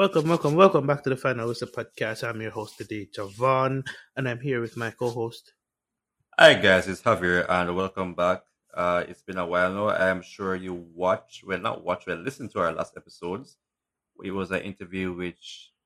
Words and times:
Welcome, 0.00 0.30
welcome, 0.30 0.54
welcome 0.54 0.86
back 0.86 1.02
to 1.02 1.10
the 1.10 1.16
Final 1.18 1.46
Whistle 1.46 1.68
podcast. 1.68 2.26
I'm 2.26 2.40
your 2.40 2.52
host 2.52 2.78
today, 2.78 3.06
Javon, 3.14 3.86
and 4.16 4.26
I'm 4.26 4.40
here 4.40 4.62
with 4.62 4.74
my 4.74 4.90
co-host. 4.92 5.52
Hi 6.38 6.54
guys, 6.54 6.88
it's 6.88 7.02
Javier, 7.02 7.44
and 7.46 7.76
welcome 7.76 8.14
back. 8.14 8.40
Uh, 8.72 9.04
it's 9.06 9.20
been 9.20 9.36
a 9.36 9.44
while 9.44 9.70
now. 9.74 9.90
I'm 9.90 10.22
sure 10.22 10.56
you 10.56 10.86
watch, 10.94 11.42
well, 11.46 11.58
not 11.58 11.84
watch, 11.84 12.04
well, 12.06 12.16
listen 12.16 12.48
to 12.48 12.60
our 12.60 12.72
last 12.72 12.94
episodes. 12.96 13.58
It 14.24 14.30
was 14.30 14.50
an 14.52 14.62
interview 14.62 15.12
with 15.12 15.36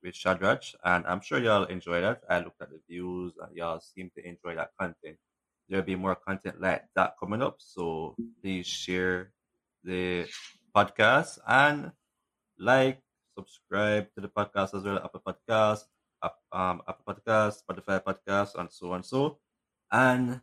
with 0.01 0.15
Shadrach, 0.15 0.63
and 0.85 1.05
I'm 1.09 1.21
sure 1.21 1.41
y'all 1.41 1.65
enjoy 1.65 2.01
that. 2.01 2.21
I 2.31 2.39
looked 2.39 2.63
at 2.63 2.71
the 2.71 2.79
views, 2.89 3.33
and 3.43 3.57
y'all 3.57 3.81
seem 3.81 4.13
to 4.15 4.25
enjoy 4.25 4.55
that 4.55 4.71
content. 4.79 5.17
There'll 5.69 5.85
be 5.85 5.97
more 5.97 6.15
content 6.15 6.61
like 6.61 6.85
that 6.95 7.15
coming 7.19 7.43
up, 7.43 7.57
so 7.59 8.15
please 8.41 8.69
share 8.69 9.33
the 9.83 10.29
podcast 10.73 11.41
and 11.49 11.91
like, 12.61 13.01
subscribe 13.35 14.09
to 14.15 14.21
the 14.21 14.29
podcast 14.29 14.75
as 14.75 14.85
well, 14.85 14.99
Apple 15.03 15.23
Podcast, 15.27 15.85
um, 16.53 16.83
Apple 16.89 17.15
Podcast, 17.15 17.63
Spotify 17.63 18.03
Podcast, 18.03 18.55
and 18.59 18.71
so 18.71 18.93
on. 18.93 19.03
So, 19.03 19.39
and 19.93 20.41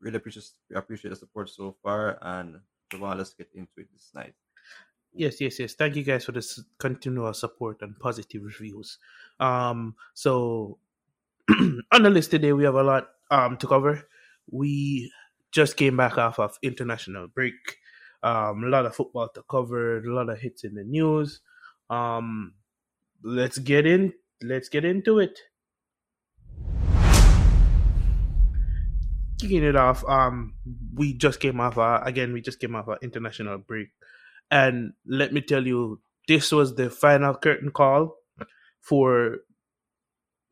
really 0.00 0.16
appreciate 0.16 0.50
appreciate 0.74 1.10
the 1.10 1.16
support 1.16 1.50
so 1.50 1.76
far. 1.82 2.18
And 2.22 2.60
Javon, 2.90 3.18
let's 3.18 3.34
get 3.34 3.48
into 3.54 3.72
it 3.78 3.88
this 3.92 4.10
night. 4.14 4.34
Yes, 5.12 5.40
yes, 5.40 5.58
yes. 5.58 5.74
Thank 5.74 5.96
you 5.96 6.04
guys 6.04 6.24
for 6.24 6.32
this 6.32 6.60
continual 6.78 7.32
support 7.34 7.82
and 7.82 7.98
positive 7.98 8.42
reviews. 8.44 8.98
Um, 9.40 9.96
so 10.14 10.78
on 11.50 12.02
the 12.02 12.10
list 12.10 12.30
today, 12.30 12.52
we 12.52 12.64
have 12.64 12.74
a 12.74 12.82
lot 12.82 13.08
um 13.30 13.56
to 13.58 13.66
cover. 13.66 14.08
We 14.50 15.10
just 15.50 15.76
came 15.76 15.96
back 15.96 16.18
off 16.18 16.38
of 16.38 16.58
international 16.62 17.28
break. 17.28 17.78
Um, 18.22 18.64
a 18.64 18.68
lot 18.68 18.86
of 18.86 18.96
football 18.96 19.28
to 19.28 19.42
cover, 19.48 19.98
a 19.98 20.12
lot 20.12 20.28
of 20.28 20.38
hits 20.38 20.64
in 20.64 20.74
the 20.74 20.84
news. 20.84 21.40
Um, 21.90 22.54
let's 23.22 23.58
get 23.58 23.86
in. 23.86 24.12
Let's 24.42 24.68
get 24.68 24.84
into 24.84 25.18
it. 25.18 25.38
Kicking 29.40 29.62
it 29.62 29.76
off. 29.76 30.04
Um, 30.08 30.54
we 30.94 31.14
just 31.14 31.40
came 31.40 31.60
off. 31.60 31.78
Our, 31.78 32.06
again, 32.06 32.32
we 32.32 32.40
just 32.40 32.60
came 32.60 32.74
off 32.74 32.88
our 32.88 32.98
international 33.02 33.58
break, 33.58 33.88
and 34.50 34.92
let 35.06 35.32
me 35.32 35.40
tell 35.40 35.66
you, 35.66 36.00
this 36.26 36.50
was 36.52 36.74
the 36.74 36.90
final 36.90 37.34
curtain 37.34 37.70
call 37.70 38.16
for 38.80 39.38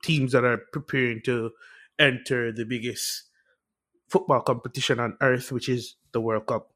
teams 0.03 0.33
that 0.33 0.45
are 0.45 0.63
preparing 0.73 1.21
to 1.25 1.51
enter 1.99 2.53
the 2.53 2.65
biggest 2.65 3.25
football 4.09 4.41
competition 4.41 5.01
on 5.01 5.17
earth, 5.21 5.51
which 5.51 5.69
is 5.69 5.97
the 6.13 6.21
World 6.21 6.47
Cup. 6.47 6.71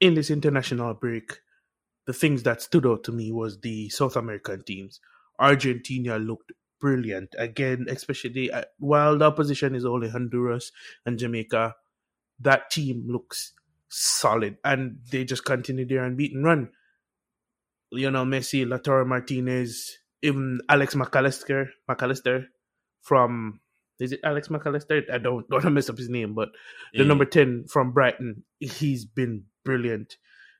In 0.00 0.14
this 0.14 0.30
international 0.30 0.94
break, 0.94 1.40
the 2.06 2.12
things 2.12 2.42
that 2.44 2.62
stood 2.62 2.86
out 2.86 3.04
to 3.04 3.12
me 3.12 3.32
was 3.32 3.60
the 3.60 3.88
South 3.90 4.16
American 4.16 4.62
teams. 4.64 5.00
Argentina 5.38 6.18
looked 6.18 6.52
brilliant 6.80 7.34
again, 7.38 7.86
especially 7.88 8.50
uh, 8.50 8.62
while 8.78 9.18
the 9.18 9.24
opposition 9.24 9.74
is 9.74 9.84
only 9.84 10.08
Honduras 10.08 10.72
and 11.04 11.18
Jamaica. 11.18 11.74
That 12.40 12.70
team 12.70 13.04
looks 13.08 13.54
solid, 13.88 14.58
and 14.64 14.98
they 15.10 15.24
just 15.24 15.44
continue 15.44 15.86
their 15.86 16.04
unbeaten 16.04 16.42
run. 16.44 16.70
Lionel 17.92 18.26
Messi, 18.26 18.66
Lautaro 18.66 19.06
Martinez, 19.06 19.98
even 20.22 20.60
Alex 20.68 20.94
McAllister, 20.94 21.68
McAllister 21.88 22.46
from 23.02 23.60
is 23.98 24.12
it 24.12 24.20
Alex 24.24 24.48
McAllister? 24.48 25.10
I 25.10 25.18
don't 25.18 25.48
don't 25.48 25.50
want 25.50 25.64
to 25.64 25.70
mess 25.70 25.88
up 25.88 25.96
his 25.98 26.10
name, 26.10 26.34
but 26.34 26.50
the 26.92 27.00
Yeah. 27.02 27.06
number 27.08 27.24
ten 27.24 27.64
from 27.68 27.92
Brighton, 27.92 28.44
he's 28.60 29.04
been 29.04 29.44
brilliant 29.64 30.16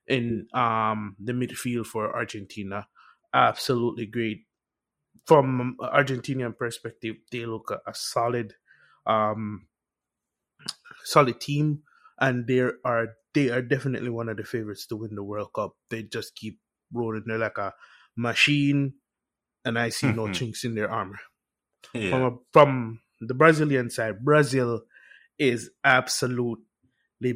in 0.09 0.47
um 0.55 1.17
the 1.19 1.33
midfield 1.33 1.87
for 1.87 2.15
Argentina. 2.15 2.89
Absolutely 3.35 4.07
great. 4.07 4.47
From 5.27 5.77
Argentinian 5.81 6.57
perspective, 6.57 7.17
they 7.33 7.47
look 7.47 7.71
a, 7.71 7.91
a 7.91 7.95
solid 7.95 8.55
um 9.07 9.67
solid 11.05 11.41
team 11.41 11.83
and 12.21 12.47
they 12.47 12.61
are 12.61 13.09
they 13.35 13.51
are 13.51 13.63
definitely 13.63 14.11
one 14.11 14.29
of 14.29 14.37
the 14.37 14.45
favorites 14.45 14.87
to 14.87 14.97
win 14.97 15.15
the 15.15 15.25
World 15.25 15.53
Cup. 15.55 15.77
They 15.91 16.03
just 16.05 16.35
keep 16.35 16.61
rolling. 16.93 17.25
They're 17.27 17.39
like 17.39 17.59
a 17.59 17.75
machine 18.17 18.95
and 19.65 19.79
I 19.79 19.91
see 19.91 20.13
no 20.13 20.29
chinks 20.29 20.65
in 20.65 20.75
their 20.75 20.91
armor 20.91 21.19
from 22.09 22.23
a, 22.23 22.31
from 22.53 23.01
the 23.21 23.35
Brazilian 23.35 23.91
side, 23.91 24.25
Brazil 24.25 24.83
is 25.39 25.71
absolutely 25.85 26.65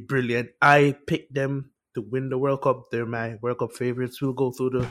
brilliant. 0.06 0.50
I 0.60 0.97
picked 1.06 1.34
them 1.34 1.72
to 2.00 2.08
win 2.10 2.28
the 2.28 2.38
World 2.38 2.62
Cup. 2.62 2.90
They're 2.90 3.06
my 3.06 3.36
World 3.42 3.58
Cup 3.58 3.72
favorites. 3.72 4.20
We'll 4.20 4.32
go 4.32 4.50
through 4.50 4.70
the 4.70 4.88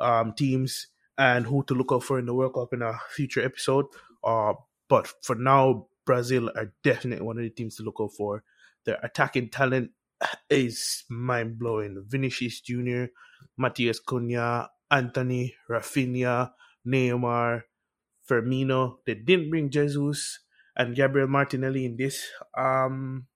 um, 0.00 0.32
teams 0.34 0.86
and 1.16 1.46
who 1.46 1.64
to 1.64 1.74
look 1.74 1.92
out 1.92 2.04
for 2.04 2.18
in 2.18 2.26
the 2.26 2.34
World 2.34 2.54
Cup 2.54 2.72
in 2.72 2.82
a 2.82 2.98
future 3.10 3.44
episode. 3.44 3.86
Uh, 4.24 4.54
but 4.88 5.12
for 5.22 5.34
now, 5.36 5.86
Brazil 6.06 6.50
are 6.56 6.72
definitely 6.82 7.24
one 7.24 7.36
of 7.36 7.42
the 7.42 7.50
teams 7.50 7.76
to 7.76 7.82
look 7.82 7.96
out 8.00 8.12
for. 8.16 8.42
Their 8.84 8.98
attacking 9.02 9.50
talent 9.50 9.90
is 10.50 11.04
mind 11.08 11.58
blowing. 11.58 12.04
Vinicius 12.06 12.60
Jr., 12.60 13.06
Matheus 13.60 13.98
Cunha, 14.06 14.68
Antony, 14.90 15.54
Rafinha, 15.68 16.52
Neymar, 16.86 17.62
Firmino. 18.28 18.96
They 19.06 19.14
didn't 19.14 19.50
bring 19.50 19.70
Jesus 19.70 20.40
and 20.78 20.94
Gabriel 20.94 21.28
Martinelli 21.28 21.84
in 21.84 21.96
this 21.96 22.24
um 22.56 23.26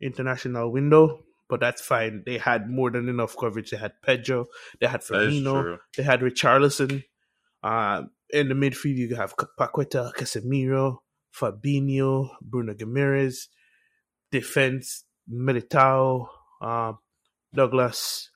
international 0.00 0.72
window, 0.72 1.24
but 1.50 1.60
that's 1.60 1.82
fine. 1.82 2.22
They 2.24 2.38
had 2.38 2.70
more 2.70 2.90
than 2.90 3.08
enough 3.08 3.36
coverage. 3.36 3.70
They 3.70 3.76
had 3.76 3.92
Pedro, 4.02 4.46
they 4.80 4.86
had 4.86 5.02
that 5.02 5.22
is 5.22 5.34
Firmino, 5.34 5.78
they 5.96 6.02
had 6.04 6.20
Richarlison. 6.20 7.04
Uh, 7.62 8.04
in 8.30 8.48
the 8.48 8.54
midfield, 8.54 8.96
you 8.96 9.16
have 9.16 9.34
Paqueta, 9.36 10.12
Casemiro, 10.14 10.98
Fabinho, 11.36 12.30
Bruno 12.40 12.72
Guimarães. 12.74 13.48
Defense, 14.30 15.04
Militao, 15.28 16.28
um, 16.62 16.98
Douglas. 17.52 18.30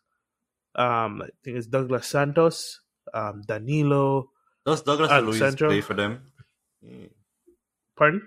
Um, 0.75 1.23
I 1.23 1.29
think 1.45 1.57
it's 1.59 1.69
Douglas 1.69 2.09
Santos, 2.09 2.81
um, 3.15 3.43
Danilo. 3.47 4.31
Does 4.67 4.83
Douglas 4.83 5.11
And 5.13 5.27
Luiz 5.27 5.39
Central? 5.39 5.71
play 5.71 5.81
for 5.81 5.95
them? 5.95 6.33
Pardon? 7.97 8.27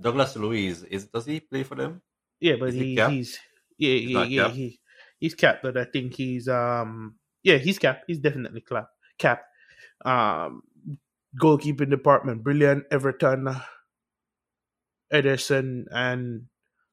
Douglas 0.00 0.36
Luiz 0.36 0.84
is 0.84 1.06
does 1.06 1.26
he 1.26 1.40
play 1.40 1.64
for 1.64 1.74
them? 1.74 2.00
Yeah, 2.40 2.54
but 2.58 2.72
he 2.72 2.96
he, 2.96 3.04
he's 3.10 3.38
yeah 3.78 3.94
He's 3.94 4.24
yeah 4.24 4.24
yeah 4.24 4.48
he 4.48 4.80
he's 5.18 5.34
capped, 5.34 5.62
but 5.62 5.76
I 5.76 5.84
think 5.84 6.14
he's 6.14 6.48
um 6.48 7.16
yeah 7.42 7.58
he's 7.58 7.78
capped. 7.78 8.04
He's 8.06 8.18
definitely 8.18 8.62
capped. 8.62 8.90
Cap. 9.18 9.42
Um, 10.04 10.62
goalkeeping 11.40 11.90
department 11.90 12.42
brilliant. 12.42 12.84
Everton, 12.90 13.48
Ederson, 15.12 15.84
and 15.92 16.44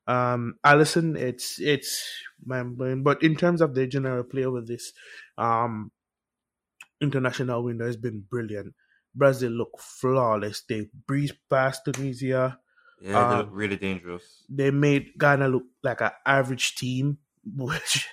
um 0.07 0.55
Alisson. 0.65 1.17
It's 1.17 1.59
it's 1.59 2.03
mind. 2.45 3.03
But 3.03 3.23
in 3.23 3.35
terms 3.35 3.61
of 3.61 3.75
the 3.75 3.87
general 3.87 4.23
play 4.23 4.45
with 4.47 4.67
this 4.67 4.93
um 5.37 5.91
international 7.01 7.63
window 7.63 7.85
has 7.85 7.97
been 7.97 8.23
brilliant. 8.29 8.73
Brazil 9.15 9.51
look 9.51 9.79
flawless. 9.79 10.63
They 10.67 10.87
breezed 11.07 11.35
past 11.49 11.81
Tunisia 11.85 12.59
Yeah, 13.01 13.29
they 13.29 13.37
look 13.37 13.47
Um, 13.47 13.53
really 13.53 13.77
dangerous. 13.77 14.43
they 14.49 14.71
made 14.71 15.17
Ghana 15.17 15.47
look 15.47 15.63
like 15.83 16.01
an 16.01 16.11
average 16.25 16.75
team, 16.75 17.17
which 17.55 18.07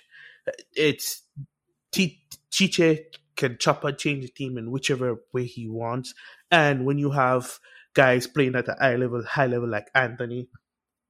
it's 0.74 1.22
T- 1.92 2.20
Tite 2.50 3.16
can 3.36 3.58
chop 3.58 3.84
and 3.84 3.98
change 3.98 4.22
the 4.24 4.28
team 4.30 4.56
in 4.58 4.70
whichever 4.70 5.16
way 5.33 5.44
he 5.44 5.68
wants. 5.68 6.15
And 6.50 6.86
when 6.86 6.98
you 6.98 7.10
have 7.10 7.59
guys 7.94 8.27
playing 8.27 8.54
at 8.54 8.68
a 8.68 8.77
high 8.78 8.97
level, 8.97 9.22
high 9.24 9.47
level 9.47 9.68
like 9.68 9.91
Antony, 9.94 10.48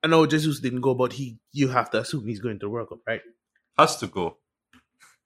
I 0.02 0.08
know 0.08 0.26
Jesus 0.26 0.60
didn't 0.60 0.80
go, 0.82 0.94
but 0.94 1.12
he 1.14 1.38
you 1.52 1.68
have 1.68 1.90
to 1.90 2.00
assume 2.00 2.26
he's 2.26 2.40
going 2.40 2.58
to 2.60 2.68
World 2.70 2.88
Cup, 2.88 3.00
right? 3.06 3.20
Has 3.78 3.96
to 3.98 4.06
go. 4.06 4.38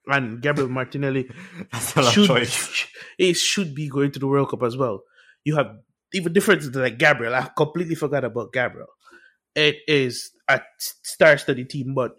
And 0.06 0.41
Gabriel 0.43 0.69
Martinelli 0.79 1.31
That's 1.73 1.94
a 1.97 2.02
lot 2.02 2.12
should 2.12 2.26
choice. 2.26 2.87
he 3.19 3.32
should 3.35 3.75
be 3.75 3.88
going 3.88 4.11
to 4.12 4.19
the 4.19 4.26
World 4.26 4.49
Cup 4.50 4.62
as 4.62 4.76
well. 4.76 5.02
You 5.44 5.56
have 5.56 5.76
even 6.12 6.33
differences 6.33 6.75
like 6.75 6.99
Gabriel. 6.99 7.35
I 7.35 7.49
completely 7.57 7.95
forgot 7.95 8.25
about 8.25 8.53
Gabriel. 8.53 8.89
It 9.55 9.77
is 9.89 10.31
a 10.49 10.61
star-studded 10.79 11.69
team, 11.71 11.95
but 11.95 12.17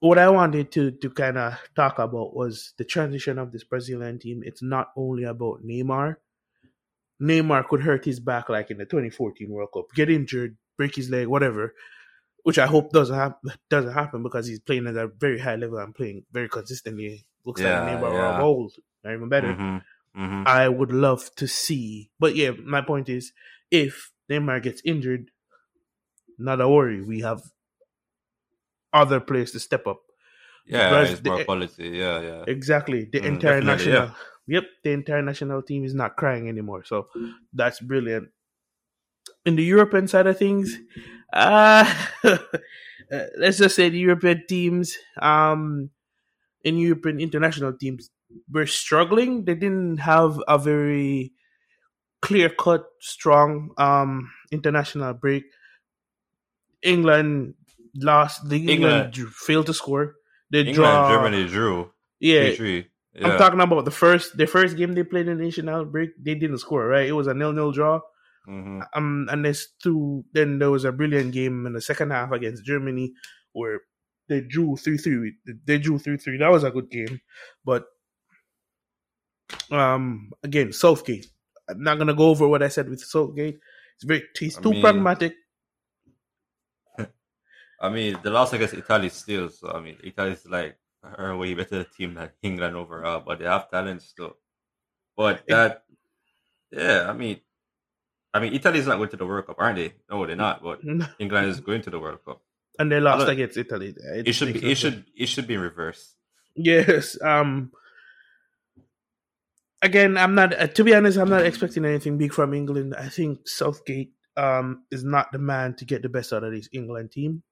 what 0.00 0.18
I 0.18 0.28
wanted 0.28 0.70
to 0.72 0.90
to 0.92 1.10
kind 1.10 1.38
of 1.38 1.58
talk 1.74 1.98
about 1.98 2.34
was 2.36 2.74
the 2.78 2.84
transition 2.84 3.38
of 3.38 3.50
this 3.52 3.64
Brazilian 3.64 4.18
team. 4.18 4.42
It's 4.44 4.62
not 4.62 4.88
only 4.96 5.24
about 5.24 5.64
Neymar. 5.64 6.16
Neymar 7.22 7.66
could 7.66 7.80
hurt 7.82 8.04
his 8.04 8.20
back 8.20 8.48
like 8.48 8.70
in 8.70 8.78
the 8.78 8.84
2014 8.84 9.48
World 9.50 9.70
Cup, 9.72 9.86
get 9.94 10.10
injured, 10.10 10.56
break 10.76 10.94
his 10.94 11.08
leg, 11.10 11.26
whatever. 11.26 11.74
Which 12.42 12.58
I 12.58 12.66
hope 12.66 12.92
doesn't 12.92 13.16
happen. 13.16 13.52
Doesn't 13.70 13.92
happen 13.92 14.22
because 14.22 14.46
he's 14.46 14.60
playing 14.60 14.86
at 14.86 14.96
a 14.96 15.08
very 15.08 15.38
high 15.40 15.56
level 15.56 15.78
and 15.78 15.94
playing 15.94 16.24
very 16.30 16.48
consistently. 16.48 17.26
Looks 17.44 17.60
Yeah, 17.60 17.80
like 17.80 18.00
Neymar 18.00 18.12
or 18.12 18.14
yeah. 18.14 18.42
old, 18.42 18.72
or 19.04 19.14
even 19.14 19.28
better. 19.28 19.54
hmm 19.54 19.78
hmm 20.16 20.44
I 20.46 20.68
would 20.68 20.92
love 20.92 21.34
to 21.36 21.46
see. 21.46 22.10
But 22.18 22.36
yeah, 22.36 22.52
my 22.64 22.80
point 22.82 23.08
is, 23.08 23.32
if 23.70 24.12
Neymar 24.30 24.62
gets 24.62 24.82
injured, 24.84 25.30
not 26.38 26.60
a 26.60 26.68
worry. 26.68 27.02
We 27.02 27.20
have 27.20 27.42
other 28.92 29.20
players 29.20 29.52
to 29.52 29.60
step 29.60 29.86
up. 29.86 30.00
Yeah, 30.66 30.90
Braz- 30.90 31.12
it's 31.12 31.24
more 31.24 31.40
quality. 31.44 31.88
Yeah, 31.90 32.20
yeah. 32.20 32.44
Exactly. 32.46 33.04
The 33.04 33.20
Mm, 33.20 33.26
entire 33.34 33.60
national, 33.62 33.92
yeah. 33.92 34.10
yep, 34.46 34.64
the 34.84 34.90
entire 34.92 35.22
national 35.22 35.62
team 35.62 35.84
is 35.84 35.94
not 35.94 36.16
crying 36.16 36.48
anymore. 36.48 36.84
So 36.84 37.08
that's 37.52 37.80
brilliant. 37.80 38.28
In 39.44 39.56
the 39.56 39.64
European 39.64 40.08
side 40.08 40.26
of 40.26 40.38
things, 40.38 40.76
uh, 41.32 41.84
let's 43.38 43.58
just 43.58 43.76
say 43.76 43.88
the 43.88 43.98
European 43.98 44.44
teams, 44.48 44.96
um, 45.20 45.90
in 46.66 46.78
European 46.82 47.20
international 47.22 47.72
teams, 47.72 48.10
were 48.50 48.66
struggling. 48.66 49.44
They 49.46 49.54
didn't 49.54 49.98
have 50.02 50.42
a 50.50 50.58
very 50.58 51.30
clear 52.20 52.50
cut, 52.50 52.82
strong 52.98 53.70
um, 53.78 54.28
international 54.50 55.14
break. 55.14 55.44
England 56.82 57.54
lost. 57.94 58.48
The 58.48 58.58
England, 58.66 59.14
England- 59.14 59.34
failed 59.34 59.66
to 59.66 59.74
score. 59.74 60.16
They 60.50 60.60
England, 60.60 60.74
draw. 60.74 61.08
Germany 61.08 61.46
drew. 61.46 61.90
Yeah, 62.18 62.50
3-3. 62.50 62.86
I'm 63.22 63.38
talking 63.38 63.60
about 63.60 63.84
the 63.84 63.90
first 63.94 64.36
the 64.36 64.46
first 64.46 64.76
game 64.76 64.92
they 64.92 65.02
played 65.02 65.28
in 65.28 65.38
the 65.38 65.44
national 65.44 65.86
break. 65.86 66.10
They 66.20 66.34
didn't 66.34 66.58
score. 66.58 66.86
Right, 66.86 67.08
it 67.08 67.12
was 67.16 67.26
a 67.26 67.34
nil 67.34 67.52
nil 67.52 67.72
draw. 67.72 68.00
hmm 68.44 68.82
Um, 68.94 69.28
and 69.30 69.44
there's 69.44 69.68
two. 69.82 70.24
Then 70.34 70.58
there 70.58 70.70
was 70.70 70.84
a 70.84 70.92
brilliant 70.92 71.32
game 71.32 71.64
in 71.66 71.72
the 71.72 71.80
second 71.80 72.10
half 72.10 72.32
against 72.32 72.66
Germany 72.66 73.14
where 73.52 73.80
they 74.28 74.40
drew 74.40 74.76
three 74.76 74.98
three. 74.98 75.34
They 75.64 75.78
drew 75.78 75.98
three 75.98 76.16
three. 76.16 76.38
That 76.38 76.50
was 76.50 76.64
a 76.64 76.70
good 76.70 76.90
game, 76.90 77.20
but 77.64 77.86
um, 79.70 80.32
again, 80.42 80.72
Southgate. 80.72 81.26
I'm 81.68 81.82
not 81.82 81.98
gonna 81.98 82.14
go 82.14 82.30
over 82.30 82.46
what 82.48 82.62
I 82.62 82.68
said 82.68 82.88
with 82.88 83.00
Southgate. 83.00 83.58
It's 83.96 84.04
very 84.04 84.22
he's 84.38 84.58
I 84.58 84.62
too 84.62 84.70
mean- 84.72 84.82
pragmatic. 84.82 85.34
I 87.80 87.88
mean, 87.88 88.18
the 88.22 88.30
loss 88.30 88.52
against 88.52 88.74
Italy 88.74 89.08
still. 89.10 89.48
So 89.50 89.70
I 89.70 89.80
mean, 89.80 89.96
Italy 90.02 90.32
is 90.32 90.46
like 90.46 90.76
a 91.18 91.36
way 91.36 91.54
better 91.54 91.84
team 91.84 92.14
than 92.14 92.30
England 92.42 92.76
overall, 92.76 93.22
but 93.24 93.38
they 93.38 93.44
have 93.44 93.70
talent 93.70 94.02
still. 94.02 94.36
But 95.16 95.44
that, 95.48 95.84
yeah, 96.70 97.06
I 97.08 97.12
mean, 97.12 97.40
I 98.34 98.40
mean, 98.40 98.52
Italy's 98.54 98.86
not 98.86 98.96
going 98.98 99.08
to 99.10 99.16
the 99.16 99.24
World 99.26 99.46
Cup, 99.46 99.56
aren't 99.58 99.76
they? 99.76 99.94
No, 100.10 100.26
they're 100.26 100.36
not. 100.36 100.62
But 100.62 100.80
England 101.18 101.48
is 101.48 101.60
going 101.60 101.80
to 101.82 101.90
the 101.90 101.98
World 101.98 102.24
Cup. 102.24 102.42
And 102.78 102.90
they 102.90 103.00
lost 103.00 103.28
against 103.28 103.56
Italy. 103.56 103.94
It 103.96 104.32
should 104.34 104.52
be. 104.52 104.70
It 104.70 104.76
should. 104.76 105.04
It 105.16 105.26
should 105.26 105.46
be 105.46 105.56
reverse. 105.56 106.14
Yes. 106.54 107.16
Um. 107.22 107.72
Again, 109.82 110.16
I'm 110.16 110.34
not. 110.34 110.58
Uh, 110.58 110.66
to 110.68 110.84
be 110.84 110.94
honest, 110.94 111.18
I'm 111.18 111.28
not 111.28 111.44
expecting 111.44 111.84
anything 111.84 112.18
big 112.18 112.32
from 112.32 112.54
England. 112.54 112.94
I 112.96 113.08
think 113.08 113.48
Southgate 113.48 114.12
um 114.36 114.84
is 114.90 115.04
not 115.04 115.32
the 115.32 115.38
man 115.38 115.74
to 115.76 115.84
get 115.84 116.02
the 116.02 116.08
best 116.08 116.32
out 116.32 116.44
of 116.44 116.52
this 116.52 116.68
England 116.72 117.12
team. 117.12 117.42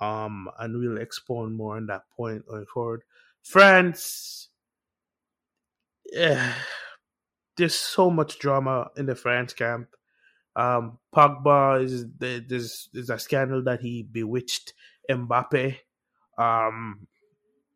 Um, 0.00 0.48
and 0.58 0.78
we'll 0.78 0.98
expound 0.98 1.56
more 1.56 1.76
on 1.76 1.86
that 1.86 2.02
point 2.16 2.46
going 2.46 2.66
forward. 2.66 3.02
France. 3.42 4.48
Yeah, 6.10 6.54
there's 7.56 7.74
so 7.74 8.08
much 8.08 8.38
drama 8.38 8.90
in 8.96 9.06
the 9.06 9.14
France 9.14 9.52
camp. 9.52 9.88
Um, 10.58 10.98
Pogba 11.14 11.84
is 11.84 12.06
there's 12.18 12.90
there's 12.92 13.10
a 13.10 13.18
scandal 13.18 13.62
that 13.64 13.80
he 13.80 14.02
bewitched 14.02 14.74
Mbappe. 15.10 15.76
Um, 16.36 17.06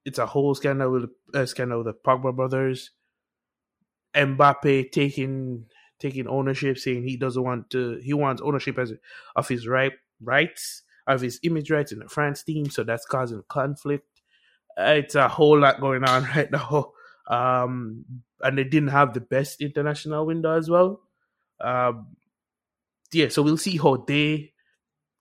it's 0.05 0.19
a 0.19 0.27
whole 0.27 0.55
scandal 0.55 0.91
with 0.93 1.11
uh, 1.35 1.47
scandal 1.47 1.85
with 1.85 1.87
the 1.87 1.95
Pogba 1.95 2.35
brothers. 2.35 2.91
Mbappe 4.15 4.93
taking 4.93 5.67
taking 5.99 6.27
ownership, 6.27 6.79
saying 6.79 7.05
he 7.05 7.17
doesn't 7.17 7.43
want 7.43 7.71
to. 7.71 7.97
He 8.03 8.13
wants 8.13 8.43
ownership 8.43 8.79
as 8.79 8.93
of 9.37 9.49
his 9.49 9.67
right 9.67 9.93
rights 10.21 10.83
of 11.07 11.21
his 11.21 11.41
image 11.43 11.71
rights 11.71 11.93
in 11.93 11.99
the 12.01 12.09
France 12.09 12.43
team, 12.43 12.71
so 12.71 12.85
that's 12.85 13.07
causing 13.07 13.43
conflict. 13.49 14.21
Uh, 14.79 14.95
It's 14.99 15.15
a 15.15 15.29
whole 15.29 15.59
lot 15.59 15.81
going 15.81 16.05
on 16.05 16.25
right 16.37 16.51
now, 16.51 16.93
um, 17.29 18.05
and 18.41 18.59
they 18.59 18.65
didn't 18.65 18.91
have 18.91 19.15
the 19.15 19.21
best 19.21 19.61
international 19.61 20.27
window 20.27 20.57
as 20.57 20.71
well. 20.71 21.01
Um, 21.61 22.17
yeah, 23.13 23.29
so 23.29 23.43
we'll 23.43 23.57
see 23.57 23.77
how 23.77 23.97
they 23.97 24.53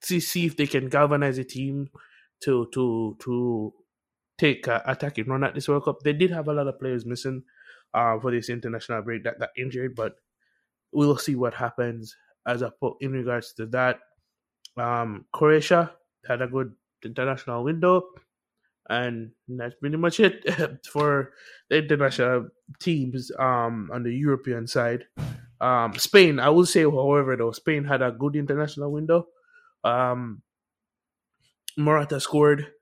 see 0.02 0.20
see 0.20 0.46
if 0.46 0.58
they 0.58 0.68
can 0.68 0.90
galvanize 0.90 1.38
a 1.38 1.44
team 1.44 1.90
to 2.44 2.68
to 2.74 3.18
to 3.22 3.74
take 4.38 4.68
a 4.68 4.82
attacking 4.86 5.28
run 5.28 5.44
at 5.44 5.54
this 5.54 5.68
World 5.68 5.86
Cup. 5.86 6.00
They 6.02 6.14
did 6.14 6.32
have 6.32 6.48
a 6.48 6.54
lot 6.54 6.68
of 6.68 6.80
players 6.80 7.06
missing 7.06 7.44
uh, 7.94 8.20
for 8.20 8.32
this 8.32 8.50
international 8.50 9.02
break 9.04 9.24
that 9.24 9.40
got 9.40 9.50
injured, 9.58 9.96
but 9.96 10.14
we'll 10.92 11.18
see 11.18 11.36
what 11.36 11.54
happens 11.54 12.16
as 12.48 12.62
a 12.62 12.74
in 13.00 13.12
regards 13.12 13.54
to 13.54 13.66
that. 13.68 14.00
Um, 14.78 15.26
Croatia 15.34 15.92
had 16.26 16.42
a 16.42 16.48
good 16.48 16.74
international 17.04 17.64
window, 17.64 18.04
and 18.90 19.32
that's 19.48 19.76
pretty 19.76 19.98
much 19.98 20.20
it 20.20 20.46
for 20.92 21.34
the 21.70 21.78
international 21.78 22.50
teams 22.80 23.32
um, 23.38 23.90
on 23.94 24.04
the 24.04 24.14
European 24.14 24.66
side. 24.68 25.06
Um, 25.62 25.94
Spain, 25.98 26.40
I 26.40 26.50
will 26.50 26.66
say, 26.66 26.82
however, 26.82 27.38
though, 27.38 27.52
Spain 27.52 27.84
had 27.86 28.02
a 28.02 28.12
good 28.12 28.36
international 28.36 28.92
window. 28.92 29.28
Um, 29.84 30.42
Morata 31.78 32.20
scored, 32.20 32.74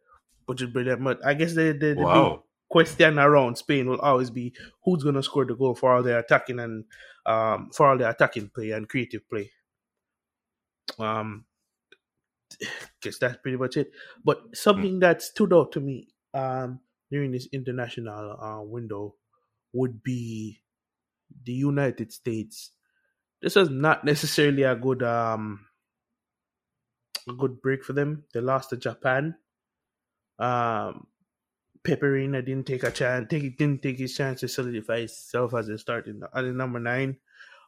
which 0.45 0.61
is 0.61 0.69
brilliant. 0.69 1.03
But 1.03 1.25
I 1.25 1.33
guess 1.33 1.53
the, 1.53 1.73
the, 1.73 1.95
Wow. 1.97 2.43
question 2.69 3.19
around 3.19 3.57
Spain 3.57 3.89
will 3.89 3.99
always 3.99 4.29
be 4.29 4.53
who's 4.85 5.03
going 5.03 5.15
to 5.15 5.23
score 5.23 5.45
the 5.45 5.55
goal 5.55 5.75
for 5.75 5.93
all 5.93 6.03
their 6.03 6.19
attacking 6.19 6.59
and 6.59 6.85
um, 7.25 7.69
for 7.73 7.87
all 7.87 7.97
their 7.97 8.09
attacking 8.09 8.49
play 8.49 8.71
and 8.71 8.87
creative 8.87 9.27
play. 9.29 9.51
Um, 10.97 11.45
guess 13.01 13.17
that's 13.17 13.37
pretty 13.41 13.57
much 13.57 13.75
it. 13.75 13.91
But 14.23 14.55
something 14.55 14.99
that 14.99 15.21
stood 15.21 15.53
out 15.53 15.73
to 15.73 15.81
me 15.81 16.07
um, 16.33 16.79
during 17.11 17.31
this 17.31 17.47
international 17.51 18.39
uh, 18.39 18.61
window 18.63 19.15
would 19.73 20.01
be 20.01 20.61
the 21.43 21.53
United 21.53 22.11
States. 22.11 22.71
This 23.41 23.55
was 23.55 23.69
not 23.69 24.03
necessarily 24.05 24.63
a 24.63 24.75
good 24.75 25.03
um, 25.03 25.65
a 27.27 27.33
good 27.33 27.61
break 27.61 27.83
for 27.83 27.93
them. 27.93 28.25
They 28.33 28.41
lost 28.41 28.69
to 28.71 28.77
Japan. 28.77 29.35
Um, 30.37 31.07
Pepperina 31.83 32.45
didn't 32.45 32.67
take 32.67 32.83
a 32.83 32.91
chance. 32.91 33.27
Take, 33.29 33.57
didn't 33.57 33.81
take 33.81 33.99
his 33.99 34.15
chance 34.15 34.41
to 34.41 34.47
solidify 34.47 34.99
himself 34.99 35.53
as 35.53 35.69
a 35.69 35.77
starting 35.77 36.21
as 36.33 36.45
a 36.45 36.51
number 36.51 36.79
nine. 36.79 37.17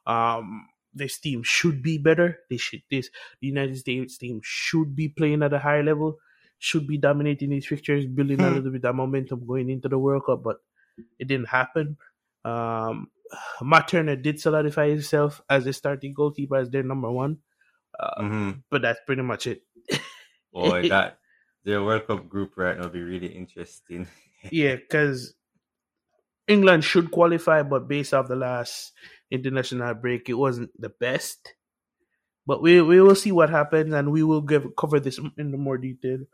Um, 0.05 0.67
this 0.93 1.19
team 1.19 1.43
should 1.43 1.81
be 1.81 1.97
better. 1.97 2.39
They 2.49 2.57
should. 2.57 2.83
This 2.91 3.09
the 3.39 3.47
United 3.47 3.77
States 3.77 4.17
team 4.17 4.41
should 4.43 4.95
be 4.95 5.09
playing 5.09 5.43
at 5.43 5.53
a 5.53 5.59
higher 5.59 5.83
level. 5.83 6.19
Should 6.59 6.87
be 6.87 6.97
dominating 6.97 7.49
these 7.49 7.65
fixtures, 7.67 8.05
building 8.05 8.43
a 8.43 8.49
Hmm. 8.49 8.53
little 8.53 8.71
bit 8.71 8.85
of 8.85 8.95
momentum 8.95 9.45
going 9.47 9.69
into 9.69 9.89
the 9.89 9.97
World 9.99 10.25
Cup, 10.25 10.43
but 10.43 10.57
it 11.19 11.27
didn't 11.27 11.49
happen. 11.49 11.97
Um, 12.43 13.07
Matt 13.61 13.87
Turner 13.87 14.15
did 14.15 14.39
solidify 14.39 14.89
himself 14.89 15.41
as 15.49 15.65
a 15.65 15.73
starting 15.73 16.13
goalkeeper 16.13 16.57
as 16.57 16.69
their 16.69 16.83
number 16.83 17.11
one, 17.11 17.37
uh, 17.99 18.21
hmm 18.23 18.51
but 18.69 18.81
that's 18.81 18.99
pretty 19.05 19.21
much 19.21 19.47
it. 19.47 19.63
Boy, 20.53 20.89
that 20.89 21.19
their 21.63 21.83
World 21.83 22.07
Cup 22.07 22.27
group 22.27 22.53
right 22.57 22.77
now 22.77 22.83
will 22.83 22.91
be 22.91 23.01
really 23.01 23.27
interesting. 23.27 24.07
Yeah, 24.49 24.77
because 24.77 25.35
England 26.47 26.83
should 26.83 27.11
qualify, 27.11 27.61
but 27.61 27.87
based 27.87 28.11
off 28.11 28.27
the 28.27 28.35
last 28.35 28.91
international 29.29 29.93
break, 29.93 30.29
it 30.29 30.33
wasn't 30.33 30.71
the 30.81 30.89
best. 30.89 31.53
But 32.47 32.63
we 32.63 32.81
we 32.81 32.99
will 32.99 33.13
see 33.13 33.31
what 33.31 33.51
happens, 33.51 33.93
and 33.93 34.11
we 34.11 34.23
will 34.23 34.41
give 34.41 34.75
cover 34.75 34.99
this 34.99 35.19
in 35.37 35.51
more 35.59 35.77
detail 35.77 36.25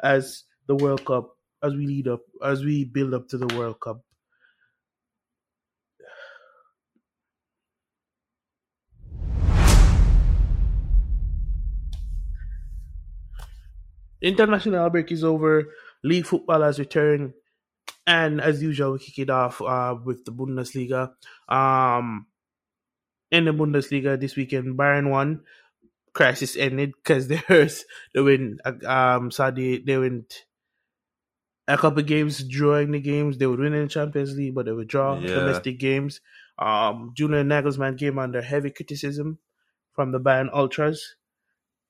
as 0.00 0.44
the 0.68 0.76
World 0.76 1.04
Cup, 1.04 1.36
as 1.60 1.74
we 1.74 1.86
lead 1.86 2.06
up, 2.06 2.20
as 2.40 2.64
we 2.64 2.84
build 2.84 3.14
up 3.14 3.26
to 3.30 3.36
the 3.36 3.52
World 3.58 3.80
Cup. 3.80 4.05
International 14.26 14.90
break 14.90 15.12
is 15.12 15.24
over. 15.24 15.72
League 16.02 16.26
football 16.26 16.62
has 16.62 16.78
returned, 16.78 17.32
and 18.06 18.40
as 18.40 18.62
usual, 18.62 18.92
we 18.92 18.98
kick 18.98 19.18
it 19.18 19.30
off 19.30 19.60
uh, 19.62 19.94
with 20.04 20.24
the 20.24 20.32
Bundesliga. 20.32 21.12
Um, 21.48 22.26
in 23.30 23.44
the 23.44 23.52
Bundesliga 23.52 24.18
this 24.18 24.36
weekend, 24.36 24.76
Bayern 24.78 25.10
won. 25.10 25.42
Crisis 26.12 26.56
ended 26.56 26.92
because 26.96 27.28
there's 27.28 27.84
they 28.14 28.20
win. 28.20 28.58
Um, 28.86 29.30
Saudi 29.30 29.78
they 29.84 29.98
went 29.98 30.44
a 31.68 31.76
couple 31.76 32.02
games, 32.02 32.42
drawing 32.44 32.92
the 32.92 33.00
games. 33.00 33.38
They 33.38 33.46
would 33.46 33.58
win 33.60 33.74
in 33.74 33.82
the 33.82 33.88
Champions 33.88 34.34
League, 34.36 34.54
but 34.54 34.64
they 34.66 34.72
would 34.72 34.88
draw 34.88 35.18
Yeah. 35.18 35.34
domestic 35.34 35.78
games. 35.78 36.20
Um, 36.58 37.12
Julian 37.14 37.48
Nagelsmann 37.48 37.98
came 37.98 38.18
under 38.18 38.40
heavy 38.40 38.70
criticism 38.70 39.38
from 39.92 40.12
the 40.12 40.20
Bayern 40.20 40.48
ultras 40.54 41.16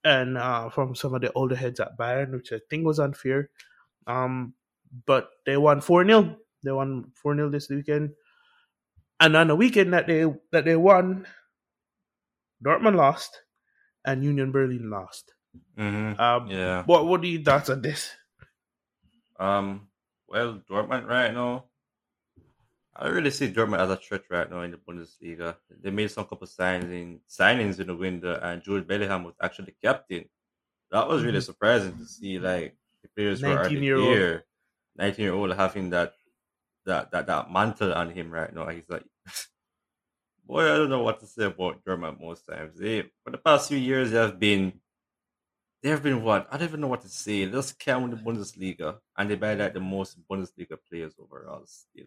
and 0.06 0.38
uh, 0.38 0.70
from 0.70 0.94
some 0.94 1.14
of 1.18 1.20
the 1.20 1.32
older 1.34 1.56
heads 1.58 1.80
at 1.82 1.98
Bayern, 1.98 2.30
which 2.30 2.52
I 2.54 2.60
think 2.70 2.86
was 2.86 3.02
unfair. 3.02 3.50
Um, 4.06 4.54
but 5.04 5.30
they 5.44 5.56
won 5.58 5.80
four 5.82 6.06
0 6.06 6.38
They 6.62 6.70
won 6.70 7.10
four 7.18 7.34
0 7.34 7.50
this 7.50 7.68
weekend, 7.68 8.14
and 9.18 9.34
on 9.36 9.48
the 9.50 9.56
weekend 9.58 9.92
that 9.92 10.06
they 10.06 10.24
that 10.54 10.64
they 10.64 10.76
won, 10.78 11.26
Dortmund 12.62 12.94
lost, 12.94 13.42
and 14.06 14.22
Union 14.22 14.52
Berlin 14.54 14.88
lost. 14.88 15.34
hmm 15.76 16.14
Um, 16.22 16.46
Yeah. 16.46 16.84
What 16.86 17.10
what 17.10 17.20
are 17.22 17.26
your 17.26 17.42
thoughts 17.42 17.68
on 17.68 17.82
this? 17.82 18.14
Um. 19.42 19.90
Well, 20.28 20.62
Dortmund 20.70 21.06
right 21.10 21.34
now. 21.34 21.66
I 22.98 23.04
don't 23.04 23.14
really 23.14 23.30
see 23.30 23.52
Dortmund 23.52 23.78
as 23.80 23.90
a 23.90 23.96
threat 23.96 24.24
right 24.30 24.50
now 24.50 24.62
in 24.62 24.70
the 24.72 24.78
Bundesliga. 24.78 25.56
They 25.70 25.90
made 25.90 26.10
some 26.10 26.26
couple 26.26 26.46
signings 26.46 27.20
signings 27.28 27.80
in 27.80 27.88
the 27.88 27.96
window, 27.96 28.38
and 28.42 28.62
Jude 28.62 28.86
Bellingham 28.86 29.24
was 29.24 29.34
actually 29.42 29.76
captain. 29.82 30.28
That 30.90 31.08
was 31.08 31.24
really 31.24 31.40
Mhm. 31.40 31.42
surprising 31.42 31.96
to 31.98 32.06
see. 32.06 32.38
Like 32.38 32.76
the 33.02 33.08
players 33.16 33.42
who 33.42 33.50
are 33.50 33.70
19 33.70 33.82
year 33.82 33.98
old. 34.00 34.24
here, 34.24 34.46
nineteen 34.96 35.24
year 35.24 35.34
old 35.34 35.54
having 35.54 35.90
that 35.90 36.14
that 36.86 37.10
that 37.12 37.26
that 37.28 37.50
mantle 37.52 37.92
on 37.94 38.10
him 38.10 38.30
right 38.32 38.52
now. 38.54 38.68
He's 38.68 38.88
like, 38.88 39.04
boy, 40.46 40.62
I 40.72 40.76
don't 40.76 40.90
know 40.90 41.02
what 41.02 41.20
to 41.20 41.26
say 41.26 41.44
about 41.44 41.84
Dortmund 41.84 42.20
most 42.20 42.46
times. 42.46 42.78
They 42.78 43.02
for 43.22 43.30
the 43.30 43.38
past 43.38 43.68
few 43.68 43.78
years 43.78 44.10
they 44.10 44.18
have 44.18 44.38
been 44.38 44.80
they 45.82 45.90
have 45.90 46.02
been 46.02 46.22
what 46.22 46.48
I 46.50 46.56
don't 46.58 46.68
even 46.68 46.80
know 46.80 46.88
what 46.88 47.02
to 47.02 47.08
say. 47.08 47.44
They 47.44 47.52
just 47.52 47.78
count 47.78 48.10
the 48.10 48.16
Bundesliga, 48.16 49.00
and 49.16 49.30
they 49.30 49.36
buy 49.36 49.54
like 49.54 49.74
the 49.74 49.80
most 49.80 50.18
Bundesliga 50.28 50.78
players 50.88 51.14
overall 51.18 51.64
still. 51.66 52.06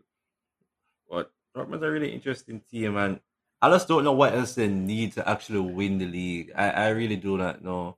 But 1.09 1.31
Dortmund's 1.55 1.83
a 1.83 1.89
really 1.91 2.13
interesting 2.13 2.61
team, 2.69 2.95
and 2.97 3.19
I 3.61 3.69
just 3.69 3.87
don't 3.87 4.03
know 4.03 4.13
what 4.13 4.33
else 4.33 4.55
they 4.55 4.67
need 4.67 5.13
to 5.13 5.27
actually 5.27 5.59
win 5.59 5.97
the 5.97 6.05
league. 6.05 6.51
I, 6.55 6.69
I 6.69 6.89
really 6.89 7.15
do 7.17 7.37
not 7.37 7.63
know 7.63 7.97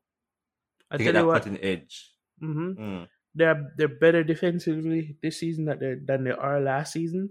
I 0.89 0.97
to 0.97 1.03
get 1.03 1.13
that 1.13 1.25
what, 1.25 1.43
cutting 1.43 1.59
edge. 1.61 2.09
hmm 2.39 2.71
Mm. 2.73 3.07
they're 3.35 3.71
they're 3.77 3.87
better 4.01 4.23
defensively 4.23 5.15
this 5.21 5.39
season 5.39 5.65
than 5.65 5.79
they 5.79 5.95
than 6.03 6.23
they 6.23 6.31
are 6.31 6.59
last 6.59 6.93
season. 6.93 7.29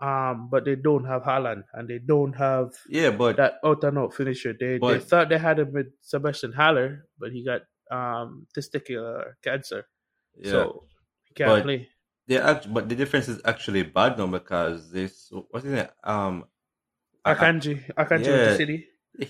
Um, 0.00 0.48
but 0.50 0.64
they 0.64 0.76
don't 0.76 1.04
have 1.04 1.22
Haaland 1.24 1.64
and 1.74 1.86
they 1.86 1.98
don't 1.98 2.32
have 2.32 2.72
Yeah, 2.88 3.10
but 3.10 3.36
that 3.36 3.60
out 3.62 3.84
and 3.84 3.98
out 3.98 4.14
finisher. 4.14 4.54
They 4.58 4.78
they 4.78 4.98
thought 4.98 5.28
they 5.28 5.36
had 5.36 5.58
him 5.58 5.72
with 5.74 5.88
Sebastien 6.00 6.52
Haller, 6.56 7.04
but 7.18 7.32
he 7.32 7.44
got 7.44 7.62
um 7.90 8.46
testicular 8.56 9.34
cancer, 9.44 9.84
yeah, 10.38 10.50
so 10.50 10.84
he 11.24 11.34
can't 11.34 11.50
But- 11.50 11.62
play. 11.64 11.88
They 12.30 12.38
act, 12.38 12.72
but 12.72 12.88
the 12.88 12.94
difference 12.94 13.26
is 13.34 13.40
actually 13.52 13.82
bad 13.82 14.16
now 14.18 14.26
because 14.38 14.90
this 14.96 15.14
what's 15.50 15.64
his 15.66 15.74
name? 15.74 15.88
Um, 16.04 16.34
I- 17.24 17.32
I- 17.32 17.34
Akanji, 17.34 17.74
Akanji 18.02 18.30
with 18.34 18.46
the 18.50 18.56
city. 18.62 18.78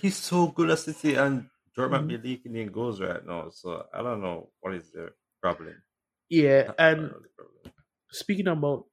he's 0.01 0.15
so 0.31 0.47
good 0.57 0.69
at 0.69 0.79
City 0.79 1.15
and 1.23 1.49
Dortmund 1.75 2.03
Mhm. 2.05 2.11
be 2.13 2.17
leaking 2.29 2.55
in 2.61 2.67
goals 2.77 3.01
right 3.01 3.23
now. 3.31 3.49
So 3.49 3.67
I 3.93 3.99
don't 4.05 4.21
know 4.25 4.37
what 4.61 4.75
is 4.79 4.91
the 4.91 5.05
problem. 5.41 5.75
Yeah, 6.29 6.71
and 6.77 6.97
don't 7.01 7.11
know 7.11 7.23
the 7.27 7.33
problem. 7.39 7.73
speaking 8.21 8.47
about 8.47 8.85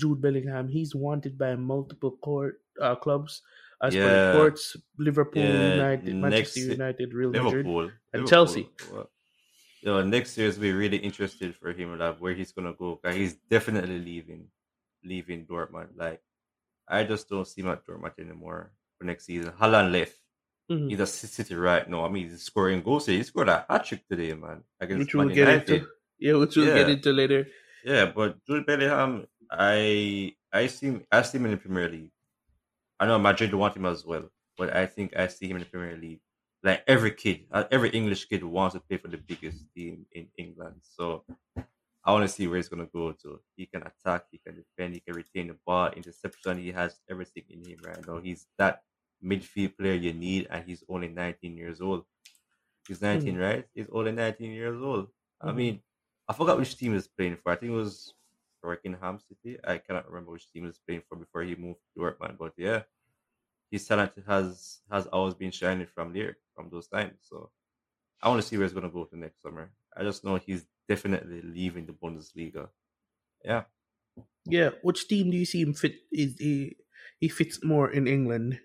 Jude 0.00 0.20
Bellingham, 0.24 0.68
he's 0.68 0.94
wanted 0.94 1.36
by 1.38 1.54
multiple 1.56 2.12
court 2.28 2.60
uh, 2.80 2.96
clubs 2.96 3.42
as 3.82 3.94
per 3.94 4.00
Yeah. 4.00 4.28
reports: 4.32 4.76
Liverpool, 4.98 5.42
Yeah, 5.42 5.74
United, 5.74 6.14
Manchester 6.16 6.60
next- 6.60 6.78
United, 6.78 7.08
Real 7.14 7.30
Madrid. 7.30 7.66
Liverpool 7.66 7.80
and 8.12 8.22
Liverpool, 8.22 8.28
Chelsea. 8.30 8.64
well, 8.92 9.10
You 9.82 9.90
know, 9.90 10.02
next 10.02 10.38
year 10.38 10.46
is 10.48 10.58
be 10.58 10.72
really 10.72 10.96
interested 10.98 11.54
for 11.56 11.72
him, 11.72 11.98
like 11.98 12.18
where 12.18 12.34
he's 12.34 12.52
gonna 12.52 12.72
go. 12.72 12.96
'cause 12.96 13.14
he's 13.16 13.34
definitely 13.34 13.98
leaving, 13.98 14.48
leaving 15.02 15.44
Dortmund. 15.46 15.96
Like 15.96 16.22
I 16.88 17.04
just 17.04 17.28
don't 17.28 17.46
see 17.46 17.62
him 17.62 17.68
at 17.68 17.84
Dortmund 17.84 18.18
anymore 18.18 18.72
for 18.96 19.04
next 19.04 19.24
season. 19.26 19.52
Haaland 19.52 19.90
left. 19.92 20.18
Mhm. 20.70 20.88
He's 20.90 21.00
at 21.00 21.08
City 21.08 21.54
right 21.56 21.88
now. 21.88 22.04
I 22.04 22.08
mean, 22.08 22.28
he's 22.28 22.42
scoring 22.42 22.82
goals. 22.82 23.06
He 23.06 23.22
scored 23.24 23.48
a 23.48 23.66
hat 23.68 23.84
trick 23.84 24.06
today, 24.08 24.32
man, 24.34 24.62
against 24.80 25.00
Which 25.06 25.14
we'll 25.14 25.28
get 25.34 25.48
into. 25.68 25.86
Yeah, 26.18 26.36
which 26.36 26.56
we'll 26.56 26.66
get 26.74 26.88
into 26.90 27.12
later. 27.12 27.48
Yeah, 27.84 28.06
but 28.06 28.44
Jude 28.46 28.64
Bellingham, 28.66 29.26
I 29.50 30.36
I 30.52 30.68
see 30.68 30.86
him, 30.86 31.04
I 31.10 31.22
see 31.22 31.38
him 31.38 31.46
in 31.46 31.50
the 31.52 31.56
Premier 31.56 31.88
League. 31.88 32.12
I 33.00 33.06
know 33.06 33.18
Madrid 33.18 33.52
want 33.54 33.76
him 33.76 33.86
as 33.86 34.04
well, 34.06 34.30
but 34.56 34.70
I 34.76 34.86
think 34.86 35.16
I 35.16 35.26
see 35.26 35.48
him 35.48 35.56
in 35.56 35.64
the 35.64 35.68
Premier 35.68 35.96
League. 35.96 36.20
Like 36.62 36.84
every 36.86 37.12
kid, 37.14 37.46
uh, 37.50 37.64
every 37.70 37.90
English 37.90 38.26
kid 38.26 38.44
wants 38.44 38.74
to 38.74 38.80
play 38.80 38.96
for 38.96 39.08
the 39.08 39.18
biggest 39.18 39.66
team 39.74 40.06
in 40.12 40.30
England. 40.38 40.80
So 40.82 41.24
I 42.04 42.12
want 42.12 42.24
to 42.24 42.28
see 42.28 42.46
where 42.48 42.56
he's 42.58 42.68
gonna 42.68 42.86
go 42.86 43.12
to. 43.12 43.42
He 43.56 43.66
can 43.66 43.82
attack, 43.84 44.26
he 44.30 44.38
can 44.38 44.56
defend, 44.56 44.94
he 44.94 45.00
can 45.00 45.14
retain 45.14 45.48
the 45.48 45.54
ball, 45.66 45.90
interception. 45.92 46.58
He 46.58 46.72
has 46.72 47.00
everything 47.08 47.44
in 47.50 47.62
him 47.62 47.80
right 47.82 48.04
now. 48.06 48.18
He's 48.20 48.48
that 48.58 48.84
midfield 49.22 49.76
player 49.78 49.94
you 49.94 50.12
need, 50.12 50.48
and 50.50 50.64
he's 50.68 50.84
only 50.88 51.08
19 51.08 51.56
years 51.56 51.80
old. 51.80 52.06
He's 52.88 53.00
19, 53.02 53.36
right? 53.38 53.68
He's 53.74 53.88
only 53.90 54.12
19 54.12 54.52
years 54.52 54.80
old. 54.80 55.12
I 55.40 55.52
Mhm. 55.52 55.52
mean, 55.52 55.82
I 56.28 56.32
forgot 56.34 56.58
which 56.58 56.76
team 56.76 56.94
he's 56.94 57.08
playing 57.08 57.36
for. 57.36 57.52
I 57.52 57.56
think 57.56 57.72
it 57.72 57.76
was 57.76 58.14
Birmingham 58.62 59.18
City. 59.20 59.58
I 59.64 59.78
cannot 59.78 60.08
remember 60.08 60.32
which 60.32 60.50
team 60.52 60.64
he 60.64 60.68
was 60.68 60.78
playing 60.80 61.02
for 61.08 61.16
before 61.16 61.42
he 61.42 61.54
moved 61.56 61.80
to 61.96 62.00
Dortmund. 62.00 62.38
But 62.38 62.54
yeah, 62.56 62.84
his 63.70 63.86
talent 63.86 64.12
has 64.26 64.82
has 64.90 65.06
always 65.08 65.34
been 65.34 65.50
shining 65.50 65.86
from 65.86 66.12
there, 66.12 66.38
from 66.62 66.70
those 66.70 66.88
times. 66.88 67.18
So 67.22 67.52
I 68.22 68.28
want 68.28 68.42
to 68.42 68.48
see 68.48 68.56
where 68.58 68.66
he's 68.66 68.74
going 68.74 68.84
to 68.86 68.90
go 68.90 69.04
to 69.06 69.16
next 69.18 69.42
summer. 69.42 69.74
I 69.96 70.02
just 70.04 70.24
know 70.24 70.36
he's 70.36 70.66
definitely 70.88 71.42
leaving 71.42 71.86
the 71.86 71.94
Bundesliga. 71.94 72.70
Yeah. 73.44 73.64
Yeah, 74.46 74.70
which 74.82 75.08
team 75.08 75.30
do 75.30 75.36
you 75.36 75.44
see 75.44 75.60
him 75.62 75.74
fit? 75.74 75.94
Is 76.10 76.36
he 76.38 76.76
he 77.20 77.28
fits 77.28 77.62
more 77.64 77.90
in 77.90 78.06
England, 78.08 78.60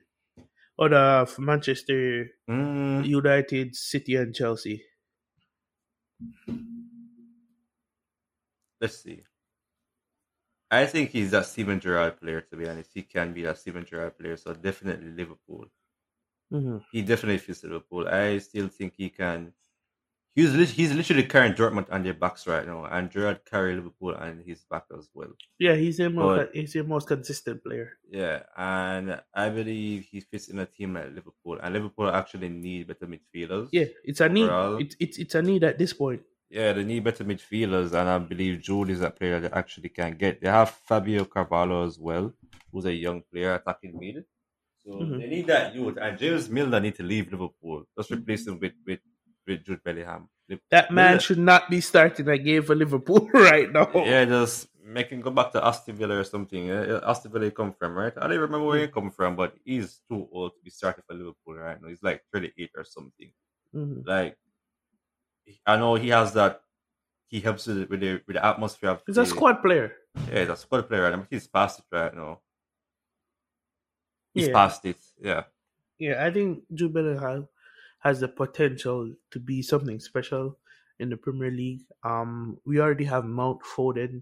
or 0.78 0.90
the 0.90 1.28
for 1.34 1.42
Manchester 1.44 2.30
Mm, 2.48 3.04
United, 3.04 3.76
City, 3.76 4.16
and 4.16 4.36
Chelsea? 4.36 4.84
let's 8.82 8.98
see. 9.04 9.24
I 10.72 10.86
think 10.86 11.10
he's 11.12 11.32
that 11.32 11.46
Steven 11.46 11.80
Gerrard 11.82 12.20
player, 12.22 12.40
to 12.42 12.56
be 12.56 12.68
honest. 12.70 12.94
He 12.94 13.04
can 13.04 13.34
be 13.34 13.42
that 13.44 13.58
Steven 13.58 13.86
Gerrard 13.86 14.18
player. 14.18 14.38
So 14.38 14.54
definitely 14.54 15.10
Liverpool. 15.12 15.68
Mm-hmm. 16.52 16.78
he 16.92 17.02
definitely 17.02 17.40
fits 17.40 17.64
Liverpool. 17.64 18.08
I 18.08 18.38
still 18.40 18.68
think 18.70 18.94
he 18.98 19.10
can. 19.10 19.54
He's 20.36 20.54
lit- 20.54 20.70
he's 20.70 20.94
literally 20.94 21.24
carrying 21.24 21.54
Dortmund 21.56 21.92
on 21.92 22.04
their 22.04 22.14
backs 22.14 22.46
right 22.46 22.66
now, 22.66 22.86
and 22.86 23.10
Gerrard 23.10 23.42
carry 23.44 23.76
Liverpool 23.76 24.14
on 24.16 24.44
his 24.46 24.64
back 24.70 24.84
as 24.96 25.10
well. 25.14 25.30
Yeah, 25.58 25.74
he's 25.74 25.98
the 25.98 26.10
most 26.12 26.50
he's 26.54 26.74
the 26.74 26.84
most 26.84 27.08
consistent 27.08 27.64
player. 27.64 27.98
Yeah, 28.10 28.44
and 28.56 29.20
I 29.34 29.50
believe 29.50 30.08
he 30.12 30.20
fits 30.22 30.48
in 30.50 30.60
a 30.60 30.66
team 30.68 30.94
like 30.94 31.10
Liverpool, 31.16 31.58
and 31.62 31.74
Liverpool 31.74 32.10
actually 32.12 32.50
need 32.50 32.88
better 32.88 33.08
midfielders. 33.08 33.70
Yeah, 33.72 33.86
it's 34.04 34.22
a 34.22 34.30
need. 34.30 34.48
It's 34.80 34.96
it's 35.00 35.18
it's 35.18 35.36
a 35.36 35.42
need 35.42 35.64
at 35.64 35.80
this 35.80 35.92
point. 35.94 36.22
yeah, 36.52 36.72
they 36.72 36.84
need 36.84 37.04
better 37.04 37.26
midfielders, 37.26 37.88
and 37.94 38.08
I 38.08 38.20
believe 38.20 38.62
Jude 38.62 38.92
is 38.92 39.00
that 39.00 39.18
player 39.18 39.40
that 39.40 39.54
actually 39.54 39.90
can 39.90 40.12
get. 40.16 40.40
They 40.40 40.50
have 40.50 40.70
Fabio 40.70 41.26
Carvalho 41.26 41.84
as 41.86 41.98
well, 42.00 42.32
who's 42.72 42.86
a 42.86 42.94
young 42.94 43.24
player 43.34 43.56
attacking 43.56 43.98
mid. 44.00 44.24
So 44.88 44.94
Mhm. 44.94 45.20
they 45.20 45.28
need 45.28 45.48
that 45.48 45.76
youth, 45.76 45.98
and 46.00 46.18
James 46.18 46.50
Milner 46.50 46.80
need 46.80 46.96
to 46.96 47.04
leave 47.04 47.30
Liverpool. 47.32 47.84
Just 47.98 48.10
replace 48.12 48.48
him 48.48 48.58
with 48.60 48.72
with, 48.86 49.00
with 49.46 49.66
Jude 49.66 49.84
Bellingham. 49.84 50.30
That 50.72 50.92
man 50.92 51.06
Milner- 51.08 51.20
should 51.20 51.40
not 51.40 51.70
be 51.70 51.82
starting 51.82 52.28
a 52.30 52.38
game 52.38 52.64
for 52.64 52.74
Liverpool 52.74 53.28
right 53.34 53.70
now. 53.70 53.92
Yeah, 53.94 54.24
just 54.24 54.70
make 54.82 55.10
him 55.10 55.20
go 55.20 55.30
back 55.30 55.52
to 55.52 55.60
Aston 55.66 55.98
Villa 55.98 56.16
or 56.20 56.24
something. 56.24 56.72
Uh, 56.72 57.02
Aston 57.06 57.32
Villa 57.34 57.46
he 57.46 57.52
come 57.52 57.74
from, 57.74 57.98
right? 57.98 58.14
I 58.16 58.28
don't 58.28 58.40
remember 58.40 58.66
where 58.66 58.80
he 58.80 58.88
come 58.88 59.12
from, 59.12 59.36
but 59.36 59.54
he's 59.66 60.00
too 60.10 60.26
old 60.32 60.54
to 60.56 60.62
be 60.64 60.70
starting 60.70 61.04
for 61.06 61.14
Liverpool 61.16 61.56
right 61.56 61.82
now. 61.82 61.90
He's 61.90 62.02
like 62.02 62.24
38 62.32 62.72
or 62.78 62.86
something. 62.86 63.34
Mhm. 63.76 64.08
Like, 64.08 64.38
I 65.66 65.76
know 65.76 65.96
he 65.96 66.10
has 66.10 66.32
that. 66.34 66.62
He 67.28 67.42
helps 67.42 67.68
with 67.68 67.78
the, 67.82 67.86
with 67.88 68.00
the, 68.00 68.14
with 68.26 68.36
the 68.38 68.46
atmosphere. 68.46 68.92
Of 68.92 69.02
He's 69.06 69.18
a 69.18 69.26
squad 69.26 69.62
player. 69.62 69.92
Yeah, 70.32 70.40
he's 70.40 70.50
a 70.50 70.56
squad 70.56 70.88
player. 70.88 71.12
now, 71.12 71.18
but 71.18 71.28
he's 71.30 71.46
past 71.48 71.80
it 71.80 71.86
right 71.94 72.16
now. 72.16 72.40
He's 74.34 74.48
Yeah. 74.48 74.54
past 74.54 74.86
it. 74.86 74.98
Yeah. 75.22 75.44
Yeah, 76.00 76.24
I 76.26 76.32
think 76.32 76.64
Jude 76.74 76.94
Bellingham 76.94 77.48
has 78.00 78.20
the 78.20 78.28
potential 78.28 79.14
to 79.32 79.40
be 79.40 79.62
something 79.62 80.00
special 80.00 80.58
in 81.00 81.10
the 81.10 81.18
Premier 81.18 81.52
League. 81.52 81.82
Um, 82.04 82.60
we 82.66 82.80
already 82.80 83.06
have 83.06 83.26
Mount 83.26 83.62
Foden 83.64 84.22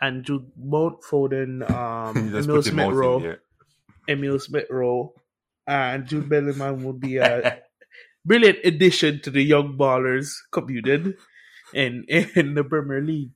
and 0.00 0.24
Jude 0.24 0.50
Mount 0.56 1.02
Foden, 1.02 1.68
um, 1.70 2.34
Emile 2.34 2.62
Smith 2.62 2.92
Rowe. 2.92 3.36
Emile 4.08 4.38
Smith 4.38 4.66
Rowe, 4.70 5.14
and 5.66 6.06
Jude 6.06 6.28
Bellingham 6.28 6.84
will 6.84 6.92
be 6.92 7.16
a 7.16 7.62
brilliant 8.24 8.58
addition 8.64 9.20
to 9.22 9.30
the 9.30 9.42
young 9.42 9.78
ballers 9.78 10.30
community 10.52 11.14
in 11.72 12.04
in 12.08 12.52
the 12.54 12.64
Premier 12.64 13.00
League. 13.00 13.30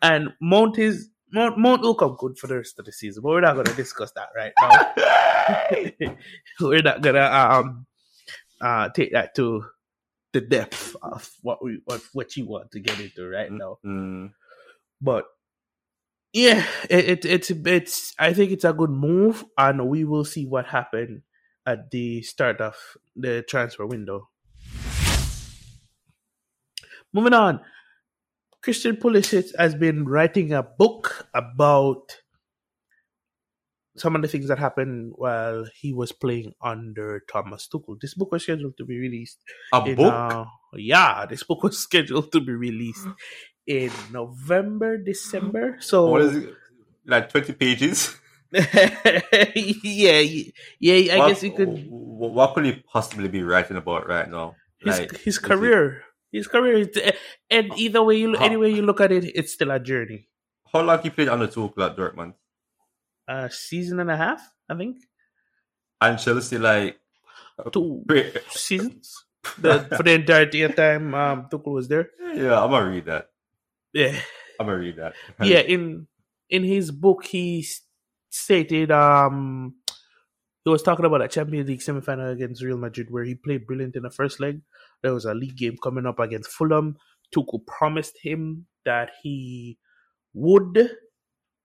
And 0.00 0.32
Mount 0.40 0.78
is 0.78 1.10
Mount, 1.30 1.58
Mount 1.58 1.82
will 1.82 1.94
come 1.94 2.16
good 2.18 2.38
for 2.38 2.46
the 2.46 2.56
rest 2.56 2.78
of 2.78 2.86
the 2.86 2.92
season, 2.92 3.22
but 3.22 3.30
we're 3.30 3.40
not 3.42 3.54
going 3.54 3.66
to 3.66 3.74
discuss 3.74 4.12
that 4.12 4.28
right 4.36 4.52
now. 4.60 4.92
we're 6.60 6.82
not 6.82 7.00
gonna 7.02 7.20
um 7.24 7.86
uh 8.60 8.88
take 8.90 9.12
that 9.12 9.34
to 9.34 9.64
the 10.32 10.40
depth 10.40 10.96
of 11.02 11.30
what 11.42 11.62
we 11.64 11.80
what 11.84 12.02
what 12.12 12.36
you 12.36 12.46
want 12.46 12.70
to 12.72 12.80
get 12.80 13.00
into 13.00 13.28
right 13.28 13.50
now. 13.52 13.78
Mm, 13.84 14.32
But 15.00 15.26
yeah, 16.32 16.66
it, 16.90 17.08
it 17.08 17.24
it's 17.24 17.50
it's 17.50 18.14
I 18.18 18.32
think 18.34 18.50
it's 18.52 18.64
a 18.64 18.72
good 18.72 18.90
move, 18.90 19.44
and 19.56 19.88
we 19.88 20.04
will 20.04 20.24
see 20.24 20.46
what 20.46 20.66
happened 20.66 21.22
at 21.66 21.90
the 21.90 22.22
start 22.22 22.60
of 22.60 22.74
the 23.16 23.42
transfer 23.42 23.86
window. 23.86 24.28
Moving 27.12 27.34
on, 27.34 27.60
Christian 28.62 28.96
Pulisic 28.96 29.52
has 29.58 29.74
been 29.74 30.04
writing 30.06 30.52
a 30.52 30.62
book 30.62 31.28
about 31.34 32.20
some 33.96 34.16
of 34.16 34.22
the 34.22 34.28
things 34.28 34.48
that 34.48 34.58
happened 34.58 35.12
while 35.14 35.64
he 35.74 35.92
was 35.92 36.10
playing 36.12 36.52
under 36.60 37.22
Thomas 37.30 37.68
Tuchel. 37.68 38.00
This 38.00 38.14
book 38.14 38.32
was 38.32 38.42
scheduled 38.42 38.76
to 38.78 38.84
be 38.84 38.98
released 38.98 39.38
a 39.72 39.84
in, 39.84 39.94
book? 39.96 40.12
uh, 40.12 40.44
yeah, 40.74 41.26
this 41.26 41.42
book 41.44 41.62
was 41.62 41.78
scheduled 41.86 42.32
to 42.32 42.40
be 42.40 42.52
released 42.52 43.06
in 43.66 43.90
November, 44.12 44.98
December. 44.98 45.76
So 45.80 46.06
what 46.10 46.22
is 46.22 46.36
it? 46.36 46.54
Like 47.06 47.28
20 47.30 47.52
pages? 47.52 48.16
yeah, 48.52 50.20
yeah. 50.78 51.14
I 51.14 51.18
what, 51.18 51.28
guess 51.28 51.42
you 51.42 51.52
could. 51.52 51.86
What 51.88 52.54
could 52.54 52.64
he 52.64 52.72
possibly 52.90 53.28
be 53.28 53.42
writing 53.42 53.76
about 53.76 54.08
right 54.08 54.28
now? 54.30 54.56
His, 54.78 54.98
Like, 54.98 55.10
his 55.18 55.36
is 55.36 55.38
it- 55.38 55.42
career, 55.42 56.02
his 56.32 56.46
career, 56.46 56.86
and 57.50 57.72
either 57.76 58.02
way 58.02 58.16
you, 58.18 58.36
Huh. 58.36 58.44
any 58.44 58.56
way 58.56 58.70
you 58.70 58.82
look 58.82 59.00
at 59.00 59.12
it, 59.12 59.24
it's 59.34 59.52
still 59.52 59.70
a 59.70 59.78
journey. 59.80 60.28
How 60.72 60.82
long 60.82 61.00
he 61.02 61.10
played 61.10 61.28
on 61.28 61.38
the 61.40 61.46
two 61.48 61.64
o'clock 61.64 61.96
Dortmund? 61.96 62.34
A 63.28 63.50
season 63.50 64.00
and 64.00 64.10
a 64.10 64.16
half, 64.16 64.40
I 64.68 64.76
think, 64.76 64.98
And 66.00 66.18
Chelsea, 66.18 66.58
like, 66.58 66.98
two 67.72 68.04
seasons. 68.50 69.24
The, 69.58 69.84
for 69.96 70.02
the 70.02 70.12
entirety 70.12 70.62
of 70.62 70.74
time, 70.74 71.14
um, 71.14 71.48
Tuchel 71.50 71.72
was 71.72 71.88
there. 71.88 72.10
yeah, 72.34 72.62
I'm 72.62 72.70
gonna 72.70 72.90
read 72.90 73.04
that. 73.06 73.28
Yeah, 73.92 74.18
I'm 74.58 74.66
gonna 74.66 74.78
read 74.78 74.96
that. 74.96 75.14
yeah. 75.42 75.60
In 75.60 76.06
in 76.50 76.64
his 76.64 76.90
book, 76.90 77.24
he 77.26 77.66
stated 78.30 78.90
um 78.90 79.74
he 80.64 80.70
was 80.70 80.82
talking 80.82 81.04
about 81.04 81.22
a 81.22 81.28
Champions 81.28 81.68
League 81.68 81.80
semifinal 81.80 82.32
against 82.32 82.62
Real 82.62 82.78
Madrid 82.78 83.10
where 83.10 83.24
he 83.24 83.34
played 83.34 83.66
brilliant 83.66 83.96
in 83.96 84.02
the 84.02 84.10
first 84.10 84.40
leg. 84.40 84.62
There 85.02 85.12
was 85.12 85.26
a 85.26 85.34
league 85.34 85.56
game 85.56 85.76
coming 85.82 86.06
up 86.06 86.18
against 86.18 86.50
Fulham. 86.50 86.96
Tuchel 87.34 87.66
promised 87.66 88.16
him 88.22 88.66
that 88.84 89.10
he 89.22 89.78
would 90.32 90.90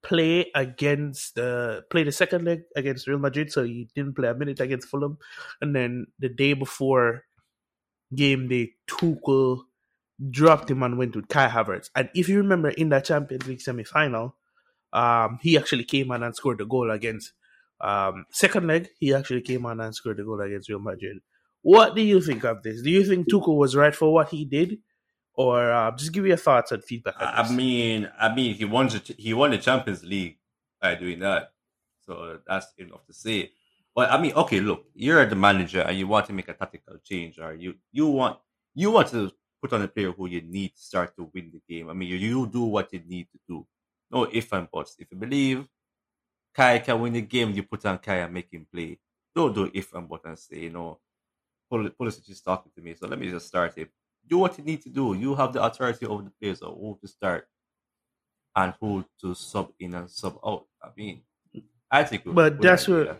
play 0.01 0.51
against 0.55 1.35
the 1.35 1.83
play 1.89 2.03
the 2.03 2.11
second 2.11 2.45
leg 2.45 2.61
against 2.75 3.07
Real 3.07 3.19
Madrid, 3.19 3.51
so 3.51 3.63
he 3.63 3.89
didn't 3.95 4.15
play 4.15 4.29
a 4.29 4.33
minute 4.35 4.59
against 4.59 4.87
Fulham. 4.87 5.17
And 5.61 5.75
then 5.75 6.07
the 6.19 6.29
day 6.29 6.53
before 6.53 7.23
game 8.15 8.47
day, 8.47 8.73
Tuchel 8.87 9.61
dropped 10.29 10.69
him 10.69 10.83
and 10.83 10.97
went 10.97 11.15
with 11.15 11.27
Kai 11.27 11.47
Havertz. 11.47 11.89
And 11.95 12.09
if 12.13 12.29
you 12.29 12.37
remember 12.37 12.69
in 12.69 12.89
that 12.89 13.05
Champions 13.05 13.47
League 13.47 13.61
semi 13.61 13.83
final, 13.83 14.35
um, 14.93 15.39
he 15.41 15.57
actually 15.57 15.83
came 15.83 16.11
on 16.11 16.23
and 16.23 16.35
scored 16.35 16.57
the 16.57 16.65
goal 16.65 16.91
against 16.91 17.33
um, 17.81 18.25
second 18.31 18.67
leg. 18.67 18.89
He 18.99 19.13
actually 19.13 19.41
came 19.41 19.65
on 19.65 19.79
and 19.79 19.93
scored 19.93 20.17
the 20.17 20.23
goal 20.23 20.41
against 20.41 20.69
Real 20.69 20.79
Madrid. 20.79 21.17
What 21.61 21.95
do 21.95 22.01
you 22.01 22.21
think 22.21 22.43
of 22.45 22.63
this? 22.63 22.81
Do 22.81 22.89
you 22.89 23.03
think 23.03 23.29
Tuchel 23.29 23.57
was 23.57 23.75
right 23.75 23.93
for 23.93 24.13
what 24.13 24.29
he 24.29 24.45
did, 24.45 24.79
or 25.39 25.71
uh, 25.71 25.89
just 25.95 26.11
give 26.11 26.23
me 26.23 26.27
your 26.27 26.37
thoughts 26.37 26.73
and 26.73 26.83
feedback? 26.83 27.15
on 27.17 27.27
I 27.27 27.49
mean, 27.49 28.11
I 28.19 28.35
mean, 28.35 28.55
he 28.55 28.65
won 28.65 28.87
the 28.89 29.15
he 29.17 29.33
won 29.33 29.51
the 29.51 29.57
Champions 29.57 30.03
League 30.03 30.37
by 30.81 30.95
doing 30.95 31.19
that, 31.19 31.53
so 32.01 32.39
that's 32.45 32.73
enough 32.77 33.05
to 33.05 33.13
say. 33.13 33.51
But 33.95 34.11
I 34.11 34.21
mean, 34.21 34.33
okay, 34.33 34.59
look, 34.59 34.83
you're 34.93 35.25
the 35.25 35.37
manager 35.37 35.79
and 35.79 35.97
you 35.97 36.07
want 36.07 36.25
to 36.25 36.33
make 36.33 36.49
a 36.49 36.53
tactical 36.53 36.97
change, 37.01 37.39
or 37.39 37.53
you 37.53 37.75
you 37.93 38.07
want 38.07 38.37
you 38.75 38.91
want 38.91 39.07
to 39.11 39.31
put 39.61 39.71
on 39.71 39.81
a 39.81 39.87
player 39.87 40.11
who 40.11 40.27
you 40.27 40.41
need 40.41 40.75
to 40.75 40.81
start 40.81 41.15
to 41.15 41.31
win 41.33 41.51
the 41.53 41.61
game. 41.73 41.89
I 41.89 41.93
mean, 41.93 42.09
you, 42.09 42.17
you 42.17 42.45
do 42.47 42.63
what 42.63 42.91
you 42.91 43.01
need 43.07 43.27
to 43.31 43.39
do. 43.47 43.65
No 44.11 44.23
if 44.25 44.51
and 44.51 44.69
buts. 44.69 44.97
If 44.99 45.07
you 45.09 45.17
believe 45.17 45.65
Kai 46.53 46.79
can 46.79 46.99
win 46.99 47.13
the 47.13 47.21
game, 47.21 47.51
you 47.51 47.63
put 47.63 47.85
on 47.85 47.97
Kai 47.99 48.15
and 48.15 48.33
make 48.33 48.51
him 48.51 48.67
play. 48.73 48.99
Don't 49.33 49.55
do 49.55 49.71
if 49.73 49.93
and 49.93 50.09
but 50.09 50.25
and 50.25 50.37
say, 50.37 50.59
you 50.59 50.69
know, 50.69 50.99
Pul- 51.69 51.91
Pulisic 51.91 52.29
is 52.29 52.41
talking 52.41 52.73
to 52.75 52.81
me, 52.81 52.93
so 52.93 53.07
let 53.07 53.17
me 53.17 53.31
just 53.31 53.47
start 53.47 53.77
it. 53.77 53.89
Do 54.29 54.37
what 54.39 54.57
you 54.57 54.63
need 54.63 54.81
to 54.83 54.89
do. 54.89 55.13
You 55.15 55.35
have 55.35 55.53
the 55.53 55.63
authority 55.63 56.05
over 56.05 56.23
the 56.23 56.31
players 56.39 56.61
of 56.61 56.75
who 56.77 56.97
to 57.01 57.07
start 57.07 57.47
and 58.55 58.73
who 58.79 59.05
to 59.21 59.33
sub 59.33 59.71
in 59.79 59.95
and 59.95 60.09
sub 60.09 60.37
out. 60.45 60.65
I 60.81 60.89
mean, 60.95 61.21
I 61.89 62.03
think, 62.03 62.23
But 62.25 62.53
good 62.57 62.61
that's 62.61 62.87
where- 62.87 63.17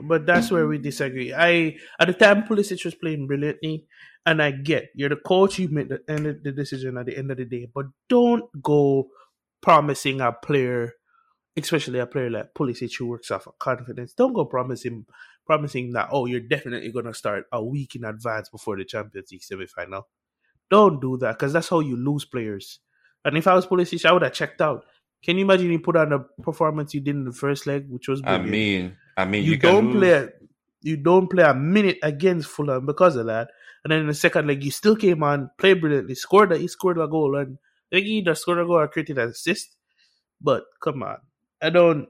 But 0.00 0.24
that's 0.24 0.50
where 0.52 0.68
we 0.68 0.78
disagree. 0.78 1.34
I 1.34 1.76
at 1.98 2.06
the 2.06 2.14
time 2.14 2.44
Pulisic 2.44 2.84
was 2.84 2.94
playing 2.94 3.26
brilliantly, 3.26 3.86
and 4.24 4.40
I 4.40 4.52
get 4.52 4.90
you're 4.94 5.08
the 5.08 5.16
coach. 5.16 5.58
You 5.58 5.68
made 5.68 5.88
the 5.88 6.00
end 6.08 6.26
of 6.28 6.42
the 6.44 6.52
decision 6.52 6.96
at 6.96 7.06
the 7.06 7.18
end 7.18 7.32
of 7.32 7.38
the 7.38 7.44
day, 7.44 7.66
but 7.74 7.86
don't 8.08 8.44
go 8.62 9.08
promising 9.60 10.20
a 10.20 10.30
player, 10.32 10.92
especially 11.56 11.98
a 11.98 12.06
player 12.06 12.30
like 12.30 12.54
Pulisic 12.54 12.96
who 12.98 13.08
works 13.08 13.32
off 13.32 13.48
of 13.48 13.58
confidence. 13.58 14.12
Don't 14.14 14.32
go 14.32 14.44
promising 14.44 15.06
promising 15.44 15.90
that 15.94 16.08
oh 16.12 16.26
you're 16.26 16.38
definitely 16.54 16.92
gonna 16.92 17.12
start 17.12 17.46
a 17.50 17.62
week 17.62 17.96
in 17.96 18.04
advance 18.04 18.48
before 18.48 18.76
the 18.76 18.84
Champions 18.84 19.32
League 19.32 19.42
semi 19.42 19.66
final. 19.66 20.06
Don't 20.70 21.00
do 21.00 21.16
that 21.18 21.38
because 21.38 21.52
that's 21.52 21.68
how 21.68 21.80
you 21.80 21.96
lose 21.96 22.24
players. 22.24 22.78
And 23.24 23.36
if 23.36 23.46
I 23.46 23.54
was 23.54 23.66
Pulisic, 23.66 24.04
I 24.04 24.12
would 24.12 24.22
have 24.22 24.32
checked 24.32 24.60
out. 24.60 24.84
Can 25.22 25.36
you 25.36 25.44
imagine 25.44 25.70
you 25.70 25.78
put 25.78 25.96
on 25.96 26.10
the 26.10 26.20
performance 26.42 26.94
you 26.94 27.00
did 27.00 27.14
in 27.14 27.24
the 27.24 27.32
first 27.32 27.66
leg, 27.66 27.86
which 27.90 28.08
was 28.08 28.22
I 28.24 28.38
mean, 28.38 28.96
I 29.16 29.26
mean, 29.26 29.44
you, 29.44 29.52
you, 29.52 29.58
don't 29.58 29.92
play 29.92 30.28
you 30.82 30.96
don't 30.96 31.28
play 31.28 31.44
a 31.44 31.54
minute 31.54 31.98
against 32.02 32.48
Fulham 32.48 32.86
because 32.86 33.16
of 33.16 33.26
that. 33.26 33.50
And 33.84 33.90
then 33.90 34.00
in 34.00 34.06
the 34.06 34.14
second 34.14 34.46
leg, 34.46 34.64
you 34.64 34.70
still 34.70 34.96
came 34.96 35.22
on, 35.22 35.50
played 35.58 35.80
brilliantly, 35.80 36.14
scored 36.14 36.52
a, 36.52 36.58
he 36.58 36.68
scored 36.68 36.98
a 36.98 37.06
goal, 37.06 37.36
and 37.36 37.58
I 37.92 37.96
think 37.96 38.06
he 38.06 38.18
either 38.18 38.34
scored 38.34 38.58
a 38.58 38.64
goal 38.64 38.78
or 38.78 38.88
created 38.88 39.18
an 39.18 39.30
assist. 39.30 39.76
But 40.40 40.64
come 40.82 41.02
on, 41.02 41.18
I 41.60 41.70
don't. 41.70 42.08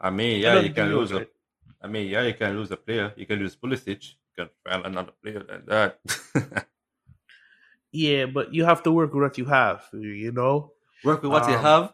I 0.00 0.10
mean, 0.10 0.40
yeah, 0.40 0.54
don't 0.54 0.64
you 0.64 0.72
can 0.72 0.94
lose 0.94 1.12
a. 1.12 1.16
right. 1.16 1.28
Mean, 1.88 2.08
yeah, 2.08 2.22
you 2.22 2.34
can 2.34 2.56
lose 2.56 2.70
a 2.70 2.76
player. 2.76 3.12
You 3.16 3.26
can 3.26 3.38
lose 3.38 3.56
Pulisic. 3.56 4.14
You 4.36 4.44
can 4.44 4.48
find 4.66 4.86
another 4.86 5.12
player 5.22 5.44
like 5.48 5.66
that. 5.66 6.66
Yeah, 7.96 8.26
but 8.26 8.52
you 8.52 8.64
have 8.64 8.82
to 8.84 8.92
work 8.92 9.14
with 9.14 9.22
what 9.22 9.38
you 9.38 9.46
have, 9.46 9.82
you 9.92 10.32
know. 10.32 10.72
Work 11.04 11.22
with 11.22 11.32
what 11.32 11.48
you 11.48 11.54
Um, 11.56 11.62
have. 11.62 11.92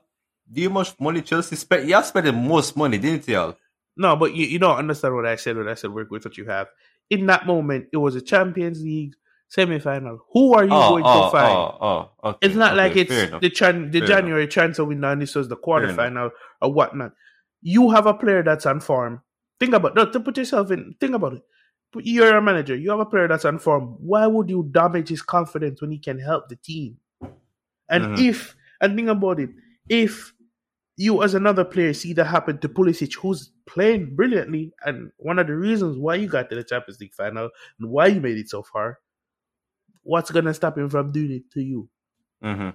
Do 0.53 0.61
you 0.61 0.71
much 0.71 0.99
money 0.99 1.23
Chelsea 1.23 1.57
spent? 1.57 1.87
You 1.87 1.95
have 1.95 2.07
spent 2.07 2.27
the 2.27 2.33
most 2.33 2.77
money, 2.77 2.99
didn't 2.99 3.29
y'all? 3.29 3.57
No, 3.97 4.17
but 4.17 4.35
you, 4.35 4.47
you 4.47 4.59
don't 4.59 4.77
understand 4.77 5.15
what 5.15 5.27
I 5.27 5.37
said 5.37 5.57
when 5.57 5.69
I 5.69 5.75
said 5.75 5.91
work 5.93 6.11
with 6.11 6.25
what 6.25 6.37
you 6.37 6.47
have. 6.47 6.69
In 7.11 7.27
that 7.27 7.47
moment, 7.47 7.87
it 7.93 7.99
was 7.99 8.17
a 8.17 8.21
Champions 8.21 8.83
League 8.83 9.15
semi 9.49 9.79
final. 9.79 10.19
Who 10.33 10.55
are 10.55 10.65
you 10.65 10.71
Oh, 10.73 10.89
going 10.91 11.05
oh, 11.07 11.25
to 11.27 11.31
find? 11.31 11.53
oh, 11.57 11.79
oh, 12.23 12.29
okay, 12.31 12.47
It's 12.47 12.57
not 12.57 12.73
okay, 12.73 12.77
like 12.83 12.97
it's 12.97 13.41
the 13.41 13.51
Chan- 13.51 13.91
the 13.93 14.01
Fair 14.01 14.09
January 14.09 14.49
transfer 14.49 14.85
window 14.85 15.11
and 15.13 15.23
this 15.23 15.35
was 15.35 15.49
the 15.49 15.57
enough. 15.57 15.65
quarterfinal 15.65 16.31
or 16.63 16.73
whatnot. 16.73 17.13
You 17.61 17.91
have 17.91 18.07
a 18.07 18.15
player 18.15 18.43
that's 18.43 18.67
on 18.67 18.81
form. 18.81 19.23
Think 19.61 19.75
about 19.75 19.95
no, 19.95 20.11
to 20.11 20.21
put 20.21 20.37
yourself 20.39 20.71
in. 20.73 20.97
Think 20.99 21.15
about 21.15 21.35
it. 21.35 21.43
You're 21.95 22.37
a 22.37 22.43
manager. 22.43 22.75
You 22.77 22.91
have 22.91 23.01
a 23.01 23.07
player 23.07 23.29
that's 23.29 23.45
on 23.45 23.59
form. 23.59 23.97
Why 24.01 24.27
would 24.27 24.49
you 24.49 24.69
damage 24.71 25.09
his 25.09 25.23
confidence 25.23 25.81
when 25.81 25.91
he 25.91 25.99
can 25.99 26.19
help 26.19 26.49
the 26.49 26.57
team? 26.57 26.99
And 27.89 28.05
Mhm. 28.05 28.19
if 28.19 28.57
and 28.81 28.97
think 28.97 29.09
about 29.09 29.41
it, 29.41 29.51
if 29.89 30.33
you 30.97 31.23
as 31.23 31.35
another 31.35 31.65
player 31.65 31.93
see 31.93 32.13
that 32.15 32.25
happen 32.27 32.59
to 32.59 32.69
Pulisic, 32.69 33.15
who's 33.17 33.51
playing 33.67 34.15
brilliantly, 34.17 34.73
and 34.85 35.13
one 35.19 35.39
of 35.39 35.47
the 35.47 35.57
reasons 35.57 35.99
why 35.99 36.15
you 36.17 36.29
got 36.29 36.49
to 36.51 36.57
the 36.57 36.65
Champions 36.65 37.01
League 37.01 37.15
final 37.15 37.51
and 37.79 37.91
why 37.91 38.07
you 38.07 38.21
made 38.21 38.39
it 38.39 38.49
so 38.49 38.63
far, 38.63 39.01
what's 40.03 40.31
gonna 40.31 40.55
stop 40.55 40.79
him 40.79 40.89
from 40.91 41.13
doing 41.13 41.33
it 41.33 41.51
to 41.53 41.63
you? 41.63 41.89
hmm 42.43 42.71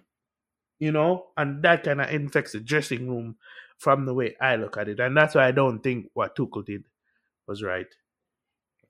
you 0.80 0.92
know, 0.92 1.28
and 1.38 1.64
that 1.64 1.84
kind 1.84 2.00
of 2.02 2.10
infects 2.12 2.52
the 2.52 2.60
dressing 2.60 3.10
room 3.10 3.36
from 3.80 4.06
the 4.06 4.14
way 4.14 4.36
I 4.40 4.58
look 4.58 4.78
at 4.78 4.88
it, 4.88 5.00
and 5.00 5.18
that's 5.18 5.34
why 5.36 5.48
I 5.48 5.52
don't 5.52 5.80
think 5.82 6.10
what 6.14 6.36
Tuchel 6.36 6.64
did 6.66 6.84
was 7.48 7.64
right. 7.64 7.88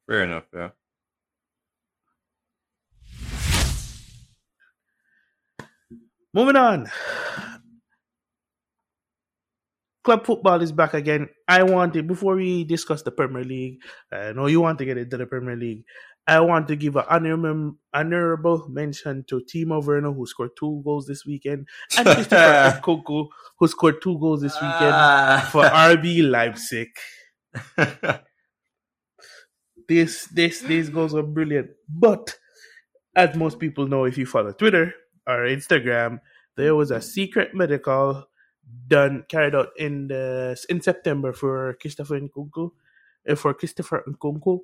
Fair 0.07 0.23
enough. 0.23 0.45
Yeah. 0.53 0.69
Moving 6.33 6.55
on, 6.55 6.87
club 10.03 10.25
football 10.25 10.61
is 10.61 10.71
back 10.71 10.93
again. 10.93 11.29
I 11.47 11.63
wanted 11.63 12.07
before 12.07 12.35
we 12.35 12.63
discuss 12.63 13.01
the 13.01 13.11
Premier 13.11 13.43
League. 13.43 13.79
I 14.11 14.33
know 14.33 14.45
you 14.45 14.61
want 14.61 14.77
to 14.79 14.85
get 14.85 14.97
into 14.97 15.17
the 15.17 15.25
Premier 15.25 15.55
League. 15.55 15.83
I 16.27 16.41
want 16.41 16.67
to 16.67 16.75
give 16.75 16.97
an 16.97 17.05
honorable, 17.09 17.77
honorable 17.93 18.67
mention 18.69 19.23
to 19.29 19.41
Timo 19.51 19.83
Werner, 19.83 20.11
who 20.11 20.27
scored 20.27 20.51
two 20.59 20.81
goals 20.83 21.07
this 21.07 21.25
weekend, 21.25 21.67
and 21.97 22.05
Christopher 22.15 22.81
Nkunku, 22.83 23.27
who 23.57 23.67
scored 23.67 24.01
two 24.03 24.19
goals 24.19 24.41
this 24.41 24.53
weekend 24.55 24.93
Ah. 24.93 25.49
for 25.51 25.63
RB 25.63 26.29
Leipzig. 26.29 26.89
this 29.87 30.25
this 30.27 30.61
these 30.61 30.89
goals 30.89 31.15
are 31.15 31.23
brilliant. 31.23 31.71
But 31.89 32.37
as 33.15 33.35
most 33.35 33.59
people 33.59 33.87
know, 33.87 34.05
if 34.05 34.17
you 34.17 34.25
follow 34.25 34.51
Twitter 34.51 34.93
or 35.25 35.39
Instagram, 35.45 36.19
there 36.55 36.75
was 36.75 36.91
a 36.91 37.01
secret 37.01 37.53
medical 37.55 38.25
done 38.87 39.23
carried 39.29 39.55
out 39.55 39.69
in 39.77 40.07
the 40.07 40.57
in 40.69 40.81
September 40.81 41.33
for 41.33 41.75
Christopher 41.81 42.19
Nkunku, 42.19 42.71
uh, 43.29 43.35
for 43.35 43.53
Christopher 43.53 44.03
Nkunku, 44.07 44.59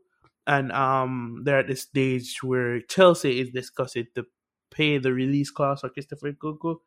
and 0.48 0.72
um 0.72 1.42
they're 1.46 1.60
at 1.60 1.68
the 1.68 1.76
stage 1.76 2.44
where 2.44 2.82
Chelsea 2.82 3.40
is 3.40 3.50
discussing 3.50 4.08
to 4.16 4.26
pay 4.72 4.98
the 4.98 5.14
release 5.14 5.52
clause 5.52 5.82
for 5.82 5.90
Christopher 5.90 6.34
Nkunku. 6.34 6.78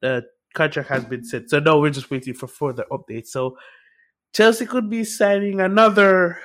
The 0.00 0.24
contract 0.54 0.88
has 0.88 1.04
been 1.04 1.24
set, 1.24 1.50
so 1.50 1.58
now 1.58 1.78
we're 1.78 1.90
just 1.90 2.10
waiting 2.10 2.34
for 2.34 2.46
further 2.46 2.84
updates. 2.90 3.28
So 3.28 3.58
Chelsea 4.32 4.66
could 4.66 4.88
be 4.88 5.04
signing 5.04 5.60
another 5.60 6.38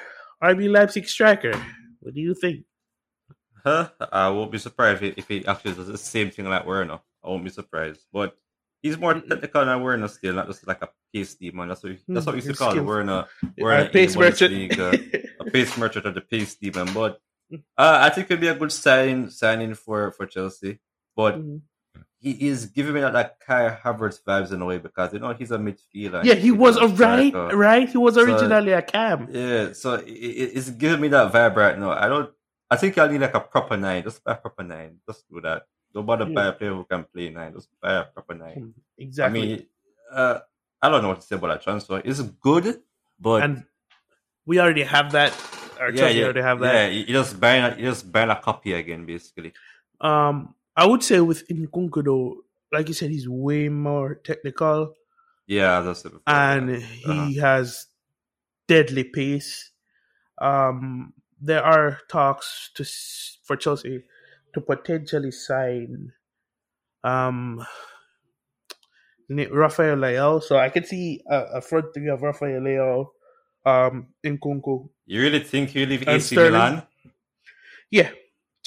RB 0.43 0.69
Leipzig 0.69 1.07
striker. 1.07 1.53
What 1.99 2.13
do 2.13 2.21
you 2.21 2.33
think? 2.33 2.65
Huh? 3.63 3.89
I 4.11 4.29
won't 4.29 4.51
be 4.51 4.57
surprised 4.59 5.03
if, 5.03 5.27
he 5.27 5.45
actually 5.45 5.73
does 5.73 5.87
the 5.87 5.97
same 5.97 6.29
thing 6.31 6.45
like 6.45 6.65
Werner. 6.65 6.99
I 7.23 7.29
won't 7.29 7.43
be 7.43 7.49
surprised. 7.49 8.01
But 8.13 8.37
he's 8.81 8.97
more 8.97 9.15
technical 9.15 9.65
than 9.65 9.81
Werner 9.81 10.07
still, 10.07 10.35
not 10.35 10.47
just 10.47 10.65
like 10.67 10.81
a 10.81 10.89
pace 11.13 11.35
demon. 11.35 11.67
That's 11.69 11.83
what 11.83 11.97
that's 12.07 12.25
what 12.25 12.35
we 12.35 12.41
used 12.41 12.47
to 12.47 12.53
Mm, 12.53 12.57
call 12.57 12.69
it, 12.69 12.71
skillful. 12.73 12.87
Werner. 12.87 13.13
Uh, 13.13 13.47
Werner 13.57 13.83
in 13.85 13.91
pace 13.91 14.15
merchant. 14.15 14.53
Bundesliga. 14.53 15.29
a 15.39 15.43
pace 15.45 15.77
merchant 15.77 16.05
or 16.05 16.11
the 16.11 16.21
pace 16.21 16.55
demon. 16.55 16.93
But 16.93 17.19
uh, 17.51 17.99
I 18.01 18.09
think 18.09 18.29
it'll 18.31 18.39
be 18.41 18.47
a 18.47 18.55
good 18.55 18.71
sign 18.71 19.29
signing 19.31 19.73
for, 19.73 20.11
for 20.11 20.25
Chelsea. 20.27 20.79
But 21.15 21.35
Mhm. 21.39 21.61
He 22.19 22.47
is 22.47 22.65
giving 22.67 22.93
me 22.95 23.01
that, 23.01 23.13
like 23.13 23.39
Kai 23.39 23.77
Havertz 23.83 24.21
vibes 24.23 24.51
in 24.51 24.61
a 24.61 24.65
way 24.65 24.77
because 24.79 25.13
you 25.13 25.19
know 25.19 25.33
he's 25.33 25.51
a 25.51 25.57
midfielder. 25.57 26.23
Yeah, 26.23 26.33
he 26.33 26.51
was 26.51 26.75
a 26.77 26.87
right, 26.87 27.29
striker. 27.29 27.55
right. 27.57 27.87
He 27.87 27.97
was 27.97 28.15
So- 28.15 28.21
originally 28.23 28.71
a 28.71 28.81
cam. 28.81 29.27
Yeah, 29.31 29.73
so 29.73 29.93
it, 29.95 30.07
it- 30.07 30.51
it's 30.57 30.69
giving 30.71 30.99
me 31.01 31.07
that 31.09 31.31
vibe 31.31 31.55
right 31.55 31.77
now. 31.77 31.91
I 31.91 32.07
don't. 32.07 32.29
I 32.69 32.75
think 32.75 32.97
I 32.97 33.07
need 33.07 33.21
like 33.21 33.33
a 33.35 33.39
proper 33.39 33.77
nine. 33.77 34.03
Just 34.03 34.23
buy 34.23 34.33
a 34.33 34.35
proper 34.35 34.63
nine. 34.63 34.97
Just 35.07 35.29
do 35.29 35.39
that. 35.41 35.67
Don't 35.93 36.05
bother 36.05 36.25
Yeah. 36.27 36.33
buy 36.35 36.45
a 36.47 36.51
player 36.51 36.73
who 36.73 36.83
can 36.83 37.03
play 37.05 37.29
nine. 37.29 37.53
Just 37.53 37.69
buy 37.81 37.93
a 37.93 38.03
proper 38.05 38.33
nine. 38.33 38.73
Exactly. 38.97 39.41
I 39.41 39.45
mean, 39.45 39.65
uh, 40.11 40.39
I 40.81 40.89
don't 40.89 41.01
know 41.01 41.09
what 41.09 41.21
to 41.21 41.25
say 41.27 41.35
about 41.35 41.47
that 41.47 41.61
transfer. 41.63 42.01
It's 42.03 42.19
good, 42.21 42.81
but 43.19 43.43
and 43.43 43.63
we 44.45 44.59
already 44.59 44.83
have 44.83 45.11
that. 45.13 45.33
Our 45.79 45.91
yeah, 45.91 46.09
yeah, 46.09 46.23
already 46.25 46.41
have 46.41 46.59
that. 46.59 46.73
yeah. 46.73 46.87
You 46.89 47.05
just 47.05 47.39
a, 47.63 47.75
you 47.77 47.85
just 47.85 48.11
buying 48.11 48.29
a 48.29 48.35
copy 48.35 48.73
again, 48.73 49.05
basically. 49.05 49.53
Um, 50.01 50.53
I 50.77 50.85
would 50.85 51.01
say 51.03 51.19
with 51.19 51.47
Nkunku 51.49 52.05
though, 52.05 52.37
like 52.71 52.87
you 52.87 52.93
said, 52.93 53.09
he's 53.09 53.27
way 53.27 53.67
more 53.67 54.15
technical 54.15 54.93
Yeah, 55.47 55.81
that's 55.81 56.05
it. 56.05 56.11
before, 56.13 56.21
and 56.27 56.69
yeah. 56.69 56.77
he 56.79 57.03
Uh-huh. 57.39 57.47
has 57.47 57.87
deadly 58.67 59.03
pace. 59.05 59.71
Um, 60.39 61.13
there 61.41 61.63
are 61.63 61.99
talks 62.09 62.69
to 62.75 62.83
for 63.43 63.55
Chelsea 63.57 64.03
to 64.53 64.61
potentially 64.61 65.31
sign 65.31 66.13
um 67.03 67.65
Rafael 69.29 69.97
Leao. 69.97 70.41
So 70.43 70.57
I 70.57 70.69
could 70.69 70.85
see 70.85 71.21
a, 71.29 71.37
a 71.55 71.61
front 71.61 71.93
three 71.93 72.07
of 72.09 72.21
Rafael 72.21 72.61
Leao, 72.61 73.07
um, 73.65 74.07
Nkunku. 74.23 74.89
You 75.05 75.21
really 75.21 75.39
think 75.39 75.69
he'll 75.71 75.87
leave 75.89 76.07
AC 76.07 76.35
Sterling. 76.35 76.51
Milan? 76.53 76.83
Yeah, 77.91 78.09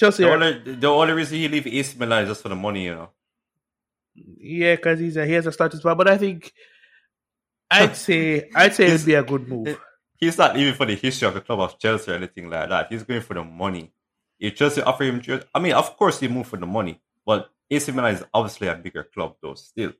Chelsea. 0.01 0.23
The 0.23 0.29
Are, 0.29 0.33
only, 0.33 0.75
the 0.75 0.87
only 0.87 1.13
reason 1.13 1.37
he 1.37 1.47
leave 1.47 1.67
AC 1.67 1.95
Milan 1.97 2.23
is 2.23 2.29
just 2.29 2.41
for 2.41 2.49
the 2.49 2.55
money, 2.55 2.85
you 2.85 2.95
know. 2.95 3.09
yeah, 4.15 4.75
because 4.75 4.99
he's 4.99 5.15
a, 5.17 5.25
he 5.25 5.33
has 5.33 5.45
a 5.45 5.51
status 5.51 5.79
spot, 5.79 5.97
but 5.97 6.07
I 6.09 6.17
think 6.17 6.51
I'd 7.69 7.95
say 7.95 8.49
I'd 8.55 8.73
say 8.73 8.87
it'd 8.87 9.05
be 9.05 9.13
a 9.13 9.23
good 9.23 9.47
move. 9.47 9.77
He's 10.17 10.37
not 10.37 10.55
leaving 10.55 10.73
for 10.73 10.85
the 10.85 10.95
history 10.95 11.27
of 11.27 11.33
the 11.33 11.41
club 11.41 11.59
of 11.59 11.79
Chelsea 11.79 12.11
or 12.11 12.15
anything 12.15 12.49
like 12.49 12.69
that. 12.69 12.87
He's 12.91 13.03
going 13.03 13.21
for 13.21 13.33
the 13.33 13.43
money. 13.43 13.91
If 14.39 14.55
Chelsea 14.55 14.81
offer 14.81 15.03
him, 15.03 15.21
I 15.53 15.59
mean, 15.59 15.73
of 15.73 15.95
course 15.97 16.19
he 16.19 16.27
move 16.27 16.47
for 16.47 16.57
the 16.57 16.65
money, 16.65 16.99
but 17.25 17.49
AC 17.69 17.91
Milan 17.91 18.15
is 18.15 18.23
obviously 18.33 18.67
a 18.67 18.75
bigger 18.75 19.03
club 19.03 19.35
though, 19.41 19.53
still. 19.55 19.93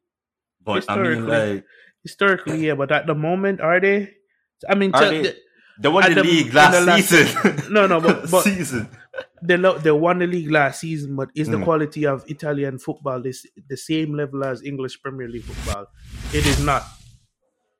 But 0.64 0.86
I 0.90 0.96
mean, 0.98 1.06
Historically. 1.06 1.54
like 1.54 1.66
Historically, 2.04 2.68
yeah, 2.68 2.74
but 2.76 2.92
at 2.92 3.06
the 3.08 3.16
moment, 3.16 3.62
are 3.62 3.80
they? 3.80 4.14
I 4.68 4.76
mean, 4.76 4.94
Are 4.94 5.10
they- 5.10 5.36
they 5.82 5.89
won 5.89 6.08
the 6.10 6.15
the- 6.15 6.24
league 6.24 6.54
last 6.54 6.74
the 6.80 6.86
last- 6.86 7.10
season. 7.10 7.74
No, 7.74 7.88
no, 7.88 8.00
but- 8.00 8.30
but- 8.32 8.44
season. 8.44 8.88
they 9.41 9.58
lo- 9.58 9.78
they 9.78 9.91
won 9.91 10.20
the 10.20 10.28
league 10.28 10.52
last 10.52 10.80
season, 10.82 11.15
but 11.15 11.30
is 11.36 11.48
the 11.50 11.58
Mm. 11.58 11.63
quality 11.63 12.06
of 12.06 12.24
Italian 12.30 12.78
football 12.78 13.22
this 13.22 13.46
the 13.67 13.78
same 13.78 14.13
level 14.13 14.44
as 14.44 14.63
English 14.63 15.02
Premier 15.02 15.28
League 15.28 15.44
football? 15.44 15.88
It 16.34 16.46
is 16.46 16.60
not. 16.63 16.84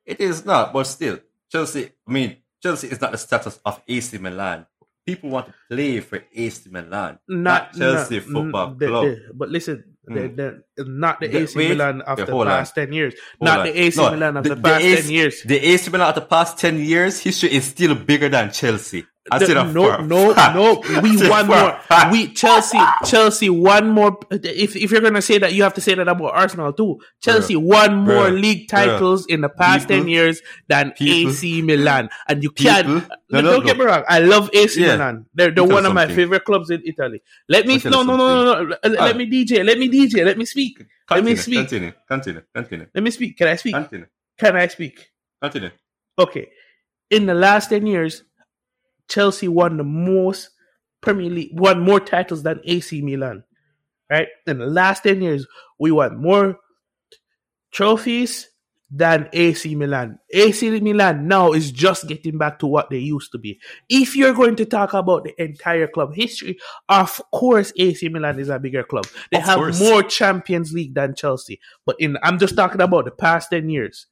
It 0.04 0.20
is 0.20 0.44
not, 0.44 0.72
but 0.72 0.84
still, 0.84 1.18
Chelsea. 1.50 1.90
I 2.06 2.10
mean, 2.12 2.36
Chelsea 2.62 2.88
is 2.88 3.00
not 3.00 3.12
the 3.12 3.18
status 3.18 3.60
of 3.64 3.80
AC 3.86 4.18
Milan. 4.18 4.66
People 5.04 5.30
want 5.30 5.46
to 5.46 5.54
play 5.68 5.98
for 6.00 6.22
AC 6.32 6.70
Milan, 6.70 7.18
Not, 7.28 7.72
Chelsea 7.74 8.16
not- 8.20 8.24
Football 8.24 8.74
the- 8.74 8.86
Club. 8.86 9.04
the- 9.04 9.20
but 9.34 9.48
listen, 9.48 9.84
the, 10.04 10.12
mm. 10.14 10.36
the, 10.76 10.84
not 10.84 11.18
the 11.20 11.36
AC 11.36 11.58
wait, 11.58 11.68
Milan 11.70 12.02
of 12.02 12.18
the 12.18 12.26
hold 12.26 12.46
on. 12.46 12.58
past 12.58 12.74
ten 12.74 12.92
years. 12.92 13.14
Hold 13.38 13.48
not 13.48 13.58
on. 13.60 13.66
the 13.66 13.80
AC 13.82 13.96
No, 14.00 14.10
Milan 14.10 14.36
of 14.36 14.44
the 14.44 14.56
past 14.56 14.84
AC 14.84 15.02
ten 15.02 15.10
years. 15.10 15.42
The 15.42 15.58
AC 15.58 15.90
Milan 15.90 16.08
of 16.08 16.14
the 16.14 16.20
past 16.22 16.58
ten 16.58 16.78
years, 16.78 17.18
history 17.20 17.52
is 17.52 17.64
still 17.64 17.94
bigger 17.94 18.28
than 18.28 18.52
Chelsea. 18.52 19.04
I 19.30 19.38
said 19.38 19.56
that 19.56 19.72
no, 19.72 19.98
no, 19.98 20.32
no. 20.54 21.00
We 21.00 21.28
won 21.28 21.46
more. 21.46 21.78
We 22.10 22.32
Chelsea, 22.32 22.80
Chelsea 23.06 23.48
won 23.50 23.90
more. 23.90 24.18
If 24.30 24.74
if 24.74 24.90
you're 24.90 25.00
gonna 25.00 25.22
say 25.22 25.38
that, 25.38 25.52
you 25.54 25.62
have 25.62 25.74
to 25.74 25.80
say 25.80 25.94
that 25.94 26.08
about 26.08 26.34
Arsenal 26.34 26.72
too. 26.72 26.98
Chelsea 27.22 27.54
won 27.54 27.94
more 28.04 28.26
Bruh. 28.30 28.40
league 28.40 28.68
titles 28.68 29.26
in 29.26 29.40
the 29.40 29.48
past 29.48 29.86
People. 29.86 30.00
ten 30.02 30.08
years 30.08 30.42
than 30.66 30.90
People. 30.92 31.30
AC 31.30 31.62
Milan, 31.62 32.10
and 32.28 32.42
you 32.42 32.50
can't. 32.50 32.88
No, 32.88 33.40
no, 33.40 33.42
don't 33.42 33.60
no. 33.60 33.66
get 33.66 33.78
me 33.78 33.84
wrong. 33.84 34.02
I 34.08 34.18
love 34.18 34.50
AC 34.52 34.80
Yeah. 34.82 34.96
Milan. 34.96 35.26
They're 35.34 35.52
they're 35.52 35.64
one 35.64 35.86
of 35.86 35.94
my 35.94 36.08
favorite 36.08 36.44
clubs 36.44 36.70
in 36.70 36.82
Italy. 36.84 37.22
Let 37.48 37.66
me 37.66 37.78
no 37.84 38.02
no 38.02 38.16
no 38.16 38.44
no 38.44 38.64
no. 38.64 38.76
Let, 38.88 39.16
me 39.16 39.30
DJ. 39.30 39.64
Let 39.64 39.78
me 39.78 39.88
DJ. 39.88 40.24
Let 40.24 40.36
me 40.36 40.44
speak. 40.44 40.78
Let 41.10 41.22
me 41.24 41.34
Continue, 41.34 41.36
speak. 41.36 41.58
Continue, 41.68 41.92
continue, 42.08 42.42
continue, 42.54 42.86
Let 42.94 43.04
me 43.04 43.10
speak. 43.10 43.36
Can 43.36 43.48
I 43.48 43.56
speak? 43.56 43.74
continue, 43.74 44.06
Can 44.38 44.56
I 44.56 44.66
speak? 44.66 45.10
continue. 45.40 45.70
Okay. 46.18 46.48
In 47.10 47.26
the 47.26 47.34
last 47.34 47.68
10 47.68 47.86
years, 47.86 48.22
Chelsea 49.12 49.48
won 49.48 49.76
the 49.76 49.84
most 49.84 50.50
Premier 51.02 51.30
League, 51.30 51.50
won 51.60 51.80
more 51.80 52.00
titles 52.00 52.42
than 52.42 52.60
AC 52.64 53.02
Milan. 53.02 53.44
Right? 54.10 54.28
In 54.46 54.58
the 54.58 54.66
last 54.66 55.02
10 55.02 55.20
years, 55.22 55.46
we 55.78 55.90
won 55.90 56.20
more 56.22 56.58
trophies 57.72 58.48
than 58.94 59.28
AC 59.32 59.74
Milan. 59.74 60.18
AC 60.34 60.78
Milan 60.80 61.26
now 61.26 61.52
is 61.52 61.72
just 61.72 62.06
getting 62.08 62.36
back 62.36 62.58
to 62.58 62.66
what 62.66 62.90
they 62.90 62.98
used 62.98 63.32
to 63.32 63.38
be. 63.38 63.58
If 63.88 64.14
you're 64.14 64.34
going 64.34 64.54
to 64.56 64.66
talk 64.66 64.92
about 64.92 65.24
the 65.24 65.42
entire 65.42 65.86
club 65.88 66.14
history, 66.14 66.58
of 66.90 67.20
course 67.32 67.72
AC 67.78 68.06
Milan 68.10 68.38
is 68.38 68.50
a 68.50 68.58
bigger 68.58 68.82
club. 68.84 69.06
They 69.30 69.38
Of 69.38 69.44
have 69.44 69.56
course. 69.58 69.80
more 69.80 70.02
Champions 70.02 70.72
League 70.74 70.94
than 70.94 71.14
Chelsea. 71.14 71.58
But 71.86 71.96
in 72.00 72.18
I'm 72.22 72.38
just 72.38 72.54
talking 72.54 72.82
about 72.82 73.06
the 73.06 73.12
past 73.12 73.48
10 73.50 73.70
years. 73.70 74.06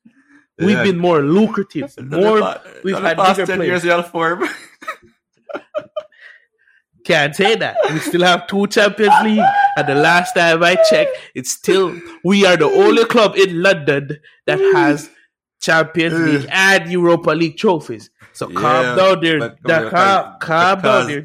We've 0.61 0.77
Yeah. 0.77 0.85
been 0.85 0.99
more 0.99 1.20
lucrative, 1.23 1.94
more 2.03 2.57
we've 2.85 2.94
the 2.96 3.01
had 3.01 3.16
past 3.16 3.37
bigger 3.38 3.46
ten 3.46 3.59
players. 3.59 3.85
years. 3.85 4.07
Form. 4.07 4.44
Can't 7.05 7.35
say 7.35 7.57
that. 7.57 7.77
We 7.90 7.99
still 8.01 8.23
have 8.23 8.46
two 8.46 8.66
Champions 8.66 9.14
League, 9.25 9.42
and 9.77 9.88
the 9.88 9.94
last 9.94 10.35
time 10.35 10.62
I 10.62 10.77
checked, 10.88 11.16
it's 11.35 11.51
still 11.51 11.99
we 12.25 12.44
are 12.44 12.57
the 12.59 12.66
only 12.66 13.05
club 13.07 13.37
in 13.37 13.62
London 13.62 14.18
that 14.46 14.59
has 14.75 15.09
Champions 15.61 16.14
mm. 16.14 16.27
League 16.40 16.49
and 16.53 16.90
Europa 16.92 17.31
League 17.31 17.57
trophies. 17.57 18.11
So 18.33 18.49
calm 18.49 18.85
Yeah, 18.85 18.94
down 18.96 19.20
there, 19.23 19.38
da- 19.64 19.90
calm, 19.90 20.37
calm 20.40 20.81
down 20.83 21.07
there, 21.09 21.23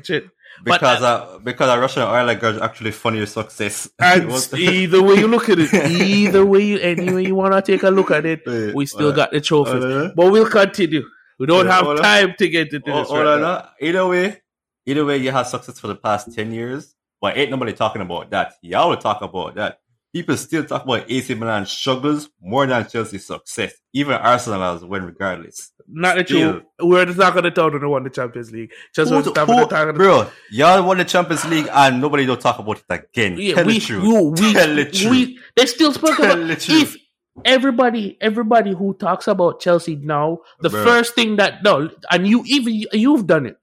Chin. 0.66 0.80
But, 0.80 0.80
because 0.80 1.02
uh, 1.04 1.40
because 1.44 1.70
a 1.70 1.80
Russian 1.80 2.02
oil 2.04 2.36
girl 2.36 2.64
actually 2.64 2.92
funny 2.92 3.26
success. 3.26 3.90
And 4.00 4.32
either 4.54 5.02
way 5.02 5.16
you 5.16 5.28
look 5.28 5.50
at 5.50 5.60
it, 5.60 5.74
either 5.92 6.46
way, 6.46 6.64
you, 6.64 6.80
any 6.80 7.14
way 7.14 7.26
you 7.26 7.36
want 7.36 7.54
to 7.54 7.62
take 7.62 7.84
a 7.84 7.90
look 7.90 8.12
at 8.12 8.26
it, 8.26 8.42
Wait, 8.46 8.74
we 8.76 8.86
still 8.86 9.02
hold 9.04 9.16
got 9.16 9.32
the 9.32 9.42
trophies. 9.42 9.84
Hold. 9.84 10.16
But 10.16 10.32
we'll 10.32 10.50
continue. 10.50 11.04
We 11.40 11.46
don't 11.46 11.66
Yeah, 11.66 11.74
have 11.74 11.86
hold 11.86 11.98
time 11.98 12.34
to 12.38 12.50
get 12.50 12.74
into 12.74 12.80
this. 12.80 13.08
hold 13.08 13.20
right 13.20 13.28
on, 13.36 13.42
now. 13.42 13.70
Either 13.80 14.08
way, 14.08 14.42
either 14.86 15.06
way, 15.06 15.18
you 15.18 15.32
had 15.32 15.44
success 15.44 15.80
for 15.80 15.88
the 15.88 15.96
past 15.96 16.34
ten 16.34 16.52
years, 16.52 16.96
but 17.22 17.38
ain't 17.38 17.52
nobody 17.52 17.74
talking 17.74 18.02
about 18.02 18.30
that. 18.32 18.54
Y'all 18.62 18.90
will 18.90 18.98
talk 18.98 19.22
about 19.22 19.56
that. 19.56 19.80
People 20.16 20.38
still 20.38 20.64
talk 20.64 20.86
about 20.86 21.12
AC 21.12 21.34
Milan 21.36 21.66
struggles 21.66 22.30
more 22.42 22.66
than 22.66 22.88
Chelsea 22.88 23.18
success. 23.18 23.74
Even 23.92 24.14
Arsenal 24.14 24.62
has 24.62 24.86
win 24.86 25.04
regardless. 25.04 25.74
Not 25.90 26.16
the 26.16 26.24
Still. 26.26 26.52
truth. 26.54 26.64
We're 26.80 27.06
not 27.06 27.34
going 27.34 27.44
to 27.44 27.52
tell 27.52 27.70
them 27.70 27.82
who 27.82 27.90
won 27.90 28.06
the 28.06 28.10
Champions 28.10 28.50
League. 28.50 28.72
Just 28.96 29.12
Who- 29.12 29.18
who- 29.18 29.34
the 29.34 29.94
bro, 29.94 30.26
y'all 30.52 30.88
won 30.88 31.00
the 31.00 31.04
Champions 31.04 31.44
League 31.46 31.68
and 31.70 32.00
nobody 32.00 32.26
don't 32.26 32.40
talk 32.40 32.60
about 32.60 32.78
it 32.78 32.86
again. 32.90 33.36
Yeah, 33.38 33.56
Tell 33.56 33.66
we, 33.66 33.74
the 33.74 33.80
truth. 33.82 34.04
you- 34.06 34.24
we, 34.40 34.54
Tell 34.54 34.76
the 34.76 34.86
truth. 34.86 35.12
we, 35.12 35.40
they 35.58 35.66
still 35.66 35.92
spoke 35.92 36.16
Tell 36.16 36.32
about 36.44 36.48
the 36.60 36.74
if 36.82 36.96
everybody, 37.44 38.18
everybody 38.22 38.74
who 38.74 38.94
talks 38.94 39.28
about 39.28 39.60
Chelsea 39.60 39.98
now, 39.98 40.40
the 40.62 40.70
Bruh. 40.70 40.84
first 40.86 41.14
thing 41.16 41.36
that 41.36 41.62
no, 41.62 41.90
and 42.10 42.26
you 42.26 42.42
even 42.46 42.84
you've 42.94 43.28
done 43.28 43.48
it. 43.48 43.58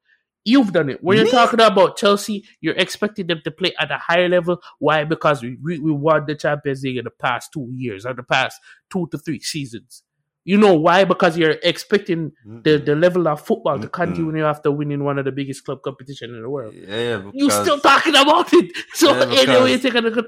You've 0.45 0.73
done 0.73 0.91
it. 0.91 0.99
When 1.03 1.17
you're 1.17 1.27
Me? 1.27 1.31
talking 1.31 1.61
about 1.61 1.97
Chelsea, 1.97 2.45
you're 2.61 2.75
expecting 2.75 3.29
them 3.29 3.41
to 3.45 3.51
play 3.51 3.73
at 3.79 3.91
a 3.93 3.99
higher 3.99 4.29
level. 4.29 4.61
Why? 4.81 5.05
Because 5.05 5.43
we, 5.43 5.57
we, 5.63 5.79
we 5.79 5.93
won 5.93 6.25
the 6.27 6.35
Champions 6.35 6.83
League 6.83 6.97
in 6.97 7.05
the 7.05 7.11
past 7.11 7.51
two 7.53 7.69
years 7.77 8.05
or 8.05 8.13
the 8.15 8.25
past 8.25 8.59
two 8.91 9.07
to 9.13 9.19
three 9.19 9.39
seasons. 9.41 10.03
You 10.45 10.59
know 10.59 10.75
why? 10.75 11.05
Because 11.05 11.39
you're 11.39 11.55
expecting 11.63 12.33
the, 12.45 12.77
the 12.79 12.97
level 12.97 13.29
of 13.29 13.41
football 13.47 13.79
to 13.79 13.87
Mm-mm. 13.87 13.93
continue 13.93 14.45
after 14.45 14.73
winning 14.73 15.05
one 15.05 15.17
of 15.17 15.25
the 15.25 15.31
biggest 15.31 15.65
club 15.65 15.83
competition 15.85 16.35
in 16.35 16.43
the 16.43 16.51
world. 16.51 16.75
Yeah, 16.75 16.97
yeah, 16.97 17.17
because, 17.19 17.33
You 17.35 17.49
still 17.51 17.79
talking 17.79 18.17
about 18.17 18.53
it. 18.53 18.73
So 18.95 19.13
Yeah, 19.17 19.25
because- 19.27 19.49
anyway, 19.49 19.79
take 19.79 19.95
a 19.95 19.99
look 20.01 20.17
at 20.17 20.25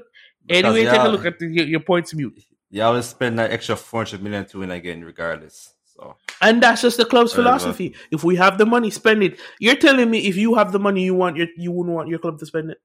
anyway, 0.49 0.85
take 0.85 1.01
a 1.01 1.09
look 1.09 1.25
at 1.25 1.39
the, 1.39 1.47
your, 1.47 1.65
your 1.65 1.79
points 1.81 2.13
mute. 2.13 2.41
y'all 2.69 2.93
will 2.93 3.03
spend 3.03 3.37
that 3.39 3.51
extra 3.51 3.75
400 3.75 4.23
million 4.23 4.45
to 4.45 4.59
win 4.59 4.71
again 4.71 5.03
regardless. 5.03 5.73
So, 5.95 6.15
And 6.41 6.61
that's 6.61 6.81
just 6.81 6.97
the 6.97 7.05
club's 7.05 7.31
Whatever. 7.37 7.59
philosophy. 7.59 7.95
If 8.11 8.23
we 8.23 8.35
have 8.35 8.57
the 8.57 8.65
money, 8.65 8.89
spend 8.91 9.23
it. 9.23 9.39
You're 9.59 9.75
telling 9.77 10.09
me 10.11 10.27
if 10.27 10.35
you 10.37 10.55
have 10.55 10.71
the 10.71 10.79
money, 10.79 11.03
you 11.03 11.15
want 11.15 11.37
your 11.37 11.47
you 11.57 11.71
wouldn't 11.71 11.95
want 11.95 12.09
your 12.09 12.19
club 12.19 12.39
to 12.39 12.45
spend 12.45 12.71
it. 12.71 12.77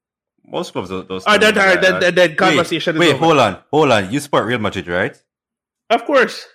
most 0.44 0.72
clubs 0.72 0.90
don't, 0.90 1.08
don't 1.08 1.20
Or 1.26 1.38
spend 1.38 1.42
that, 1.42 1.54
money 1.56 1.66
or 1.66 1.70
like 1.70 1.80
that, 1.82 2.00
that. 2.00 2.00
that, 2.00 2.14
that 2.30 2.36
conversation 2.38 2.98
wait, 2.98 3.06
is 3.08 3.12
wait, 3.12 3.16
over. 3.16 3.24
hold 3.26 3.38
on, 3.38 3.58
hold 3.70 3.90
on. 3.92 4.12
You 4.12 4.20
support 4.20 4.46
Real 4.46 4.58
Madrid, 4.60 4.88
right? 4.88 5.16
Of 5.90 6.04
course, 6.04 6.46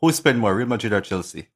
Who 0.00 0.12
spend 0.12 0.38
more, 0.40 0.54
Real 0.54 0.66
Madrid 0.66 0.92
or 0.92 1.00
Chelsea? 1.02 1.48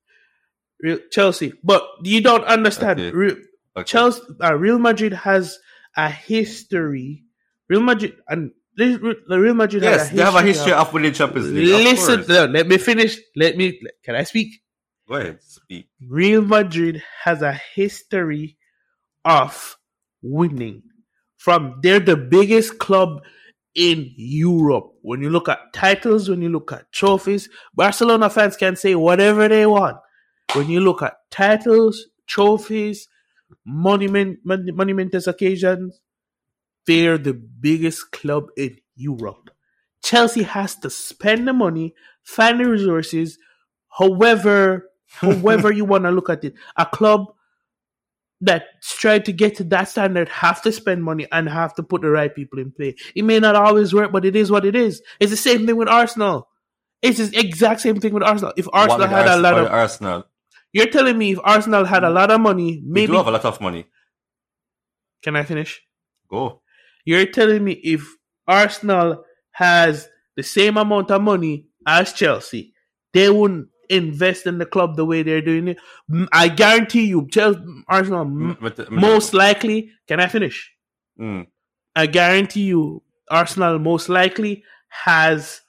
Real, 0.80 0.98
Chelsea, 1.10 1.52
but 1.64 1.82
you 2.04 2.20
don't 2.22 2.44
understand. 2.44 3.00
Okay. 3.00 3.10
Real, 3.16 3.36
Okay. 3.76 3.84
Chelsea, 3.86 4.20
uh, 4.42 4.54
Real 4.54 4.78
Madrid 4.78 5.12
has 5.12 5.58
a 5.96 6.10
history. 6.10 7.24
Real 7.68 7.80
Madrid 7.80 8.16
and 8.28 8.50
the 8.50 8.54
Real 8.80 9.54
Madrid 9.54 9.82
Yes, 9.82 10.08
has 10.08 10.10
they 10.16 10.22
have 10.22 10.34
a 10.34 10.42
history 10.42 10.72
of- 10.72 10.78
of 10.88 10.92
winning 10.92 11.12
Champions 11.12 11.50
League. 11.52 11.68
Listen, 11.68 12.24
no, 12.28 12.46
let 12.46 12.66
me 12.66 12.78
finish. 12.78 13.18
Let 13.36 13.56
me. 13.56 13.80
Can 14.04 14.14
I 14.14 14.24
speak? 14.24 14.62
Go 15.08 15.16
ahead, 15.16 15.38
speak. 15.42 15.88
Real 16.08 16.42
Madrid 16.42 17.02
has 17.24 17.42
a 17.42 17.52
history 17.52 18.56
of 19.24 19.76
winning. 20.22 20.82
From 21.36 21.80
they're 21.82 22.00
the 22.00 22.16
biggest 22.16 22.78
club 22.78 23.22
in 23.74 24.12
Europe. 24.16 24.92
When 25.02 25.22
you 25.22 25.30
look 25.30 25.48
at 25.48 25.72
titles, 25.72 26.28
when 26.28 26.42
you 26.42 26.48
look 26.48 26.70
at 26.72 26.90
trophies, 26.92 27.48
Barcelona 27.74 28.28
fans 28.30 28.56
can 28.56 28.76
say 28.76 28.94
whatever 28.94 29.48
they 29.48 29.66
want. 29.66 29.96
When 30.54 30.68
you 30.68 30.80
look 30.80 31.02
at 31.02 31.14
titles, 31.30 32.06
trophies, 32.26 33.08
monument, 33.64 34.38
mon- 34.44 34.68
monumentous 34.74 35.26
occasions, 35.26 36.00
they're 36.90 37.18
the 37.18 37.34
biggest 37.34 38.10
club 38.10 38.48
in 38.56 38.76
Europe. 38.96 39.50
Chelsea 40.02 40.42
has 40.42 40.74
to 40.76 40.90
spend 40.90 41.46
the 41.46 41.52
money, 41.52 41.94
find 42.24 42.58
the 42.60 42.68
resources, 42.68 43.38
however, 43.98 44.90
however 45.06 45.72
you 45.72 45.84
want 45.84 46.04
to 46.04 46.10
look 46.10 46.28
at 46.30 46.44
it. 46.44 46.54
A 46.76 46.86
club 46.86 47.26
that's 48.40 48.96
trying 48.98 49.22
to 49.24 49.32
get 49.32 49.56
to 49.56 49.64
that 49.64 49.88
standard 49.88 50.28
have 50.30 50.62
to 50.62 50.72
spend 50.72 51.04
money 51.04 51.26
and 51.30 51.48
have 51.48 51.74
to 51.74 51.82
put 51.82 52.00
the 52.00 52.08
right 52.10 52.34
people 52.34 52.58
in 52.58 52.72
play. 52.72 52.94
It 53.14 53.22
may 53.24 53.38
not 53.38 53.54
always 53.54 53.92
work, 53.92 54.12
but 54.12 54.24
it 54.24 54.34
is 54.34 54.50
what 54.50 54.64
it 54.64 54.74
is. 54.74 55.02
It's 55.20 55.30
the 55.30 55.36
same 55.36 55.66
thing 55.66 55.76
with 55.76 55.88
Arsenal. 55.88 56.48
It's 57.02 57.18
the 57.18 57.38
exact 57.38 57.80
same 57.82 58.00
thing 58.00 58.14
with 58.14 58.22
Arsenal. 58.22 58.52
If 58.56 58.66
Arsenal 58.72 59.06
had 59.08 59.28
Ars- 59.28 59.38
a 59.38 59.42
lot 59.42 59.58
of, 59.58 59.66
Arsenal. 59.66 60.24
you're 60.72 60.86
telling 60.86 61.18
me 61.18 61.32
if 61.32 61.38
Arsenal 61.44 61.84
had 61.84 62.02
a 62.04 62.10
lot 62.10 62.30
of 62.30 62.40
money, 62.40 62.80
We 62.84 62.92
maybe 62.92 63.06
do 63.12 63.18
have 63.18 63.26
a 63.26 63.30
lot 63.30 63.44
of 63.44 63.60
money. 63.60 63.86
can 65.22 65.36
I 65.36 65.44
finish? 65.44 65.82
Go. 66.28 66.62
You're 67.04 67.26
telling 67.26 67.64
me 67.64 67.72
if 67.72 68.06
Arsenal 68.46 69.24
has 69.52 70.08
the 70.36 70.42
same 70.42 70.76
amount 70.76 71.10
of 71.10 71.22
money 71.22 71.66
as 71.86 72.12
Chelsea, 72.12 72.72
they 73.12 73.30
wouldn't 73.30 73.68
invest 73.88 74.46
in 74.46 74.58
the 74.58 74.66
club 74.66 74.96
the 74.96 75.04
way 75.04 75.22
they're 75.22 75.40
doing 75.42 75.68
it. 75.68 75.78
I 76.32 76.48
guarantee 76.48 77.06
you, 77.06 77.26
Chelsea, 77.30 77.60
Arsenal, 77.88 78.24
But 78.60 78.76
the- 78.76 78.90
most 78.90 79.34
likely. 79.34 79.90
Can 80.06 80.20
I 80.20 80.28
finish? 80.28 80.70
Mm. 81.20 81.46
I 81.96 82.06
guarantee 82.06 82.62
you, 82.62 83.02
Arsenal 83.30 83.78
most 83.78 84.08
likely 84.08 84.62
has 84.88 85.60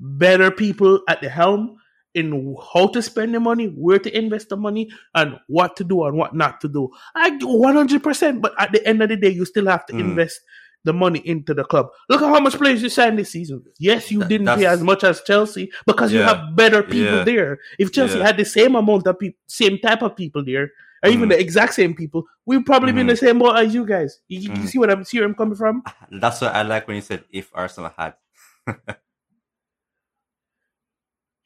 better 0.00 0.50
people 0.50 1.00
at 1.08 1.20
the 1.20 1.28
helm 1.28 1.76
in 2.14 2.56
how 2.72 2.88
to 2.88 3.00
spend 3.02 3.34
the 3.34 3.40
money, 3.40 3.66
where 3.66 3.98
to 3.98 4.16
invest 4.16 4.48
the 4.48 4.56
money, 4.56 4.90
and 5.14 5.38
what 5.46 5.76
to 5.76 5.84
do 5.84 6.04
and 6.04 6.16
what 6.16 6.34
not 6.34 6.60
to 6.62 6.68
do. 6.68 6.88
I 7.14 7.38
one 7.42 7.74
hundred 7.74 8.02
percent. 8.02 8.42
But 8.42 8.54
at 8.58 8.72
the 8.72 8.84
end 8.86 9.02
of 9.02 9.08
the 9.08 9.16
day, 9.16 9.30
you 9.30 9.44
still 9.44 9.66
have 9.66 9.86
to 9.86 9.92
Mm. 9.92 10.00
invest 10.00 10.40
the 10.88 10.92
money 11.04 11.20
into 11.32 11.52
the 11.54 11.64
club. 11.64 11.86
Look 12.08 12.22
at 12.22 12.28
how 12.34 12.40
much 12.40 12.56
players 12.56 12.82
you 12.82 12.88
signed 12.88 13.18
this 13.18 13.30
season. 13.36 13.62
Yes, 13.78 14.10
you 14.10 14.20
That- 14.20 14.28
didn't 14.28 14.48
pay 14.58 14.66
as 14.66 14.82
much 14.82 15.04
as 15.04 15.20
Chelsea 15.22 15.70
because 15.86 16.12
you 16.12 16.20
have 16.30 16.56
better 16.56 16.82
people 16.82 17.18
Yeah. 17.18 17.24
there. 17.24 17.58
If 17.78 17.92
Chelsea 17.92 18.18
Yeah. 18.18 18.26
had 18.26 18.36
the 18.38 18.44
same 18.44 18.74
amount 18.74 19.06
of 19.06 19.18
people, 19.18 19.38
same 19.46 19.78
type 19.78 20.02
of 20.02 20.16
people 20.16 20.42
there, 20.44 20.66
or 21.04 21.10
even 21.10 21.28
Mm. 21.28 21.32
the 21.32 21.38
exact 21.46 21.74
same 21.74 21.94
people, 21.94 22.24
we'd 22.46 22.64
probably 22.66 22.92
be 22.92 23.02
in 23.02 23.06
the 23.06 23.16
same 23.16 23.38
boat 23.38 23.56
as 23.56 23.74
you 23.74 23.84
guys. 23.86 24.20
You, 24.28 24.40
you 24.40 24.50
Mm. 24.50 24.66
see 24.66 24.78
what 24.78 24.90
I'm 24.90 25.04
see 25.04 25.18
where 25.18 25.28
I'm 25.28 25.34
coming 25.34 25.54
from? 25.62 25.82
That's 26.10 26.40
what 26.40 26.54
I 26.54 26.62
like 26.62 26.88
when 26.88 26.96
you 26.96 27.02
said 27.02 27.22
if 27.30 27.50
Arsenal 27.54 27.92
had. 27.96 28.14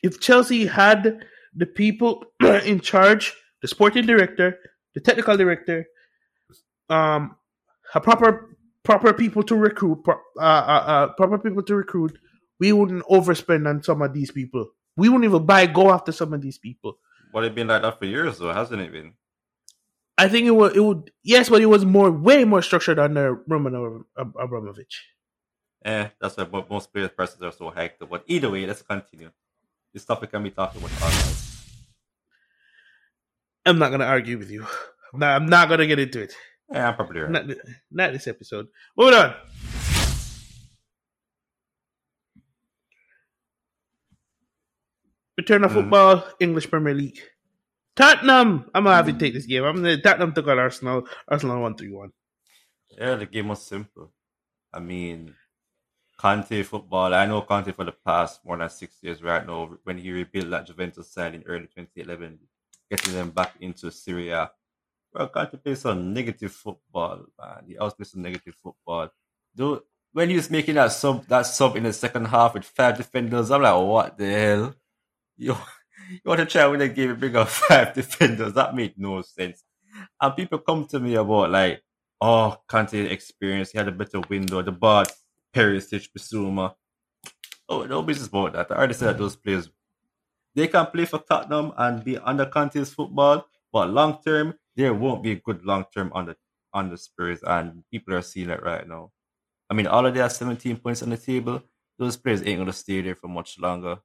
if 0.02 0.20
Chelsea 0.20 0.66
had 0.66 1.24
the 1.54 1.66
people 1.66 2.24
in 2.72 2.80
charge, 2.80 3.34
the 3.60 3.68
sporting 3.68 4.06
director, 4.06 4.58
the 4.94 5.00
technical 5.00 5.36
director, 5.36 5.86
um, 6.88 7.36
a 7.94 8.00
proper 8.00 8.56
proper 8.82 9.12
people 9.12 9.42
to 9.44 9.56
recruit, 9.56 10.02
pro- 10.04 10.20
uh, 10.38 10.40
uh, 10.40 10.84
uh, 10.86 11.12
proper 11.14 11.38
people 11.38 11.62
to 11.62 11.74
recruit, 11.76 12.18
we 12.60 12.72
wouldn't 12.72 13.04
overspend 13.04 13.68
on 13.68 13.82
some 13.82 14.02
of 14.02 14.12
these 14.12 14.30
people. 14.30 14.70
We 14.96 15.08
wouldn't 15.08 15.24
even 15.24 15.46
buy 15.46 15.66
go 15.66 15.90
after 15.90 16.12
some 16.12 16.32
of 16.32 16.42
these 16.42 16.58
people. 16.58 16.98
But 17.32 17.44
it's 17.44 17.54
been 17.54 17.68
like 17.68 17.82
that 17.82 17.98
for 17.98 18.04
years, 18.04 18.38
though, 18.38 18.52
hasn't 18.52 18.80
it 18.80 18.92
been? 18.92 19.14
I 20.18 20.28
think 20.28 20.46
it 20.46 20.50
would. 20.50 20.76
It 20.76 20.80
would. 20.80 21.10
Yes, 21.24 21.48
but 21.48 21.62
it 21.62 21.66
was 21.66 21.84
more, 21.84 22.10
way 22.10 22.44
more 22.44 22.60
structured 22.60 22.98
under 22.98 23.42
Roman 23.48 23.74
Abram- 23.74 24.06
Abramovich. 24.38 25.02
Eh, 25.84 26.08
that's 26.20 26.36
why 26.36 26.64
most 26.70 26.92
players' 26.92 27.10
prices 27.10 27.40
are 27.42 27.50
so 27.50 27.70
hiked. 27.70 28.06
But 28.08 28.22
either 28.26 28.50
way, 28.50 28.66
let's 28.66 28.82
continue. 28.82 29.30
This 29.92 30.04
topic 30.04 30.30
can 30.30 30.42
be 30.42 30.50
talked 30.50 30.76
about. 30.76 30.90
I'm 33.64 33.78
not 33.78 33.90
gonna 33.90 34.04
argue 34.04 34.38
with 34.38 34.50
you. 34.50 34.66
I'm 35.12 35.20
not, 35.20 35.42
I'm 35.42 35.46
not 35.46 35.68
gonna 35.68 35.86
get 35.86 35.98
into 35.98 36.22
it. 36.22 36.34
Yeah, 36.72 36.88
I'm 36.88 36.96
probably 36.96 37.20
right. 37.20 37.30
Not, 37.30 37.44
not 37.90 38.12
this 38.12 38.26
episode. 38.26 38.68
Moving 38.96 39.14
on. 39.14 39.34
Return 45.36 45.64
of 45.64 45.70
Mhm. 45.70 45.74
football, 45.74 46.24
English 46.40 46.68
Premier 46.70 46.94
League. 46.94 47.20
Tottenham. 47.96 48.70
I'm 48.74 48.84
gonna 48.84 48.96
have 48.96 49.08
you 49.08 49.18
take 49.18 49.34
this 49.34 49.46
game. 49.46 49.64
I'm 49.64 49.76
gonna 49.76 50.00
Tottenham 50.00 50.32
took 50.32 50.46
on 50.48 50.58
Arsenal. 50.58 51.06
Arsenal 51.28 51.60
one 51.60 51.74
three 51.76 51.90
one. 51.90 52.12
Yeah, 52.90 53.16
the 53.16 53.26
game 53.26 53.48
was 53.48 53.64
simple. 53.66 54.12
I 54.72 54.80
mean, 54.80 55.34
Conte 56.16 56.62
football. 56.62 57.12
I 57.14 57.26
know 57.26 57.42
Conte 57.42 57.72
for 57.72 57.84
the 57.84 57.92
past 57.92 58.44
more 58.44 58.56
than 58.56 58.68
six 58.70 58.96
years 59.02 59.22
right 59.22 59.46
now. 59.46 59.76
When 59.84 59.98
he 59.98 60.10
rebuilt 60.12 60.50
that 60.50 60.66
Juventus 60.66 61.10
side 61.12 61.34
in 61.34 61.42
early 61.44 61.66
2011, 61.66 62.38
getting 62.90 63.12
them 63.14 63.30
back 63.30 63.54
into 63.60 63.90
Serie 63.90 64.30
A. 64.30 64.50
Well, 65.14 65.28
Conte 65.28 65.56
plays 65.58 65.80
some 65.80 66.14
negative 66.14 66.52
football, 66.52 67.26
man. 67.38 67.64
He 67.66 67.76
always 67.76 67.94
plays 67.94 68.12
some 68.12 68.22
negative 68.22 68.54
football. 68.54 69.10
Though 69.54 69.82
when 70.12 70.28
he 70.28 70.36
was 70.36 70.50
making 70.50 70.74
that 70.76 70.92
sub, 70.92 71.26
that 71.26 71.42
sub 71.42 71.76
in 71.76 71.84
the 71.84 71.92
second 71.92 72.26
half 72.26 72.54
with 72.54 72.64
five 72.64 72.96
defenders, 72.96 73.50
I'm 73.50 73.62
like, 73.62 73.82
what 73.82 74.18
the 74.18 74.30
hell? 74.30 74.74
You, 75.38 75.56
you 76.10 76.20
want 76.26 76.40
to 76.40 76.46
try 76.46 76.62
and 76.62 76.72
win 76.72 76.82
a 76.82 76.88
game 76.88 77.10
and 77.10 77.18
bring 77.18 77.34
out 77.34 77.48
five 77.68 77.94
defenders? 77.94 78.52
That 78.52 78.76
made 78.76 78.94
no 78.96 79.22
sense. 79.22 79.64
And 80.20 80.36
people 80.36 80.58
come 80.58 80.84
to 80.88 81.00
me 81.00 81.14
about 81.14 81.50
like, 81.50 81.82
oh, 82.20 82.58
Conte 82.68 82.94
experience. 82.94 83.72
He 83.72 83.78
had 83.78 83.88
a 83.88 83.92
better 83.92 84.20
window. 84.20 84.62
The 84.62 84.72
ball, 84.72 85.04
Perisic, 85.54 86.10
Bissouma. 86.16 86.74
Oh, 87.68 87.84
no 87.84 88.02
business 88.02 88.28
about 88.28 88.52
that. 88.52 88.70
I 88.70 88.76
already 88.76 88.94
said 88.94 89.08
that 89.08 89.18
those 89.18 89.34
players, 89.34 89.70
they 90.54 90.68
can 90.68 90.86
play 90.86 91.06
for 91.06 91.18
Tottenham 91.18 91.72
and 91.78 92.04
be 92.04 92.18
under 92.18 92.44
Conte's 92.46 92.92
football, 92.92 93.46
but 93.72 93.88
long 93.88 94.18
term, 94.24 94.54
there 94.76 94.94
won't 94.94 95.22
be 95.22 95.32
a 95.32 95.36
good 95.36 95.64
long 95.64 95.84
term 95.94 96.10
on 96.14 96.26
the 96.26 96.36
on 96.72 96.90
the 96.90 96.96
Spurs, 96.96 97.42
and 97.42 97.84
people 97.90 98.14
are 98.14 98.22
seeing 98.22 98.50
it 98.50 98.62
right 98.62 98.86
now. 98.88 99.10
I 99.70 99.74
mean, 99.74 99.86
all 99.86 100.06
of 100.06 100.14
have 100.16 100.32
17 100.32 100.76
points 100.78 101.02
on 101.02 101.10
the 101.10 101.16
table. 101.16 101.62
Those 101.98 102.16
players 102.16 102.42
ain't 102.44 102.58
gonna 102.58 102.72
stay 102.72 103.00
there 103.02 103.14
for 103.14 103.28
much 103.28 103.58
longer. 103.58 103.98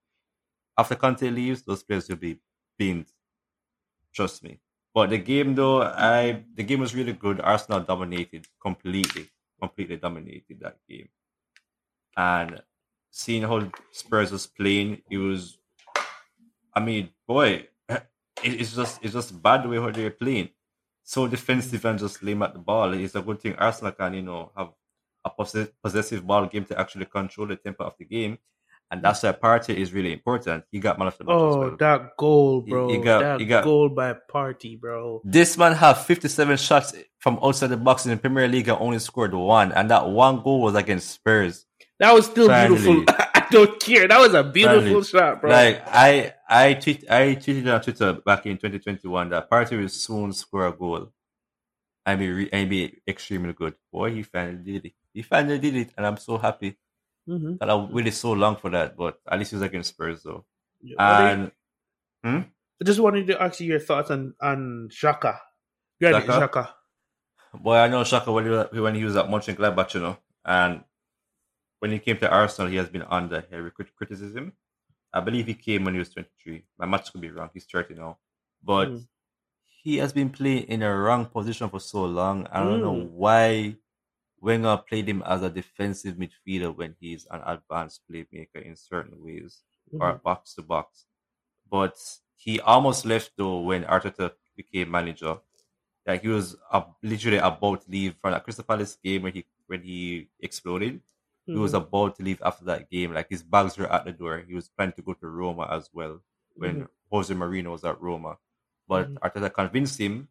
After 0.77 0.95
Conte 0.95 1.29
leaves, 1.29 1.63
those 1.63 1.83
players 1.83 2.07
will 2.09 2.17
be 2.17 2.39
binned. 2.77 3.07
Trust 4.13 4.43
me. 4.43 4.59
But 4.93 5.09
the 5.09 5.17
game 5.17 5.55
though, 5.55 5.81
I 5.83 6.43
the 6.55 6.63
game 6.63 6.79
was 6.79 6.95
really 6.95 7.13
good. 7.13 7.39
Arsenal 7.41 7.81
dominated 7.81 8.47
completely, 8.61 9.27
completely 9.59 9.97
dominated 9.97 10.59
that 10.61 10.77
game. 10.89 11.09
And 12.15 12.61
seeing 13.11 13.43
how 13.43 13.71
Spurs 13.91 14.31
was 14.31 14.47
playing, 14.47 15.01
it 15.09 15.17
was 15.17 15.57
I 16.73 16.79
mean, 16.79 17.09
boy, 17.27 17.67
it, 17.89 18.03
it's 18.43 18.75
just 18.75 18.99
it's 19.03 19.13
just 19.13 19.41
bad 19.41 19.63
the 19.63 19.69
way 19.69 19.77
how 19.77 19.89
they're 19.91 20.11
playing. 20.11 20.49
So 21.09 21.25
defensive 21.25 21.85
and 21.85 21.97
just 21.97 22.21
lame 22.21 22.43
at 22.43 22.51
the 22.51 22.59
ball. 22.59 22.93
It's 22.93 23.15
a 23.15 23.21
good 23.21 23.39
thing 23.39 23.55
Arsenal 23.55 23.93
can, 23.93 24.13
you 24.13 24.23
know, 24.23 24.51
have 24.57 24.71
a 25.23 25.29
possess- 25.29 25.69
possessive 25.81 26.27
ball 26.27 26.45
game 26.47 26.65
to 26.65 26.77
actually 26.77 27.05
control 27.05 27.47
the 27.47 27.55
tempo 27.55 27.85
of 27.85 27.93
the 27.97 28.03
game. 28.03 28.37
And 28.91 29.01
that's 29.01 29.23
why 29.23 29.31
Partey 29.31 29.75
is 29.75 29.93
really 29.93 30.11
important. 30.11 30.65
He 30.69 30.79
got 30.79 30.99
man 30.99 31.07
of 31.07 31.17
the 31.17 31.23
match 31.23 31.33
Oh, 31.33 31.59
well. 31.59 31.77
that 31.77 32.17
goal, 32.17 32.61
bro! 32.61 32.91
you 32.91 33.01
got- 33.01 33.19
that 33.21 33.39
you 33.39 33.45
got- 33.45 33.63
goal 33.63 33.87
by 33.87 34.15
Partey, 34.33 34.77
bro. 34.79 35.21
This 35.23 35.57
man 35.57 35.73
have 35.73 36.05
57 36.05 36.57
shots 36.57 36.93
from 37.19 37.39
outside 37.41 37.67
the 37.67 37.77
box 37.77 38.05
in 38.05 38.11
the 38.11 38.17
Premier 38.17 38.47
League 38.49 38.67
and 38.67 38.77
only 38.81 38.99
scored 38.99 39.33
one. 39.33 39.71
And 39.71 39.89
that 39.91 40.09
one 40.09 40.41
goal 40.41 40.59
was 40.61 40.75
against 40.75 41.09
Spurs. 41.11 41.65
That 41.99 42.13
was 42.13 42.25
still 42.25 42.47
Finally. 42.47 42.81
beautiful. 42.81 43.15
I 43.35 43.47
don't 43.49 43.79
care. 43.79 44.07
That 44.09 44.19
was 44.19 44.33
a 44.33 44.43
beautiful 44.43 44.81
Finally. 44.81 45.03
shot, 45.05 45.41
bro. 45.41 45.51
Like 45.51 45.83
I 45.87 46.33
I 46.49 46.73
tweet 46.75 47.09
I 47.09 47.35
tweeted 47.35 47.73
on 47.73 47.81
Twitter 47.81 48.13
back 48.13 48.45
in 48.45 48.57
2021 48.57 49.29
that 49.29 49.49
Partey 49.49 49.79
will 49.79 49.89
soon 49.89 50.31
score 50.33 50.67
a 50.67 50.71
goal. 50.71 51.11
and 52.05 52.19
be 52.19 52.31
re- 52.31 52.49
and 52.53 52.69
be 52.69 53.01
extremely 53.07 53.53
good. 53.53 53.75
Boy, 53.91 54.11
he 54.13 54.23
finally 54.23 54.57
did 54.63 54.85
it. 54.85 54.93
He 55.13 55.21
finally 55.21 55.59
did 55.59 55.75
it, 55.75 55.93
and 55.97 56.05
I'm 56.05 56.17
so 56.17 56.37
happy. 56.37 56.77
mm-hmm. 57.27 57.57
that 57.59 57.69
I 57.69 57.75
waited 57.75 58.13
so 58.13 58.31
long 58.31 58.55
for 58.55 58.69
that, 58.71 58.95
but 58.97 59.19
at 59.29 59.37
least 59.39 59.53
it 59.53 59.57
was 59.57 59.63
against 59.63 59.89
Spurs 59.89 60.23
though. 60.23 60.45
I 60.97 61.31
And 61.31 61.51
just 62.83 62.99
wanted 62.99 63.27
to 63.27 63.41
ask 63.41 63.59
you 63.59 63.67
your 63.67 63.79
thoughts 63.79 64.11
on 64.11 64.33
on 64.41 64.89
Xhaka. 64.91 65.39
Granit 65.99 66.25
Xhaka? 66.25 66.49
Xhaka. 66.49 66.69
boy, 67.53 67.75
I 67.75 67.87
know 67.87 68.01
Xhaka 68.03 68.33
when 68.33 68.45
he 68.45 68.51
was, 68.51 68.67
when 68.71 68.95
he 68.95 69.03
was 69.03 69.15
at 69.15 69.27
Mönchengladbach, 69.27 69.93
you 69.93 70.01
know, 70.01 70.17
and 70.45 70.83
when 71.79 71.91
he 71.91 71.99
came 71.99 72.17
to 72.19 72.29
Arsenal, 72.31 72.71
he 72.71 72.77
has 72.77 72.89
been 72.89 73.03
under 73.03 73.43
heavy 73.51 73.71
criticism. 73.97 74.53
I 75.17 75.21
believe 75.21 75.47
he 75.47 75.53
came 75.55 75.83
when 75.85 75.93
he 75.95 75.99
was 75.99 76.09
23. 76.13 76.65
My 76.77 76.85
match 76.85 77.11
could 77.11 77.21
be 77.21 77.31
wrong. 77.31 77.49
He's 77.53 77.65
30 77.65 77.95
now, 77.95 78.17
but 78.63 78.89
Mm. 78.89 79.07
he 79.83 79.97
has 79.97 80.13
been 80.13 80.29
playing 80.29 80.63
in 80.65 80.83
a 80.83 80.95
wrong 80.95 81.25
position 81.27 81.69
for 81.69 81.79
so 81.79 82.05
long. 82.05 82.47
I 82.47 82.59
don't 82.63 82.81
know 82.81 82.95
Mm. 82.95 83.11
why 83.11 83.77
Wenger 84.41 84.77
played 84.77 85.09
him 85.09 85.23
as 85.25 85.41
a 85.43 85.49
defensive 85.49 86.15
midfielder 86.17 86.75
when 86.75 86.95
he's 86.99 87.25
an 87.31 87.41
advanced 87.45 88.01
playmaker 88.09 88.61
in 88.63 88.75
certain 88.75 89.23
ways. 89.23 89.63
or 90.01 90.13
Mhm. 90.13 90.21
box 90.21 90.53
to 90.55 90.61
box. 90.61 91.05
But 91.69 91.95
he 92.35 92.59
almost 92.61 93.05
left 93.05 93.31
though 93.37 93.61
when 93.61 93.83
Arteta 93.85 94.35
became 94.57 94.91
manager. 94.91 95.39
Like 96.05 96.21
he 96.23 96.29
was 96.29 96.57
uh, 96.71 96.83
literally 97.03 97.37
about 97.39 97.83
to 97.83 97.91
leave 97.91 98.15
from 98.21 98.31
that 98.31 98.43
Crystal 98.43 98.65
Palace 98.65 98.97
game 99.03 99.23
when 99.23 99.33
he 99.33 99.45
when 99.67 99.81
he 99.83 100.29
exploded. 100.41 101.01
He 101.51 101.59
was 101.59 101.73
Mhm. 101.73 101.75
about 101.75 102.15
to 102.17 102.23
leave 102.23 102.41
after 102.43 102.65
that 102.65 102.89
game. 102.89 103.13
Like 103.13 103.29
his 103.29 103.43
bags 103.43 103.77
were 103.77 103.91
at 103.91 104.05
the 104.05 104.13
door. 104.13 104.39
He 104.39 104.53
was 104.55 104.69
planning 104.69 104.93
to 104.95 105.01
go 105.01 105.13
to 105.15 105.27
Roma 105.27 105.67
as 105.71 105.89
well 105.93 106.21
when 106.57 106.75
Mhm. 106.77 106.87
Jose 107.11 107.33
Mourinho 107.33 107.71
was 107.71 107.83
at 107.83 107.99
Roma. 108.01 108.37
But 108.87 109.11
Mhm. 109.11 109.19
Arteta 109.23 109.53
convinced 109.53 109.99
him, 109.99 110.29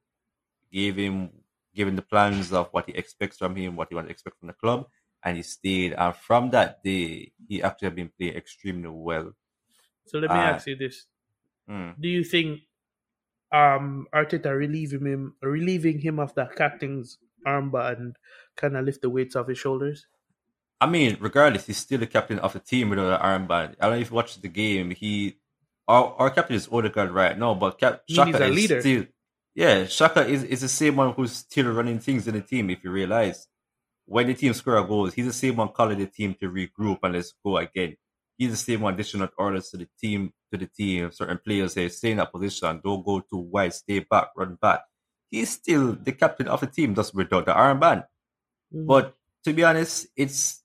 gave 0.72 0.96
him 0.96 1.44
given 1.74 1.96
the 1.96 2.02
plans 2.02 2.52
of 2.52 2.68
what 2.72 2.86
he 2.86 2.92
expects 2.94 3.38
from 3.38 3.56
him, 3.56 3.76
what 3.76 3.88
he 3.90 3.94
wants 3.94 4.08
to 4.08 4.12
expect 4.12 4.38
from 4.38 4.48
the 4.48 4.54
club, 4.54 4.88
and 5.24 5.36
he 5.36 5.42
stayed. 5.42 5.92
And 5.94 6.14
from 6.16 6.50
that 6.50 6.82
day, 6.82 7.32
he 7.48 7.62
actually 7.62 7.90
been 7.90 8.10
playing 8.10 8.36
extremely 8.36 8.88
well. 8.90 9.34
So 10.06 10.18
let 10.18 10.32
me 10.32 10.42
Uh, 10.42 10.42
ask 10.42 10.66
you 10.66 10.76
this: 10.76 11.06
Mm. 11.68 11.96
Do 12.00 12.08
you 12.08 12.24
think 12.24 12.62
um 13.52 14.08
Arteta 14.14 14.56
relieving 14.56 15.06
him 15.06 15.36
relieving 15.42 16.00
him 16.00 16.18
of 16.20 16.34
that 16.36 16.56
captain's 16.56 17.18
armband 17.46 18.16
kind 18.56 18.76
of 18.76 18.84
lift 18.86 19.02
the 19.02 19.10
weights 19.10 19.36
off 19.36 19.48
his 19.48 19.58
shoulders? 19.58 20.06
I 20.80 20.86
mean, 20.86 21.16
regardless, 21.20 21.66
he's 21.66 21.78
still 21.78 21.98
the 21.98 22.06
captain 22.06 22.38
of 22.38 22.52
the 22.52 22.60
team 22.60 22.90
without 22.90 23.20
an 23.20 23.46
armband. 23.46 23.76
I 23.80 23.86
don't 23.86 23.96
know 23.96 24.00
if 24.00 24.10
you 24.10 24.16
watched 24.16 24.42
the 24.42 24.48
game. 24.48 24.90
He, 24.90 25.38
our, 25.88 26.14
our 26.18 26.30
captain 26.30 26.56
is 26.56 26.68
Odegaard 26.70 27.10
right 27.12 27.38
now, 27.38 27.54
but 27.54 27.78
Cap, 27.78 28.02
Xhaka 28.10 28.40
a 28.40 28.44
is 28.44 28.54
leader? 28.54 28.80
still, 28.80 29.04
yeah, 29.54 29.84
Xhaka 29.84 30.28
is, 30.28 30.44
is 30.44 30.60
the 30.60 30.68
same 30.68 30.96
one 30.96 31.12
who's 31.14 31.32
still 31.32 31.72
running 31.72 31.98
things 31.98 32.28
in 32.28 32.34
the 32.34 32.42
team. 32.42 32.68
If 32.70 32.84
you 32.84 32.90
realize, 32.90 33.46
when 34.04 34.26
the 34.26 34.34
team 34.34 34.52
score 34.52 34.76
a 34.76 34.84
goal, 34.86 35.06
he's 35.06 35.26
the 35.26 35.32
same 35.32 35.56
one 35.56 35.68
calling 35.68 35.98
the 35.98 36.06
team 36.06 36.34
to 36.40 36.50
regroup 36.50 36.98
and 37.02 37.14
let's 37.14 37.32
go 37.44 37.56
again. 37.56 37.96
He's 38.36 38.50
the 38.50 38.56
same 38.56 38.82
one 38.82 38.96
dishing 38.96 39.22
out 39.22 39.32
orders 39.38 39.70
to 39.70 39.78
the 39.78 39.88
team, 39.98 40.32
to 40.52 40.58
the 40.58 40.66
team. 40.66 41.10
Certain 41.10 41.38
players 41.38 41.72
say, 41.72 41.88
stay 41.88 42.10
in 42.10 42.18
that 42.18 42.30
position, 42.30 42.80
don't 42.84 43.04
go 43.04 43.20
too 43.20 43.38
wide, 43.38 43.72
stay 43.72 44.00
back, 44.00 44.28
run 44.36 44.58
back. 44.60 44.82
He's 45.30 45.50
still 45.50 45.94
the 45.94 46.12
captain 46.12 46.46
of 46.48 46.60
the 46.60 46.66
team, 46.66 46.94
just 46.94 47.14
without 47.14 47.46
the 47.46 47.52
armband. 47.52 48.04
Mhm. 48.74 48.86
But 48.86 49.16
to 49.44 49.52
be 49.54 49.64
honest, 49.64 50.08
it's 50.16 50.62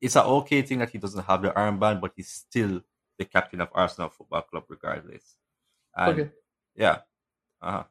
it's 0.00 0.16
an 0.16 0.24
okay 0.24 0.62
thing 0.62 0.78
that 0.78 0.90
he 0.90 0.98
doesn't 0.98 1.24
have 1.24 1.42
the 1.42 1.50
armband, 1.50 2.00
but 2.00 2.12
he's 2.16 2.28
still 2.28 2.80
the 3.18 3.24
captain 3.24 3.60
of 3.60 3.68
Arsenal 3.74 4.08
Football 4.08 4.42
Club 4.42 4.64
regardless. 4.68 5.36
And 5.96 6.20
okay. 6.20 6.30
yeah. 6.74 6.98
Uh-huh. 7.62 7.84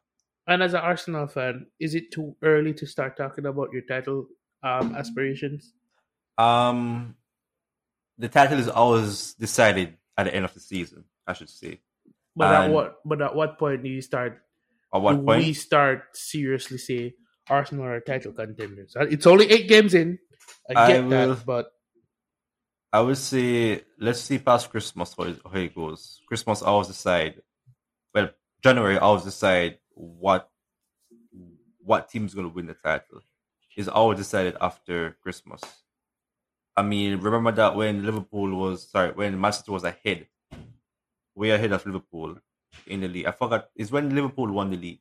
And 0.46 0.62
as 0.62 0.74
an 0.74 0.80
Arsenal 0.80 1.28
fan, 1.28 1.66
is 1.78 1.94
it 1.94 2.10
too 2.10 2.34
early 2.42 2.74
to 2.74 2.86
start 2.86 3.16
talking 3.16 3.46
about 3.46 3.72
your 3.72 3.82
title 3.82 4.26
um, 4.62 4.96
aspirations? 4.96 5.72
Um 6.38 7.14
the 8.18 8.28
title 8.28 8.58
is 8.58 8.68
always 8.68 9.34
decided 9.34 9.96
at 10.16 10.24
the 10.24 10.34
end 10.34 10.44
of 10.44 10.52
the 10.52 10.60
season, 10.60 11.04
I 11.26 11.32
should 11.32 11.48
say. 11.48 11.80
But 12.36 12.54
at 12.54 12.70
what 12.70 12.96
but 13.04 13.22
at 13.22 13.34
what 13.34 13.58
point 13.58 13.82
do 13.82 13.88
you 13.88 14.02
start? 14.02 14.42
At 14.94 15.00
what 15.00 15.16
do 15.16 15.22
point? 15.22 15.44
we 15.44 15.52
start 15.52 16.04
seriously 16.14 16.78
say 16.78 17.14
Arsenal 17.48 17.86
are 17.86 18.00
title 18.00 18.32
contenders? 18.32 18.96
Uh, 18.96 19.06
It's 19.10 19.26
only 19.26 19.50
eight 19.50 19.68
games 19.68 19.94
in. 19.94 20.18
I 20.68 20.84
I 20.84 20.88
get 20.88 21.04
will- 21.04 21.10
that, 21.10 21.46
but 21.46 21.72
I 22.92 23.00
would 23.00 23.18
say 23.18 23.84
let's 23.98 24.20
see 24.20 24.38
past 24.38 24.70
Christmas 24.70 25.14
how 25.16 25.24
it, 25.24 25.40
how 25.44 25.58
it 25.58 25.74
goes. 25.74 26.20
Christmas 26.26 26.62
I 26.62 26.66
always 26.66 26.88
decide. 26.88 27.42
Well, 28.12 28.30
January 28.62 28.96
I 28.96 29.00
always 29.00 29.24
decide 29.24 29.78
what 29.94 30.50
what 31.84 32.08
team's 32.08 32.34
going 32.34 32.48
to 32.48 32.54
win 32.54 32.66
the 32.66 32.74
title. 32.74 33.20
It's 33.76 33.88
always 33.88 34.18
decided 34.18 34.56
after 34.60 35.16
Christmas. 35.22 35.60
I 36.76 36.82
mean, 36.82 37.20
remember 37.20 37.52
that 37.52 37.76
when 37.76 38.04
Liverpool 38.04 38.54
was 38.54 38.88
sorry 38.88 39.12
when 39.12 39.40
Manchester 39.40 39.72
was 39.72 39.84
ahead, 39.84 40.26
way 41.34 41.50
ahead 41.50 41.72
of 41.72 41.86
Liverpool 41.86 42.36
in 42.86 43.00
the 43.00 43.08
league. 43.08 43.26
I 43.26 43.32
forgot 43.32 43.70
it's 43.76 43.92
when 43.92 44.14
Liverpool 44.14 44.50
won 44.50 44.70
the 44.70 44.76
league, 44.76 45.00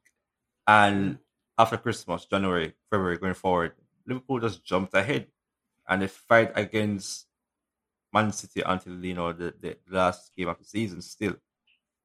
and 0.68 1.18
after 1.58 1.78
Christmas, 1.78 2.26
January, 2.26 2.74
February, 2.92 3.18
going 3.18 3.34
forward, 3.34 3.74
Liverpool 4.06 4.40
just 4.40 4.64
jumped 4.64 4.94
ahead, 4.94 5.28
and 5.88 6.02
they 6.04 6.08
fight 6.08 6.52
against 6.56 7.26
Man 8.14 8.32
City 8.32 8.62
until 8.66 9.04
you 9.06 9.14
know 9.14 9.34
the, 9.34 9.54
the 9.60 9.78
last 9.90 10.32
game 10.36 10.48
of 10.50 10.58
the 10.58 10.66
season 10.66 11.02
still. 11.02 11.36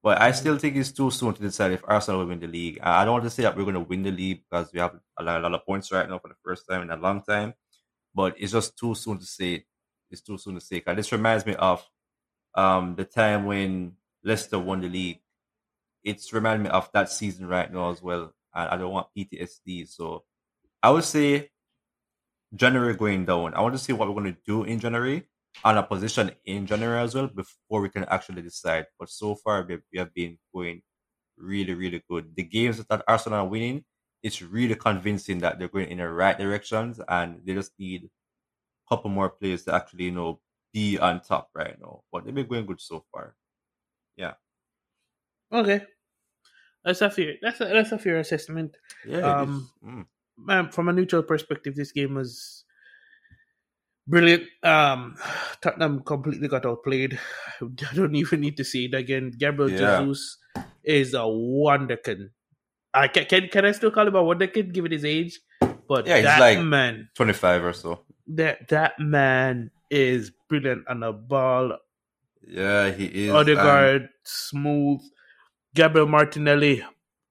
But 0.02 0.20
I 0.20 0.32
still 0.32 0.58
think 0.58 0.76
it's 0.76 0.92
too 0.92 1.10
soon 1.10 1.32
to 1.32 1.40
decide 1.40 1.72
if 1.72 1.82
Arsenal 1.84 2.20
will 2.20 2.26
win 2.26 2.40
the 2.40 2.46
league. 2.46 2.78
I 2.82 3.04
don't 3.04 3.14
want 3.14 3.24
to 3.24 3.30
say 3.30 3.42
that 3.44 3.56
we're 3.56 3.62
going 3.64 3.74
to 3.74 3.80
win 3.80 4.02
the 4.02 4.10
league 4.10 4.42
because 4.50 4.70
we 4.72 4.78
have 4.78 4.94
a 5.18 5.22
lot, 5.22 5.38
a 5.40 5.42
lot 5.42 5.54
of 5.54 5.64
points 5.64 5.90
right 5.92 6.08
now 6.08 6.18
for 6.18 6.28
the 6.28 6.34
first 6.44 6.64
time 6.68 6.82
in 6.82 6.90
a 6.90 6.96
long 6.96 7.22
time. 7.22 7.54
But 8.14 8.34
it's 8.38 8.52
just 8.52 8.76
too 8.78 8.94
soon 8.94 9.18
to 9.18 9.24
say. 9.24 9.64
It's 10.10 10.20
too 10.20 10.36
soon 10.38 10.56
to 10.56 10.60
say. 10.60 10.80
'Cause 10.80 10.96
this 10.96 11.10
reminds 11.10 11.46
me 11.46 11.54
of 11.54 11.82
um, 12.54 12.94
the 12.96 13.04
time 13.04 13.46
when 13.46 13.96
Leicester 14.22 14.58
won 14.58 14.80
the 14.82 14.88
league. 14.88 15.20
It's 16.04 16.32
reminding 16.32 16.64
me 16.64 16.70
of 16.70 16.90
that 16.92 17.10
season 17.10 17.46
right 17.46 17.72
now 17.72 17.90
as 17.90 18.02
well. 18.02 18.34
And 18.54 18.68
I 18.68 18.76
don't 18.76 18.92
want 18.92 19.08
PTSD. 19.16 19.86
So 19.86 20.24
I 20.82 20.90
would 20.90 21.04
say 21.04 21.50
January 22.54 22.94
going 22.94 23.24
down. 23.24 23.54
I 23.54 23.60
want 23.62 23.74
to 23.74 23.78
see 23.78 23.92
what 23.92 24.06
we're 24.08 24.20
going 24.20 24.34
to 24.34 24.40
do 24.46 24.64
in 24.64 24.78
January 24.78 25.26
on 25.62 25.78
a 25.78 25.82
position 25.82 26.32
in 26.44 26.66
January 26.66 27.02
as 27.02 27.14
well 27.14 27.28
before 27.28 27.80
we 27.80 27.88
can 27.88 28.04
actually 28.04 28.42
decide. 28.42 28.86
But 28.98 29.08
so 29.08 29.34
far, 29.36 29.64
we 29.64 29.78
we 29.92 29.98
have 29.98 30.12
been 30.14 30.38
going 30.54 30.82
really, 31.36 31.74
really 31.74 32.02
good. 32.08 32.34
The 32.34 32.42
games 32.42 32.84
that 32.84 33.04
Arsenal 33.06 33.40
are 33.40 33.48
winning, 33.48 33.84
it's 34.22 34.42
really 34.42 34.74
convincing 34.74 35.38
that 35.40 35.58
they're 35.58 35.68
going 35.68 35.90
in 35.90 35.98
the 35.98 36.08
right 36.08 36.38
directions 36.38 37.00
and 37.08 37.40
they 37.44 37.54
just 37.54 37.72
need 37.78 38.04
a 38.04 38.94
couple 38.94 39.10
more 39.10 39.30
players 39.30 39.64
to 39.64 39.74
actually, 39.74 40.04
you 40.04 40.12
know, 40.12 40.40
be 40.72 40.98
on 40.98 41.20
top 41.20 41.50
right 41.54 41.76
now. 41.80 42.02
But 42.10 42.24
they've 42.24 42.34
been 42.34 42.46
going 42.46 42.66
good 42.66 42.80
so 42.80 43.04
far. 43.12 43.34
Yeah. 44.16 44.34
Okay, 45.52 45.82
that's 46.84 47.00
a 47.00 47.10
fair 47.10 47.34
that's 47.40 47.60
a, 47.60 47.64
that's 47.66 47.92
a 47.92 47.98
fair 47.98 48.18
assessment. 48.18 48.76
Yeah. 49.06 49.40
Um. 49.40 49.70
Mm. 49.84 50.06
Man, 50.36 50.68
from 50.70 50.88
a 50.88 50.92
neutral 50.92 51.22
perspective, 51.22 51.76
this 51.76 51.92
game 51.92 52.14
was 52.14 52.63
brilliant. 54.06 54.44
Um, 54.62 55.16
Tottenham 55.60 56.02
completely 56.04 56.48
got 56.48 56.66
outplayed. 56.66 57.18
I 57.62 57.94
don't 57.94 58.14
even 58.14 58.40
need 58.40 58.56
to 58.58 58.64
say 58.64 58.84
it 58.86 58.94
again. 58.94 59.32
Gabriel 59.36 59.70
Yeah. 59.70 60.00
Jesus 60.04 60.38
is 60.82 61.14
a 61.14 61.18
wonderkin. 61.28 62.28
I 62.92 63.08
can, 63.08 63.24
can 63.26 63.48
can 63.48 63.64
I 63.64 63.72
still 63.72 63.90
call 63.90 64.06
him 64.06 64.14
a 64.14 64.22
wonderkin 64.22 64.72
given 64.72 64.92
his 64.92 65.04
age? 65.04 65.40
But 65.88 66.06
Yeah, 66.06 66.16
he's 66.16 66.24
that 66.24 66.40
like- 66.40 66.60
man, 66.60 67.08
25 67.16 67.64
or 67.64 67.72
so. 67.72 68.00
that 68.28 68.68
that 68.68 68.98
man 69.00 69.70
is 69.90 70.30
brilliant 70.48 70.84
on 70.88 71.00
the 71.00 71.12
ball. 71.12 71.76
Yeah, 72.46 72.90
he 72.90 73.06
is. 73.26 73.32
Odegaard, 73.32 74.08
smooth. 74.24 75.00
Gabriel 75.74 76.06
Martinelli, 76.06 76.84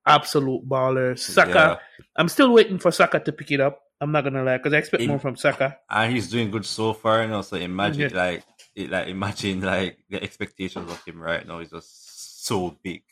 absolute 0.05 0.67
baller. 0.67 1.17
Saka, 1.17 1.79
yeah. 1.79 2.05
I'm 2.17 2.27
still 2.27 2.51
waiting 2.51 2.77
for 2.79 2.91
Saka 2.91 3.19
to 3.21 3.31
pick 3.31 3.51
it 3.51 3.62
up. 3.62 3.79
I'm 4.04 4.12
not 4.12 4.24
gonna 4.24 4.44
lie, 4.44 4.58
because 4.58 4.74
I 4.74 4.78
expect 4.78 5.06
more 5.08 5.20
from 5.20 5.36
Saka. 5.36 5.78
and 5.89 6.13
he's 6.13 6.30
doing 6.30 6.52
good 6.52 6.66
so 6.66 6.94
far. 6.94 7.22
You 7.24 7.30
know, 7.30 7.42
so 7.42 7.58
imagine 7.58 8.12
Yeah. 8.12 8.18
like 8.18 8.44
it, 8.76 8.89
like 8.89 9.08
imagine 9.08 9.62
like 9.62 9.98
the 10.10 10.22
expectations 10.22 10.92
of 10.92 11.04
him 11.06 11.20
right 11.22 11.46
now 11.48 11.60
is 11.60 11.70
just 11.72 12.46
so 12.46 12.78
big. 12.84 13.04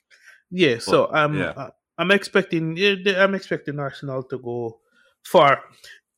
Yeah, 0.49 0.79
so 0.79 1.09
I'm 1.11 1.37
yeah. 1.37 1.53
uh, 1.55 1.69
I'm 1.97 2.11
expecting 2.11 2.77
I'm 3.07 3.35
expecting 3.35 3.79
Arsenal 3.79 4.23
to 4.23 4.37
go 4.37 4.79
far. 5.23 5.63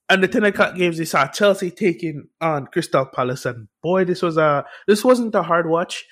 And 0.09 0.21
the 0.23 0.27
ten 0.27 0.43
o'clock 0.43 0.75
games, 0.75 0.97
they 0.97 1.05
saw 1.05 1.27
Chelsea 1.27 1.71
taking 1.71 2.27
on 2.41 2.67
Crystal 2.67 3.05
Palace, 3.05 3.45
and 3.45 3.67
boy, 3.81 4.03
this 4.05 4.21
was 4.21 4.37
a 4.37 4.65
this 4.87 5.03
wasn't 5.03 5.33
a 5.35 5.43
hard 5.43 5.67
watch. 5.69 6.05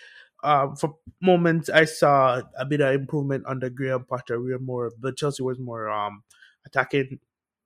Um, 0.43 0.75
for 0.75 0.95
moments, 1.21 1.69
I 1.69 1.85
saw 1.85 2.41
a 2.57 2.65
bit 2.65 2.81
of 2.81 2.93
improvement 2.95 3.43
under 3.47 3.69
Graham 3.69 4.05
Potter. 4.05 4.41
We 4.41 4.51
were 4.53 4.59
more, 4.59 4.91
but 4.99 5.17
Chelsea 5.17 5.43
was 5.43 5.59
more 5.59 5.89
um 5.89 6.23
attacking. 6.65 7.19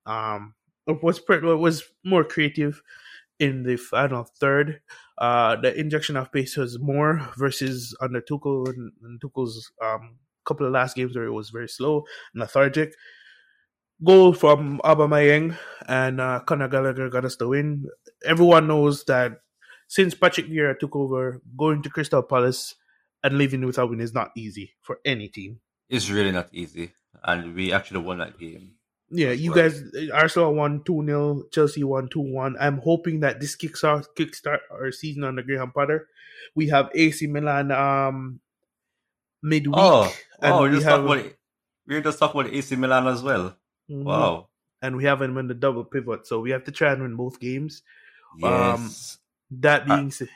Um, 0.04 0.54
was 0.86 1.20
was 1.28 1.84
more 2.04 2.24
creative 2.24 2.82
in 3.38 3.62
the 3.64 3.76
final 3.76 4.24
third. 4.40 4.80
Uh, 5.18 5.56
the 5.56 5.78
injection 5.78 6.16
of 6.16 6.32
pace 6.32 6.56
was 6.56 6.78
more 6.78 7.28
versus 7.36 7.96
under 8.00 8.20
Tuchel 8.20 8.68
and, 8.68 8.92
and 9.02 9.20
Tuchel's 9.20 9.70
um 9.82 10.18
couple 10.46 10.66
of 10.66 10.72
last 10.72 10.96
games 10.96 11.14
where 11.14 11.26
it 11.26 11.32
was 11.32 11.50
very 11.50 11.68
slow 11.68 12.04
and 12.32 12.40
lethargic. 12.40 12.94
Goal 14.04 14.32
from 14.32 14.80
Aubameyang 14.84 15.56
and 15.88 16.20
uh, 16.20 16.40
Conor 16.40 16.68
Gallagher 16.68 17.08
got 17.08 17.24
us 17.24 17.36
the 17.36 17.48
win. 17.48 17.86
Everyone 18.24 18.68
knows 18.68 19.04
that 19.04 19.40
since 19.88 20.14
Patrick 20.14 20.48
Vieira 20.48 20.78
took 20.78 20.94
over, 20.94 21.40
going 21.56 21.82
to 21.82 21.90
Crystal 21.90 22.22
Palace 22.22 22.74
and 23.24 23.38
leaving 23.38 23.64
without 23.64 23.90
win 23.90 24.00
is 24.00 24.14
not 24.14 24.30
easy 24.36 24.74
for 24.82 24.98
any 25.04 25.28
team. 25.28 25.60
It's 25.88 26.10
really 26.10 26.32
not 26.32 26.48
easy, 26.52 26.92
and 27.22 27.54
we 27.54 27.72
actually 27.72 28.00
won 28.00 28.18
that 28.18 28.38
game. 28.38 28.75
Yeah, 29.10 29.30
you 29.30 29.52
right. 29.54 29.70
guys, 29.70 29.82
Arsenal 30.12 30.54
won 30.54 30.82
2 30.84 31.04
0, 31.06 31.42
Chelsea 31.52 31.84
won 31.84 32.08
2 32.08 32.20
1. 32.20 32.56
I'm 32.58 32.78
hoping 32.78 33.20
that 33.20 33.40
this 33.40 33.54
kicks 33.54 33.84
off, 33.84 34.06
kickstart 34.18 34.58
our 34.70 34.90
season 34.90 35.22
under 35.24 35.42
Graham 35.42 35.70
Potter. 35.70 36.08
We 36.54 36.68
have 36.70 36.90
AC 36.94 37.26
Milan 37.28 37.70
um, 37.70 38.40
midweek. 39.42 39.74
Oh, 39.76 40.12
oh, 40.42 40.62
we 40.62 40.68
we 40.70 40.74
just 40.76 40.86
have- 40.86 41.04
about 41.04 41.24
we 41.86 42.00
just 42.00 42.18
talking 42.18 42.40
about 42.40 42.52
AC 42.52 42.74
Milan 42.76 43.06
as 43.06 43.22
well. 43.22 43.56
Mhm. 43.90 44.02
Wow. 44.04 44.48
And 44.82 44.96
we 44.96 45.04
haven't 45.04 45.34
won 45.34 45.46
the 45.46 45.54
double 45.54 45.84
pivot, 45.84 46.26
so 46.26 46.40
we 46.40 46.50
have 46.50 46.64
to 46.64 46.72
try 46.72 46.92
and 46.92 47.02
win 47.02 47.14
both 47.16 47.38
games. 47.40 47.82
Um, 48.42 48.50
Yes. 48.82 49.18
That 49.50 49.88
Uh, 49.88 49.96
being 49.96 50.10
said, 50.10 50.28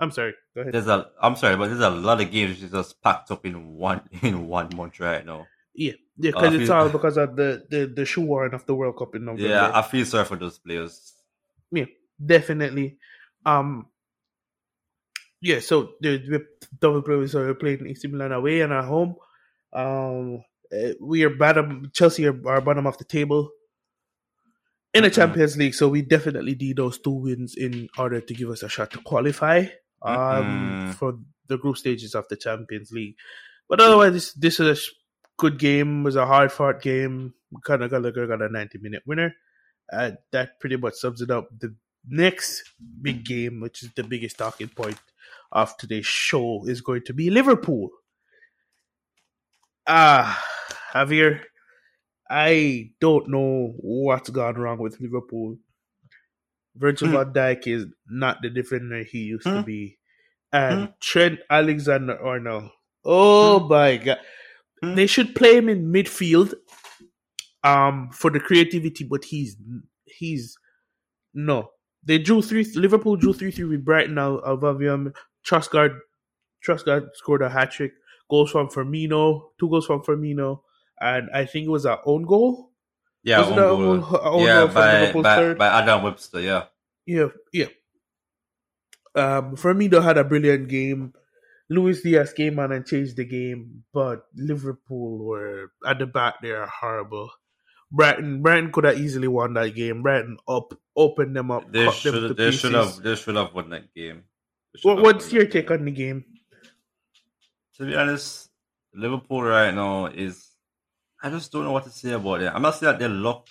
I'm 0.00 0.10
sorry, 0.10 0.34
go 0.54 0.62
ahead. 0.62 0.74
there's 0.74 0.88
a 0.88 1.10
I'm 1.22 1.36
sorry, 1.36 1.56
but 1.56 1.68
there's 1.68 1.80
a 1.80 1.90
lot 1.90 2.20
of 2.20 2.30
games 2.32 2.56
which 2.56 2.64
is 2.64 2.72
just 2.72 3.00
packed 3.02 3.30
up 3.30 3.46
in 3.46 3.76
one 3.76 4.02
in 4.22 4.48
one 4.48 4.68
month 4.74 4.98
right 4.98 5.24
now. 5.24 5.46
Yeah, 5.74 5.92
yeah, 6.18 6.30
because 6.32 6.54
it's 6.54 6.64
feel- 6.66 6.72
all 6.76 6.88
because 6.88 7.16
of 7.16 7.36
the 7.36 7.64
the 7.70 7.86
the 7.86 8.04
shoe 8.04 8.22
warrant 8.22 8.54
of 8.54 8.66
the 8.66 8.74
World 8.74 8.96
Cup 8.98 9.14
in 9.14 9.24
November. 9.24 9.48
Yeah, 9.48 9.70
I 9.74 9.82
feel 9.82 10.04
sorry 10.04 10.24
for 10.24 10.36
those 10.36 10.58
players. 10.58 11.14
Yeah, 11.70 11.86
definitely. 12.24 12.98
Um, 13.46 13.86
yeah, 15.40 15.60
so 15.60 15.92
the, 16.00 16.18
the 16.18 16.46
double 16.78 17.02
play 17.02 17.26
so 17.26 17.40
we're 17.40 17.54
playing 17.54 17.86
AC 17.86 18.06
Milan 18.08 18.32
away 18.32 18.60
and 18.60 18.72
at 18.72 18.84
home. 18.84 19.16
Um, 19.72 20.44
uh, 20.72 20.92
we 21.00 21.22
are 21.24 21.30
bottom. 21.30 21.90
Chelsea 21.92 22.26
are, 22.26 22.48
are 22.48 22.60
bottom 22.60 22.86
of 22.86 22.98
the 22.98 23.04
table 23.04 23.50
in 24.92 25.04
the 25.04 25.10
Mm-mm. 25.10 25.14
Champions 25.14 25.56
League, 25.56 25.74
so 25.74 25.88
we 25.88 26.02
definitely 26.02 26.54
need 26.56 26.76
those 26.76 26.98
two 26.98 27.12
wins 27.12 27.56
in 27.56 27.88
order 27.96 28.20
to 28.20 28.34
give 28.34 28.50
us 28.50 28.62
a 28.62 28.68
shot 28.68 28.90
to 28.90 28.98
qualify 28.98 29.66
um, 30.02 30.16
Mm-mm. 30.90 30.94
for 30.94 31.18
the 31.46 31.56
group 31.56 31.76
stages 31.78 32.14
of 32.14 32.26
the 32.28 32.36
Champions 32.36 32.90
League. 32.92 33.16
But 33.68 33.80
otherwise, 33.80 34.12
this 34.12 34.32
this 34.34 34.60
is 34.60 34.90
good 35.40 35.58
game. 35.58 36.02
Was 36.04 36.16
a 36.16 36.26
hard 36.26 36.52
fought 36.52 36.80
game. 36.82 37.34
Kind 37.64 37.82
of 37.82 37.90
got 37.90 38.02
got 38.02 38.42
a 38.42 38.48
ninety 38.48 38.78
minute 38.78 39.02
winner. 39.06 39.34
Uh, 39.92 40.12
that 40.30 40.60
pretty 40.60 40.76
much 40.76 40.94
sums 40.94 41.20
it 41.20 41.30
up. 41.30 41.48
The 41.58 41.74
next 42.06 42.62
big 43.02 43.24
game, 43.24 43.60
which 43.60 43.82
is 43.82 43.90
the 43.96 44.04
biggest 44.04 44.38
talking 44.38 44.68
point 44.68 44.98
of 45.50 45.76
today's 45.76 46.06
show, 46.06 46.64
is 46.66 46.80
going 46.80 47.02
to 47.06 47.12
be 47.12 47.28
Liverpool. 47.30 47.90
Ah, 49.86 50.40
Javier, 50.92 51.40
I 52.30 52.92
don't 53.00 53.28
know 53.28 53.74
what's 53.78 54.30
gone 54.30 54.54
wrong 54.54 54.78
with 54.78 55.00
Liverpool. 55.00 55.56
Virgil 56.76 57.08
Hmm. 57.08 57.14
van 57.14 57.32
Dijk 57.32 57.66
is 57.66 57.86
not 58.08 58.42
the 58.42 58.50
defender 58.50 59.02
he 59.02 59.18
used 59.34 59.44
to 59.44 59.60
Hmm. 59.60 59.66
be. 59.66 59.98
And 60.52 60.78
Hmm. 60.80 60.92
Trent 61.00 61.40
Alexander 61.50 62.18
Arnold. 62.20 62.70
Oh 63.04 63.66
my 63.68 63.96
god. 63.96 64.20
Hmm. 64.82 64.94
They 64.94 65.06
should 65.06 65.34
play 65.34 65.56
him 65.56 65.68
in 65.68 65.92
midfield 65.92 66.54
um 67.62 68.10
for 68.12 68.30
the 68.30 68.40
creativity, 68.40 69.04
but 69.04 69.24
he's 69.24 69.56
he's 70.04 70.56
no. 71.34 71.70
They 72.02 72.18
drew 72.18 72.40
three 72.42 72.64
Liverpool 72.74 73.16
drew 73.16 73.32
three 73.32 73.50
three 73.50 73.64
with 73.64 73.84
Brighton 73.84 74.18
Al 74.18 74.40
Alvavium. 74.40 75.14
Trossard 75.46 75.98
Trossard 76.66 77.08
scored 77.14 77.42
a 77.42 77.50
hat 77.50 77.72
trick. 77.72 77.92
Goals 78.30 78.52
from 78.52 78.68
Firmino, 78.68 79.50
two 79.58 79.68
goals 79.68 79.86
from 79.86 80.02
Firmino, 80.02 80.60
and 81.00 81.28
I 81.34 81.44
think 81.44 81.66
it 81.66 81.70
was 81.70 81.84
our 81.84 82.00
own 82.06 82.22
goal. 82.22 82.70
Yeah, 83.24 83.44
own 83.44 83.54
goal. 83.56 83.82
own- 83.82 84.04
own 84.22 84.46
yeah, 84.46 84.58
goal 84.66 84.68
by, 84.68 85.12
by, 85.12 85.54
by 85.54 85.66
Adam 85.66 86.04
Webster. 86.04 86.40
Yeah. 86.40 86.64
Yeah, 87.06 87.28
yeah. 87.52 87.66
Um, 89.16 89.56
Firmino 89.56 90.02
had 90.02 90.16
a 90.16 90.24
brilliant 90.24 90.68
game. 90.68 91.12
Luis 91.70 92.02
Diaz 92.02 92.32
came 92.32 92.58
on 92.58 92.72
and 92.72 92.84
changed 92.84 93.16
the 93.16 93.24
game, 93.24 93.84
but 93.94 94.26
Liverpool 94.34 95.18
were 95.24 95.70
at 95.86 96.00
the 96.00 96.06
back. 96.06 96.42
They 96.42 96.50
are 96.50 96.66
horrible. 96.66 97.30
Brighton, 97.92 98.42
Brighton 98.42 98.72
could 98.72 98.84
have 98.84 98.98
easily 98.98 99.28
won 99.28 99.54
that 99.54 99.74
game. 99.74 100.02
Brighton 100.02 100.36
up, 100.48 100.74
opened 100.96 101.34
them 101.34 101.50
up, 101.50 101.72
They 101.72 101.86
cut 101.86 102.02
them 102.02 102.14
to 102.14 102.28
should. 102.28 102.36
They 102.36 102.50
should 102.50 102.74
have. 102.74 102.96
They 103.02 103.14
should 103.14 103.36
have 103.36 103.54
won 103.54 103.70
that 103.70 103.94
game. 103.94 104.24
What, 104.82 105.00
what's 105.02 105.32
your 105.32 105.44
that 105.44 105.52
take 105.52 105.70
on 105.70 105.84
the 105.84 105.90
game? 105.92 106.24
To 107.76 107.86
be 107.86 107.94
honest, 107.96 108.50
Liverpool 108.92 109.42
right 109.42 109.72
now 109.74 110.06
is. 110.06 110.48
I 111.22 111.30
just 111.30 111.52
don't 111.52 111.64
know 111.64 111.72
what 111.72 111.84
to 111.84 111.90
say 111.90 112.12
about 112.12 112.40
it. 112.42 112.52
I'm 112.52 112.62
not 112.62 112.76
saying 112.76 112.92
that 112.92 112.98
they're 112.98 113.08
luck. 113.08 113.46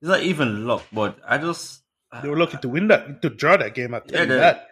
It's 0.00 0.08
not 0.08 0.22
even 0.22 0.66
locked, 0.66 0.92
but 0.92 1.18
I 1.26 1.38
just. 1.38 1.82
They 2.22 2.28
were 2.28 2.36
lucky 2.36 2.58
to 2.58 2.68
win 2.68 2.88
that, 2.88 3.20
to 3.22 3.30
draw 3.30 3.56
that 3.56 3.74
game. 3.74 3.94
I 3.94 4.00
tell 4.00 4.26
Yeah, 4.26 4.34
you 4.34 4.40
that. 4.40 4.68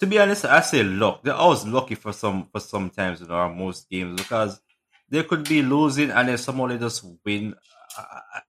To 0.00 0.06
be 0.06 0.18
honest, 0.18 0.46
I 0.46 0.60
say 0.62 0.82
luck. 0.82 1.22
They're 1.22 1.34
always 1.34 1.66
lucky 1.66 1.94
for 1.94 2.12
some 2.12 2.48
for 2.52 2.60
sometimes 2.60 3.20
in 3.20 3.30
our 3.30 3.52
most 3.52 3.88
games 3.90 4.20
because 4.20 4.60
they 5.08 5.22
could 5.24 5.48
be 5.48 5.62
losing 5.62 6.10
and 6.10 6.28
then 6.28 6.38
somehow 6.38 6.66
they 6.66 6.78
just 6.78 7.04
win. 7.24 7.54
I, 7.98 8.02
I, 8.02 8.40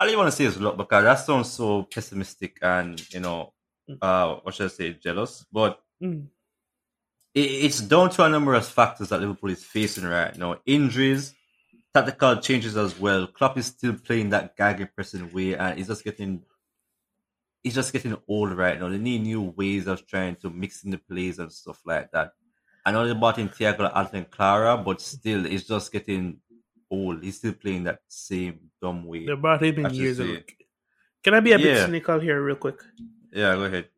I 0.00 0.04
don't 0.04 0.10
even 0.10 0.18
want 0.20 0.30
to 0.32 0.36
say 0.36 0.44
it's 0.44 0.58
luck 0.60 0.76
because 0.76 1.04
that 1.04 1.14
sounds 1.16 1.50
so 1.50 1.82
pessimistic 1.82 2.58
and 2.62 3.02
you 3.12 3.20
know, 3.20 3.52
uh, 4.00 4.36
what 4.36 4.54
should 4.54 4.66
I 4.66 4.68
say, 4.74 4.92
jealous. 4.94 5.44
But 5.52 5.80
Mm. 6.02 6.28
it, 7.34 7.40
it's 7.40 7.80
down 7.80 8.10
to 8.10 8.24
a 8.24 8.28
number 8.28 8.54
of 8.54 8.64
factors 8.66 9.08
that 9.08 9.20
Liverpool 9.20 9.50
is 9.50 9.64
facing 9.64 10.04
right 10.04 10.36
now: 10.38 10.60
injuries, 10.66 11.34
tactical 11.94 12.36
changes 12.36 12.76
as 12.76 12.98
well. 13.00 13.26
Klopp 13.26 13.58
is 13.58 13.66
still 13.66 13.94
playing 13.94 14.30
that 14.30 14.56
gagging 14.56 14.90
pressing 14.94 15.32
way, 15.32 15.56
and 15.56 15.78
he's 15.78 15.88
just 15.88 16.04
getting 16.04 16.42
he's 17.62 17.74
just 17.74 17.92
getting 17.92 18.16
old 18.28 18.52
right 18.52 18.78
now. 18.78 18.88
They 18.88 18.98
need 18.98 19.22
new 19.22 19.42
ways 19.56 19.86
of 19.86 20.06
trying 20.06 20.36
to 20.36 20.50
mix 20.50 20.84
in 20.84 20.90
the 20.90 20.98
plays 20.98 21.38
and 21.38 21.52
stuff 21.52 21.80
like 21.84 22.10
that. 22.12 22.32
I 22.84 22.92
know 22.92 23.06
they 23.06 23.14
bought 23.14 23.38
in 23.38 23.48
Thiago 23.48 23.92
Alcântara, 23.92 24.82
but 24.84 25.00
still, 25.00 25.44
it's 25.46 25.64
just 25.64 25.92
getting 25.92 26.38
old. 26.90 27.22
He's 27.22 27.36
still 27.36 27.52
playing 27.52 27.84
that 27.84 28.00
same 28.08 28.60
dumb 28.80 29.04
way. 29.04 29.26
They 29.26 29.34
brought 29.34 29.62
him 29.62 29.84
in 29.84 29.94
years 29.94 30.18
ago. 30.18 30.38
Can 31.22 31.34
I 31.34 31.40
be 31.40 31.52
a 31.52 31.58
bit 31.58 31.84
cynical 31.84 32.18
here, 32.20 32.42
real 32.42 32.56
quick? 32.56 32.80
Yeah, 33.32 33.54
go 33.56 33.64
ahead. 33.64 33.88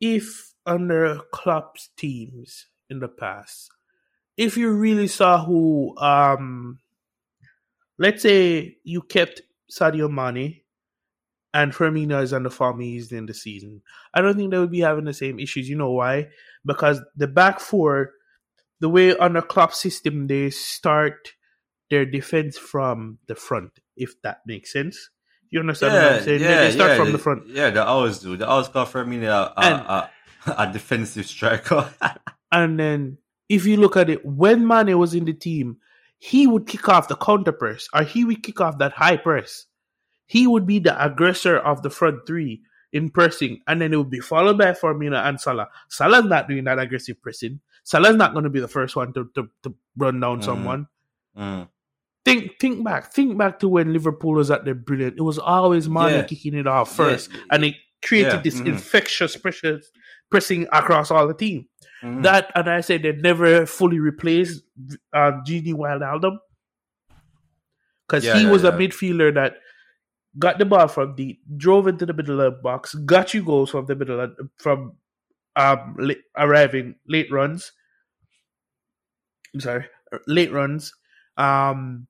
if 0.00 0.52
under 0.66 1.20
Klopp's 1.32 1.90
teams 1.96 2.66
in 2.90 3.00
the 3.00 3.08
past, 3.08 3.70
if 4.36 4.56
you 4.56 4.70
really 4.72 5.08
saw 5.08 5.44
who, 5.44 5.96
um, 5.98 6.78
let's 7.98 8.22
say 8.22 8.76
you 8.84 9.02
kept 9.02 9.42
Sadio 9.70 10.10
Mane 10.10 10.60
and 11.54 11.72
Firmino 11.72 12.22
is 12.22 12.32
on 12.34 12.42
the 12.42 12.50
form 12.50 12.80
he's 12.80 13.12
in 13.12 13.24
the 13.26 13.32
season, 13.32 13.80
I 14.12 14.20
don't 14.20 14.36
think 14.36 14.50
they 14.50 14.58
would 14.58 14.70
be 14.72 14.80
having 14.80 15.04
the 15.04 15.14
same 15.14 15.38
issues. 15.38 15.68
You 15.68 15.76
know 15.76 15.92
why? 15.92 16.28
Because 16.66 17.00
the 17.16 17.28
back 17.28 17.60
four, 17.60 18.10
the 18.80 18.88
way 18.90 19.16
under 19.16 19.40
Klopp's 19.40 19.80
system, 19.80 20.26
they 20.26 20.50
start 20.50 21.32
their 21.90 22.04
defense 22.04 22.58
from 22.58 23.18
the 23.28 23.34
front, 23.34 23.70
if 23.96 24.20
that 24.22 24.40
makes 24.46 24.72
sense. 24.72 25.10
You 25.50 25.60
understand 25.60 25.94
what 25.94 26.12
I'm 26.12 26.22
saying? 26.24 26.40
They- 26.40 26.46
they 26.48 26.70
start 26.72 26.96
from 26.96 27.06
they, 27.06 27.12
the 27.12 27.18
front. 27.18 27.46
Yeah, 27.46 27.70
they 27.70 27.80
always 27.80 28.18
do. 28.18 28.36
They 28.36 28.44
always 28.44 28.68
call 28.68 28.86
Firmino 28.86 29.28
a, 29.28 29.60
a, 29.60 30.10
a, 30.46 30.54
a 30.68 30.72
defensive 30.72 31.26
striker. 31.26 31.88
And 32.52 32.78
then 32.78 33.18
if 33.48 33.66
you 33.66 33.76
look 33.78 33.96
at 33.96 34.08
it, 34.08 34.24
when 34.24 34.64
Mane 34.64 34.96
was 34.96 35.12
in 35.12 35.24
the 35.24 35.32
team, 35.32 35.78
he 36.18 36.46
would 36.46 36.68
kick 36.68 36.88
off 36.88 37.08
the 37.08 37.16
counter 37.16 37.50
press 37.50 37.88
or 37.92 38.04
he 38.04 38.24
would 38.24 38.44
kick 38.44 38.60
off 38.60 38.78
that 38.78 38.92
high 38.92 39.16
press. 39.16 39.66
He 40.26 40.46
would 40.46 40.66
be 40.66 40.78
the 40.78 40.94
aggressor 41.04 41.58
of 41.58 41.82
the 41.82 41.90
front 41.90 42.26
three 42.26 42.62
in 42.92 43.10
pressing, 43.10 43.60
and 43.66 43.80
then 43.80 43.92
it 43.92 43.96
would 43.96 44.10
be 44.10 44.20
followed 44.20 44.56
by 44.58 44.72
Firmino 44.72 45.22
and 45.26 45.40
Salah. 45.40 45.68
Salah's 45.88 46.24
not 46.26 46.48
doing 46.48 46.64
that 46.64 46.78
aggressive 46.78 47.20
pressing. 47.20 47.60
Salah's 47.82 48.16
not 48.16 48.32
going 48.32 48.44
to 48.44 48.50
be 48.50 48.60
the 48.60 48.68
first 48.68 48.96
one 48.96 49.12
to, 49.12 49.28
to, 49.34 49.48
to 49.62 49.74
run 49.96 50.20
down 50.20 50.40
Mm. 50.40 50.44
someone. 50.44 50.86
Mm. 51.36 51.68
Think 52.24 52.58
think 52.58 52.82
back. 52.84 53.12
Think 53.12 53.36
back 53.36 53.58
to 53.58 53.68
when 53.68 53.92
Liverpool 53.92 54.32
was 54.34 54.50
at 54.50 54.64
their 54.64 54.74
brilliant. 54.74 55.18
It 55.18 55.22
was 55.22 55.38
always 55.38 55.88
Mane 55.88 56.10
Yeah. 56.14 56.22
kicking 56.22 56.54
it 56.54 56.66
off 56.66 56.94
first, 56.94 57.30
Yeah. 57.30 57.40
and 57.50 57.64
it 57.66 57.74
created 58.02 58.32
Yeah, 58.34 58.40
this 58.40 58.60
mhm. 58.60 58.66
infectious 58.66 59.36
pressure 59.36 59.80
pressing 60.30 60.66
across 60.72 61.10
all 61.10 61.26
the 61.28 61.34
team. 61.34 61.66
Mm. 62.02 62.22
That 62.22 62.50
and 62.54 62.68
I 62.70 62.80
said 62.80 63.02
they 63.02 63.12
never 63.12 63.66
fully 63.66 63.98
replaced 63.98 64.62
uh, 65.12 65.32
Gini 65.46 65.74
Wijnaldum 65.74 66.38
because 68.06 68.24
he 68.24 68.46
was 68.46 68.64
a 68.64 68.72
midfielder 68.72 69.34
that 69.34 69.56
got 70.38 70.58
the 70.58 70.64
ball 70.64 70.88
from 70.88 71.14
deep, 71.14 71.42
drove 71.56 71.86
into 71.88 72.06
the 72.06 72.12
middle 72.14 72.40
of 72.40 72.56
the 72.56 72.62
box, 72.62 72.94
got 72.94 73.34
you 73.34 73.44
goals 73.44 73.70
from 73.70 73.86
the 73.86 73.94
middle 73.94 74.20
of, 74.20 74.32
from 74.58 74.94
um 75.56 75.96
late, 75.98 76.22
arriving 76.36 76.96
late 77.08 77.30
runs. 77.30 77.72
I'm 79.54 79.60
sorry, 79.60 79.86
late 80.26 80.52
runs. 80.52 80.92
Um, 81.36 82.06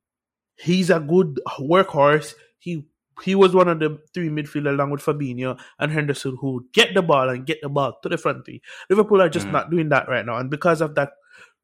he's 0.56 0.90
a 0.90 1.00
good 1.00 1.40
workhorse. 1.60 2.34
He 2.58 2.86
he 3.22 3.34
was 3.34 3.54
one 3.54 3.68
of 3.68 3.78
the 3.78 3.98
three 4.12 4.28
midfielders 4.28 4.74
along 4.74 4.90
with 4.90 5.02
Fabinho 5.02 5.58
and 5.78 5.92
Henderson 5.92 6.36
who 6.40 6.54
would 6.54 6.72
get 6.72 6.94
the 6.94 7.02
ball 7.02 7.28
and 7.28 7.46
get 7.46 7.58
the 7.62 7.68
ball 7.68 7.96
to 8.02 8.08
the 8.08 8.18
front 8.18 8.44
three. 8.44 8.60
Liverpool 8.90 9.22
are 9.22 9.28
just 9.28 9.48
Mhm. 9.48 9.52
not 9.52 9.70
doing 9.70 9.88
that 9.90 10.08
right 10.08 10.24
now, 10.26 10.36
and 10.38 10.50
because 10.50 10.80
of 10.80 10.94
that 10.96 11.12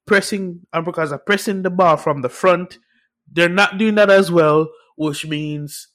pressing 0.07 0.67
and 0.73 0.85
because 0.85 1.13
of 1.13 1.25
pressing 1.27 1.63
the 1.63 1.71
ball 1.71 1.97
from 1.97 2.23
the 2.23 2.29
front, 2.29 2.79
they're 3.33 3.49
not 3.49 3.79
doing 3.79 3.97
that 3.97 4.11
as 4.11 4.31
well, 4.31 4.69
which 4.97 5.27
means 5.27 5.89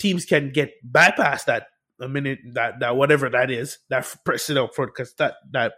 teams 0.00 0.24
can 0.24 0.50
get 0.50 0.72
bypass 0.82 1.44
that 1.44 1.66
a 2.00 2.08
minute 2.08 2.38
that 2.54 2.80
that 2.80 2.96
whatever 2.96 3.28
that 3.28 3.50
is 3.50 3.78
that 3.90 4.12
pressing 4.24 4.56
up 4.56 4.74
front 4.74 4.92
because 4.94 5.14
that 5.14 5.34
that 5.52 5.74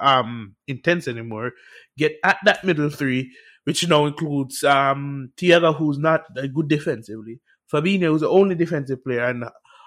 um 0.00 0.54
intense 0.66 1.08
anymore. 1.08 1.52
Get 1.98 2.12
at 2.24 2.38
that 2.44 2.64
middle 2.64 2.88
three, 2.90 3.32
which 3.64 3.86
now 3.88 4.06
includes 4.06 4.64
um 4.64 5.32
Thiago, 5.36 5.76
who's 5.76 5.98
not 5.98 6.24
good 6.34 6.68
defensively. 6.68 7.40
Fabinho, 7.70 8.08
who's 8.08 8.20
the 8.20 8.28
only 8.28 8.54
defensive 8.54 9.02
player, 9.02 9.24
and 9.24 9.44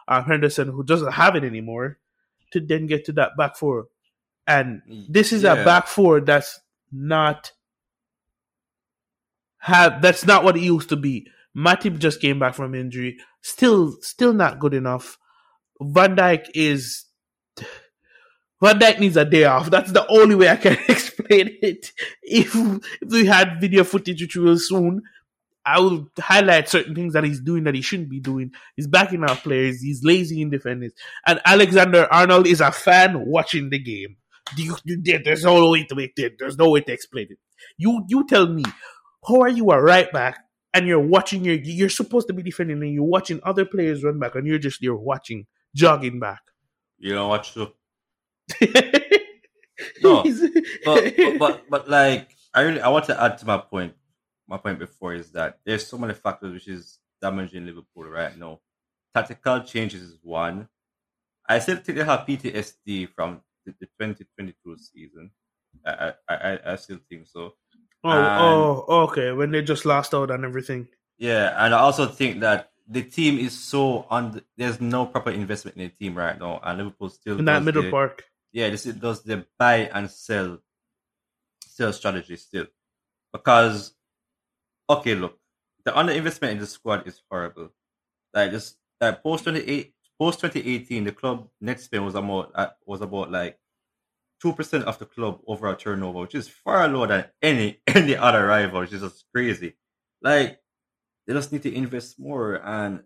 uh, 0.07 0.23
Henderson, 0.23 0.69
who 0.69 0.83
doesn't 0.83 1.13
have 1.13 1.35
it 1.35 1.43
anymore, 1.43 1.99
to 2.51 2.59
then 2.59 2.87
get 2.87 3.05
to 3.05 3.13
that 3.13 3.37
back 3.37 3.55
four. 3.55 3.87
And 4.47 4.81
this 5.09 5.31
is 5.31 5.43
a 5.43 5.55
back 5.65 5.87
four 5.87 6.19
that's 6.21 6.59
not 6.91 7.51
have 9.59 10.01
that's 10.01 10.25
not 10.25 10.43
what 10.43 10.57
it 10.57 10.61
used 10.61 10.89
to 10.89 10.95
be. 10.95 11.27
Matip 11.55 11.99
just 11.99 12.19
came 12.21 12.39
back 12.39 12.53
from 12.53 12.75
injury, 12.75 13.17
still 13.41 13.95
still 14.01 14.33
not 14.33 14.59
good 14.59 14.73
enough. 14.73 15.17
Van 15.81 16.15
Dijk 16.15 16.47
is 16.53 17.05
Van 18.61 18.79
Dijk 18.79 18.99
needs 18.99 19.17
a 19.17 19.25
day 19.25 19.45
off. 19.45 19.69
That's 19.69 19.91
the 19.91 20.07
only 20.07 20.35
way 20.35 20.49
I 20.49 20.55
can 20.55 20.77
explain 20.87 21.57
it. 21.61 21.91
If 22.23 22.55
if 22.55 23.09
we 23.11 23.25
had 23.25 23.59
video 23.61 23.83
footage, 23.83 24.21
which 24.21 24.35
we 24.35 24.43
will 24.43 24.59
soon, 24.59 25.01
I 25.65 25.79
will 25.79 26.07
highlight 26.19 26.69
certain 26.69 26.93
things 26.93 27.13
that 27.13 27.23
he's 27.23 27.41
doing 27.41 27.63
that 27.63 27.75
he 27.75 27.81
shouldn't 27.81 28.09
be 28.09 28.19
doing. 28.19 28.51
He's 28.75 28.87
backing 28.87 29.23
out 29.23 29.37
players. 29.43 29.81
He's 29.81 30.03
lazy 30.03 30.41
in 30.41 30.49
defending. 30.49 30.91
And 31.25 31.41
Alexander 31.45 32.07
Arnold 32.11 32.47
is 32.47 32.61
a 32.61 32.71
fan 32.71 33.25
watching 33.25 33.69
the 33.69 33.79
game. 33.79 34.17
You, 34.55 34.75
you, 34.83 35.01
there's 35.23 35.43
no 35.43 35.71
way 35.71 35.85
to 35.85 35.95
make 35.95 36.13
it. 36.17 36.37
There's 36.37 36.57
no 36.57 36.69
way 36.69 36.81
to 36.81 36.91
explain 36.91 37.27
it. 37.31 37.39
You 37.77 38.03
you 38.07 38.27
tell 38.27 38.47
me, 38.47 38.63
how 39.27 39.41
are 39.41 39.49
you 39.49 39.71
a 39.71 39.81
right 39.81 40.11
back 40.11 40.44
and 40.75 40.85
you're 40.85 40.99
watching 40.99 41.43
your 41.43 41.55
you're 41.55 41.89
supposed 41.89 42.27
to 42.27 42.33
be 42.33 42.43
defending 42.43 42.83
and 42.83 42.93
you're 42.93 43.03
watching 43.03 43.39
other 43.43 43.65
players 43.65 44.03
run 44.03 44.19
back 44.19 44.35
and 44.35 44.45
you're 44.45 44.59
just 44.59 44.81
you're 44.81 44.97
watching 44.97 45.47
jogging 45.73 46.19
back. 46.19 46.41
You 46.99 47.13
don't 47.13 47.29
watch 47.29 47.53
too. 47.53 47.71
no, 50.03 50.23
but, 50.85 51.15
but, 51.17 51.39
but 51.39 51.69
but 51.69 51.89
like 51.89 52.29
I 52.53 52.61
really 52.61 52.81
I 52.81 52.89
want 52.89 53.05
to 53.05 53.21
add 53.21 53.37
to 53.39 53.45
my 53.47 53.57
point. 53.57 53.93
My 54.47 54.57
point 54.57 54.77
before 54.77 55.15
is 55.15 55.31
that 55.31 55.59
there's 55.65 55.87
so 55.87 55.97
many 55.97 56.13
factors 56.13 56.53
which 56.53 56.67
is 56.67 56.99
damaging 57.19 57.65
Liverpool 57.65 58.03
right 58.03 58.37
now. 58.37 58.59
Tactical 59.15 59.61
changes 59.61 60.03
is 60.03 60.19
one. 60.21 60.67
I 61.47 61.57
still 61.59 61.77
think 61.77 61.97
they 61.97 62.03
have 62.03 62.27
PTSD 62.27 63.09
from 63.15 63.41
the, 63.65 63.73
the 63.79 63.87
2022 63.99 64.77
season. 64.77 65.31
I, 65.85 66.13
I 66.29 66.59
I 66.65 66.75
still 66.75 66.99
think 67.09 67.27
so. 67.27 67.55
Oh, 68.05 68.11
and, 68.11 68.41
oh, 68.41 68.85
okay. 69.03 69.31
When 69.31 69.51
they 69.51 69.63
just 69.63 69.83
lost 69.85 70.13
out 70.13 70.29
on 70.29 70.45
everything. 70.45 70.87
Yeah, 71.17 71.55
and 71.57 71.73
I 71.73 71.79
also 71.79 72.05
think 72.05 72.41
that 72.41 72.71
the 72.87 73.01
team 73.01 73.39
is 73.39 73.57
so 73.57 74.05
on. 74.09 74.41
There's 74.57 74.79
no 74.79 75.05
proper 75.05 75.31
investment 75.31 75.77
in 75.77 75.83
the 75.83 75.89
team 75.89 76.15
right 76.15 76.37
now, 76.37 76.59
and 76.63 76.77
Liverpool 76.77 77.09
still 77.09 77.39
in 77.39 77.45
that 77.45 77.63
middle 77.63 77.83
the, 77.83 77.89
park. 77.89 78.23
Yeah, 78.51 78.69
this 78.69 78.83
does 78.83 79.23
the 79.23 79.45
buy 79.57 79.89
and 79.93 80.09
sell, 80.09 80.59
sell 81.65 81.93
strategy 81.93 82.35
still, 82.35 82.67
because 83.33 83.95
okay, 84.89 85.15
look, 85.15 85.39
the 85.83 85.91
underinvestment 85.91 86.51
in 86.51 86.59
the 86.59 86.67
squad 86.67 87.07
is 87.07 87.21
horrible. 87.31 87.71
Like 88.33 88.51
just 88.51 88.77
like 89.01 89.23
post 89.23 89.45
twenty 89.45 89.61
eight, 89.61 89.93
post 90.19 90.41
twenty 90.41 90.59
eighteen, 90.75 91.05
the 91.05 91.11
club 91.11 91.47
net 91.59 91.79
spend 91.79 92.05
was 92.05 92.15
about 92.15 92.51
uh, 92.53 92.69
was 92.85 93.01
about 93.01 93.31
like 93.31 93.57
two 94.41 94.53
percent 94.53 94.85
of 94.85 94.99
the 94.99 95.05
club 95.05 95.39
overall 95.47 95.75
turnover, 95.75 96.19
which 96.19 96.35
is 96.35 96.47
far 96.47 96.87
lower 96.87 97.07
than 97.07 97.25
any 97.41 97.81
any 97.87 98.15
other 98.15 98.45
rival, 98.47 98.81
which 98.81 98.93
is 98.93 99.01
just 99.01 99.25
crazy. 99.33 99.75
Like 100.21 100.59
they 101.27 101.33
just 101.33 101.51
need 101.51 101.63
to 101.63 101.73
invest 101.73 102.19
more, 102.19 102.61
and 102.63 103.03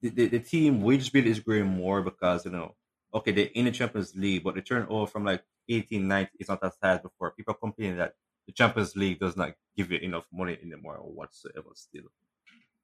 the, 0.00 0.10
the, 0.10 0.26
the 0.28 0.38
team 0.40 0.82
wage 0.82 1.12
bill 1.12 1.26
is 1.26 1.40
growing 1.40 1.66
more 1.66 2.02
because 2.02 2.44
you 2.44 2.50
know, 2.52 2.74
okay, 3.14 3.32
they're 3.32 3.50
in 3.54 3.64
the 3.64 3.70
Champions 3.70 4.14
League, 4.14 4.44
but 4.44 4.54
the 4.54 4.62
turnover 4.62 5.06
from 5.06 5.24
like 5.24 5.42
18, 5.68 6.06
19 6.06 6.30
is 6.38 6.48
not 6.48 6.64
as 6.64 6.76
high 6.82 6.94
as 6.94 7.00
before. 7.00 7.32
People 7.32 7.54
complaining 7.54 7.96
that 7.96 8.14
the 8.46 8.52
Champions 8.52 8.94
League 8.96 9.18
does 9.18 9.36
not 9.36 9.52
give 9.76 9.90
you 9.90 9.98
enough 9.98 10.26
money 10.32 10.56
anymore 10.62 10.96
or 10.96 11.10
whatsoever 11.10 11.68
still. 11.74 12.04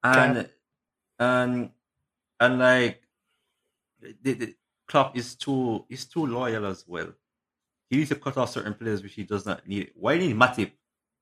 And 0.03 0.35
yeah. 0.35 0.43
and 1.19 1.69
and 2.39 2.59
like 2.59 3.01
the, 4.21 4.33
the 4.33 4.55
Klopp 4.87 5.17
is 5.17 5.35
too 5.35 5.85
is 5.89 6.05
too 6.05 6.25
loyal 6.25 6.65
as 6.65 6.83
well. 6.87 7.13
He 7.93 7.99
needs 7.99 8.09
to 8.09 8.15
cut 8.15 8.37
off 8.37 8.49
certain 8.49 8.73
players 8.73 9.03
which 9.03 9.13
he 9.13 9.21
does 9.21 9.45
not 9.45 9.67
need. 9.67 9.91
Why 9.93 10.17
need 10.17 10.35
Matip? 10.35 10.71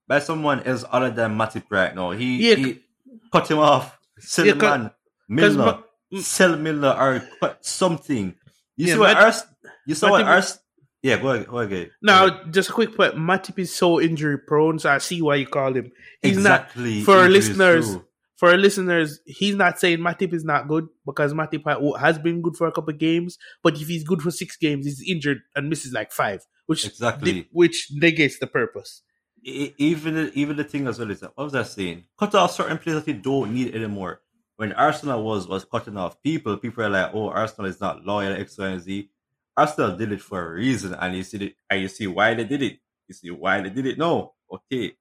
By 0.07 0.19
someone 0.19 0.63
else 0.63 0.85
other 0.89 1.11
than 1.11 1.37
Matip 1.37 1.63
right 1.69 1.93
now. 1.93 2.11
He, 2.11 2.49
yeah, 2.49 2.55
he 2.55 2.81
cut 3.29 3.51
him 3.51 3.59
off. 3.59 3.99
Sell 4.19 4.47
yeah, 4.47 4.53
man. 4.53 4.91
Milner. 5.27 5.57
Ma- 5.57 5.81
mm. 6.13 6.21
sell 6.21 6.55
Milner 6.55 6.95
or 6.97 7.27
cut 7.41 7.65
something. 7.65 8.33
You 8.77 8.87
yeah, 8.87 8.93
see 8.93 8.99
what 8.99 9.17
Ars- 9.17 9.43
you 9.85 9.95
saw 9.95 10.07
Matip 10.07 10.11
what 10.11 10.23
Ars- 10.23 10.59
yeah, 11.03 11.17
go 11.17 11.31
ahead. 11.31 11.47
Go 11.47 11.57
ahead. 11.59 11.91
Now, 12.01 12.29
go 12.29 12.43
just 12.51 12.69
a 12.69 12.71
quick 12.71 12.95
point. 12.95 13.15
Matip 13.15 13.59
is 13.59 13.75
so 13.75 13.99
injury 13.99 14.37
prone, 14.37 14.79
so 14.79 14.91
I 14.91 14.99
see 14.99 15.21
why 15.21 15.35
you 15.35 15.47
call 15.47 15.73
him. 15.73 15.91
He's 16.21 16.37
exactly. 16.37 16.99
not 16.99 17.05
for 17.05 17.27
listeners. 17.27 17.97
For 18.41 18.49
our 18.49 18.57
listeners, 18.57 19.19
he's 19.27 19.55
not 19.55 19.79
saying 19.79 19.99
Matip 19.99 20.33
is 20.33 20.43
not 20.43 20.67
good 20.67 20.87
because 21.05 21.31
Matip 21.31 21.61
has 21.99 22.17
been 22.17 22.41
good 22.41 22.57
for 22.57 22.65
a 22.65 22.71
couple 22.71 22.91
games. 22.93 23.37
But 23.61 23.79
if 23.79 23.87
he's 23.87 24.03
good 24.03 24.19
for 24.23 24.31
six 24.31 24.57
games, 24.57 24.87
he's 24.87 25.07
injured 25.07 25.41
and 25.55 25.69
misses 25.69 25.93
like 25.93 26.11
five 26.11 26.41
which 26.71 26.85
exactly 26.85 27.47
which 27.51 27.89
negates 27.91 28.39
the 28.39 28.47
purpose. 28.47 29.01
Even 29.43 30.31
even 30.33 30.55
the 30.55 30.63
thing 30.63 30.87
as 30.87 30.97
well 30.97 31.11
is 31.11 31.19
that 31.19 31.31
what 31.35 31.43
was 31.43 31.55
I 31.55 31.63
saying? 31.63 32.05
Cut 32.17 32.33
off 32.33 32.53
certain 32.53 32.77
players 32.77 33.03
that 33.03 33.11
you 33.11 33.19
don't 33.19 33.53
need 33.53 33.75
anymore. 33.75 34.21
When 34.55 34.71
Arsenal 34.73 35.21
was 35.23 35.47
was 35.47 35.65
cutting 35.65 35.97
off 35.97 36.21
people, 36.23 36.55
people 36.57 36.83
are 36.85 36.89
like, 36.89 37.13
"Oh, 37.13 37.29
Arsenal 37.29 37.69
is 37.69 37.81
not 37.81 38.05
loyal 38.05 38.33
X, 38.33 38.57
Y, 38.57 38.67
and 38.67 38.81
Z." 38.81 39.09
Arsenal 39.57 39.97
did 39.97 40.13
it 40.13 40.21
for 40.21 40.39
a 40.41 40.53
reason, 40.53 40.93
and 40.93 41.15
you 41.15 41.23
see 41.23 41.45
it, 41.47 41.55
and 41.69 41.81
you 41.81 41.89
see 41.89 42.07
why 42.07 42.33
they 42.35 42.45
did 42.45 42.61
it. 42.61 42.79
You 43.07 43.15
see 43.15 43.31
why 43.31 43.61
they 43.61 43.69
did 43.69 43.85
it. 43.87 43.97
No, 43.97 44.33
okay, 44.49 44.93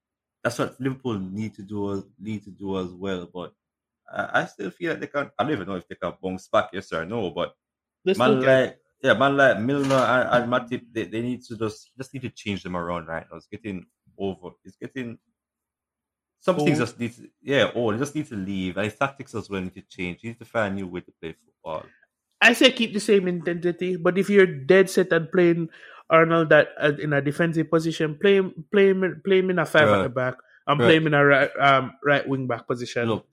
that's 0.42 0.58
what 0.58 0.80
Liverpool 0.80 1.18
need 1.18 1.54
to 1.54 1.62
do. 1.62 2.06
Need 2.18 2.44
to 2.44 2.50
do 2.50 2.78
as 2.78 2.90
well. 2.92 3.28
But 3.32 3.52
I, 4.10 4.42
I 4.42 4.46
still 4.46 4.70
feel 4.70 4.92
like 4.92 5.00
they 5.00 5.06
can. 5.06 5.30
I 5.38 5.44
don't 5.44 5.52
even 5.52 5.68
know 5.68 5.76
if 5.76 5.88
they 5.88 5.94
can 5.94 6.12
bounce 6.22 6.48
back, 6.48 6.70
yes 6.72 6.92
or 6.92 7.04
no. 7.04 7.30
But 7.30 7.54
man, 8.04 8.40
like 8.40 8.78
yeah, 9.02 9.14
man 9.14 9.36
like 9.36 9.60
Milner 9.60 9.94
and, 9.94 10.44
and 10.44 10.52
Matip, 10.52 10.82
they, 10.92 11.04
they 11.04 11.22
need 11.22 11.42
to 11.44 11.56
just 11.56 11.90
just 11.96 12.14
need 12.14 12.22
to 12.22 12.30
change 12.30 12.62
them 12.62 12.76
around 12.76 13.06
right 13.06 13.26
now. 13.30 13.36
It's 13.36 13.46
getting 13.46 13.86
over. 14.18 14.50
It's 14.64 14.76
getting 14.76 15.18
some 16.40 16.56
things 16.56 16.78
just 16.78 16.98
need 16.98 17.14
to 17.16 17.28
yeah, 17.42 17.70
oh, 17.74 17.92
they 17.92 17.98
just 17.98 18.14
need 18.14 18.26
to 18.28 18.36
leave. 18.36 18.76
And 18.76 18.98
tactics 18.98 19.34
as 19.34 19.50
well 19.50 19.60
need 19.60 19.74
to 19.74 19.82
change. 19.82 20.20
You 20.22 20.30
need 20.30 20.38
to 20.38 20.44
find 20.44 20.72
a 20.72 20.76
new 20.76 20.86
way 20.86 21.00
to 21.00 21.12
play 21.20 21.34
football. 21.34 21.84
I 22.40 22.54
say 22.54 22.72
keep 22.72 22.94
the 22.94 23.00
same 23.00 23.28
intensity, 23.28 23.96
but 23.96 24.16
if 24.16 24.30
you're 24.30 24.46
dead 24.46 24.88
set 24.88 25.12
on 25.12 25.28
playing 25.30 25.68
Arnold 26.10 26.48
that 26.50 26.68
uh, 26.80 26.92
in 27.00 27.12
a 27.12 27.22
defensive 27.22 27.70
position, 27.70 28.18
play 28.20 28.36
him, 28.36 28.64
play 28.72 28.90
him, 28.90 29.22
play 29.24 29.38
him 29.38 29.50
in 29.50 29.58
a 29.58 29.66
five 29.66 29.88
at 29.88 30.02
the 30.02 30.08
back, 30.08 30.34
and 30.66 30.78
play 30.78 30.96
him 30.96 31.06
in 31.06 31.14
a 31.14 31.24
right, 31.24 31.50
um, 31.58 31.92
right 32.04 32.26
wing 32.28 32.46
back 32.46 32.66
position. 32.66 33.08
Look, 33.08 33.26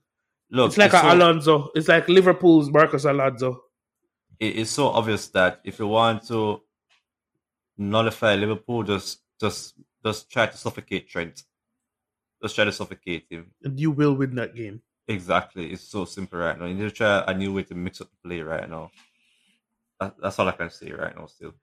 look, 0.50 0.68
it's 0.68 0.78
like 0.78 0.92
it's 0.92 1.02
so, 1.02 1.12
Alonso. 1.12 1.70
It's 1.74 1.88
like 1.88 2.08
Liverpool's 2.08 2.70
Marcus 2.70 3.04
Alonso 3.04 3.62
it 4.40 4.56
is 4.56 4.70
so 4.70 4.88
obvious 4.88 5.28
that 5.28 5.60
if 5.64 5.78
you 5.78 5.86
want 5.86 6.26
to 6.28 6.62
nullify 7.76 8.34
Liverpool, 8.34 8.82
just 8.82 9.20
just 9.40 9.74
just 10.04 10.30
try 10.30 10.46
to 10.46 10.56
suffocate 10.56 11.08
Trent. 11.08 11.42
Just 12.42 12.54
try 12.54 12.64
to 12.64 12.72
suffocate 12.72 13.26
him. 13.28 13.50
And 13.64 13.78
you 13.80 13.90
will 13.90 14.14
win 14.14 14.36
that 14.36 14.54
game. 14.54 14.80
Exactly. 15.08 15.72
It's 15.72 15.82
so 15.82 16.04
simple 16.04 16.38
right 16.38 16.58
now. 16.58 16.66
You 16.66 16.74
need 16.74 16.82
to 16.82 16.90
try 16.92 17.24
a 17.26 17.34
new 17.34 17.52
way 17.52 17.64
to 17.64 17.74
mix 17.74 18.00
up 18.00 18.08
the 18.10 18.28
play 18.28 18.40
right 18.40 18.68
now. 18.70 18.92
That, 19.98 20.14
that's 20.22 20.38
all 20.38 20.46
I 20.46 20.52
can 20.52 20.70
say 20.70 20.92
right 20.92 21.16
now 21.16 21.26
still. 21.26 21.54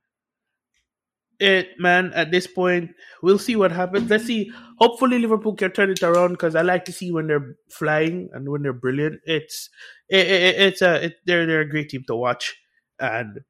It 1.40 1.70
man, 1.80 2.14
at 2.14 2.32
this 2.32 2.48
point, 2.48 2.92
we'll 3.22 3.40
see 3.40 3.56
what 3.56 3.72
happens. 3.72 4.10
Let's 4.10 4.26
see. 4.26 4.52
Hopefully 4.80 5.20
Liverpool 5.20 5.54
can 5.56 5.72
turn 5.72 5.90
it 5.90 6.02
around 6.04 6.32
because 6.32 6.56
I 6.56 6.62
like 6.62 6.86
to 6.86 6.94
see 6.94 7.12
when 7.12 7.28
they're 7.28 7.56
flying 7.70 8.30
and 8.34 8.48
when 8.50 8.64
they're 8.64 8.74
brilliant. 8.74 9.20
It's 9.26 9.70
it, 10.10 10.28
it, 10.28 10.56
it's 10.60 10.82
a 10.82 11.14
they're 11.26 11.46
they're 11.46 11.62
a 11.62 11.70
great 11.70 11.90
team 11.90 12.04
to 12.08 12.16
watch 12.16 12.56
and 13.00 13.42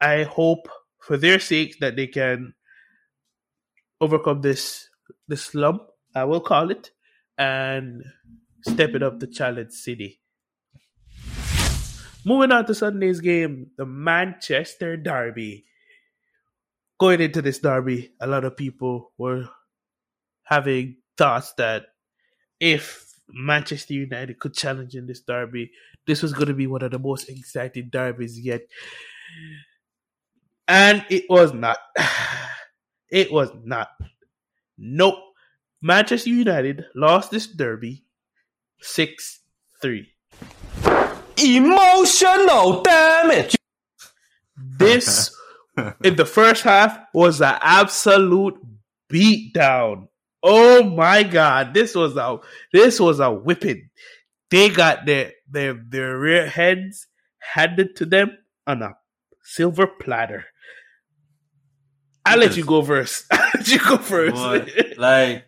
I 0.00 0.24
hope 0.24 0.68
for 0.98 1.16
their 1.16 1.38
sake 1.38 1.78
that 1.80 1.96
they 1.96 2.06
can 2.06 2.54
overcome 4.00 4.40
this 4.40 4.88
this 5.28 5.44
slump, 5.44 5.82
I 6.14 6.24
will 6.24 6.40
call 6.40 6.70
it, 6.70 6.90
and 7.38 8.02
step 8.62 8.94
it 8.94 9.02
up 9.02 9.20
to 9.20 9.26
challenge 9.26 9.72
City. 9.72 10.20
Moving 12.24 12.52
on 12.52 12.66
to 12.66 12.74
Sunday's 12.74 13.20
game, 13.20 13.70
the 13.76 13.86
Manchester 13.86 14.96
Derby. 14.96 15.64
Going 17.00 17.20
into 17.20 17.40
this 17.40 17.58
derby, 17.58 18.12
a 18.20 18.26
lot 18.26 18.44
of 18.44 18.56
people 18.56 19.12
were 19.16 19.48
having 20.44 20.98
thoughts 21.16 21.54
that 21.54 21.86
if 22.60 23.10
Manchester 23.32 23.94
United 23.94 24.38
could 24.38 24.54
challenge 24.54 24.94
in 24.94 25.06
this 25.06 25.20
derby. 25.20 25.72
This 26.06 26.22
was 26.22 26.32
going 26.32 26.48
to 26.48 26.54
be 26.54 26.66
one 26.66 26.82
of 26.82 26.90
the 26.90 26.98
most 26.98 27.28
exciting 27.28 27.88
derbies 27.90 28.38
yet. 28.38 28.62
And 30.68 31.04
it 31.10 31.24
was 31.28 31.52
not. 31.52 31.78
It 33.12 33.32
was 33.32 33.50
not. 33.64 33.88
Nope. 34.78 35.16
Manchester 35.82 36.30
United 36.30 36.84
lost 36.94 37.32
this 37.32 37.48
derby 37.48 38.04
6 38.82 39.40
3. 39.82 40.08
Emotional 41.42 42.82
damage. 42.82 43.56
This, 44.56 45.36
in 46.04 46.16
the 46.16 46.24
first 46.24 46.62
half, 46.62 46.98
was 47.14 47.40
an 47.40 47.58
absolute 47.60 48.58
beatdown. 49.10 50.08
Oh 50.42 50.82
my 50.82 51.22
god, 51.22 51.74
this 51.74 51.94
was 51.94 52.16
a 52.16 52.38
this 52.72 52.98
was 52.98 53.20
a 53.20 53.30
whipping. 53.30 53.90
They 54.50 54.68
got 54.68 55.06
their 55.06 55.32
their 55.48 55.74
their 55.74 56.18
rear 56.18 56.46
heads 56.46 57.06
handed 57.38 57.96
to 57.96 58.06
them 58.06 58.38
on 58.66 58.82
a 58.82 58.94
silver 59.42 59.86
platter. 59.86 60.46
I'll 62.24 62.38
let 62.38 62.56
you 62.56 62.64
go 62.64 62.82
first. 62.82 63.26
I'll 63.30 63.50
let 63.54 63.68
you 63.68 63.78
go 63.78 63.98
first. 63.98 64.34
But, 64.34 64.98
like 64.98 65.44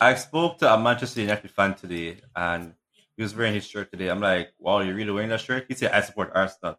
I 0.00 0.14
spoke 0.14 0.58
to 0.58 0.72
a 0.72 0.78
Manchester 0.78 1.22
United 1.22 1.50
fan 1.50 1.74
today 1.74 2.18
and 2.34 2.74
he 3.16 3.22
was 3.22 3.34
wearing 3.34 3.54
his 3.54 3.66
shirt 3.66 3.90
today. 3.90 4.08
I'm 4.08 4.20
like, 4.20 4.52
wow, 4.58 4.80
you're 4.80 4.94
really 4.94 5.10
wearing 5.10 5.30
that 5.30 5.40
shirt? 5.40 5.64
He 5.68 5.74
said, 5.74 5.92
I 5.92 6.02
support 6.02 6.32
Arsenal. 6.34 6.78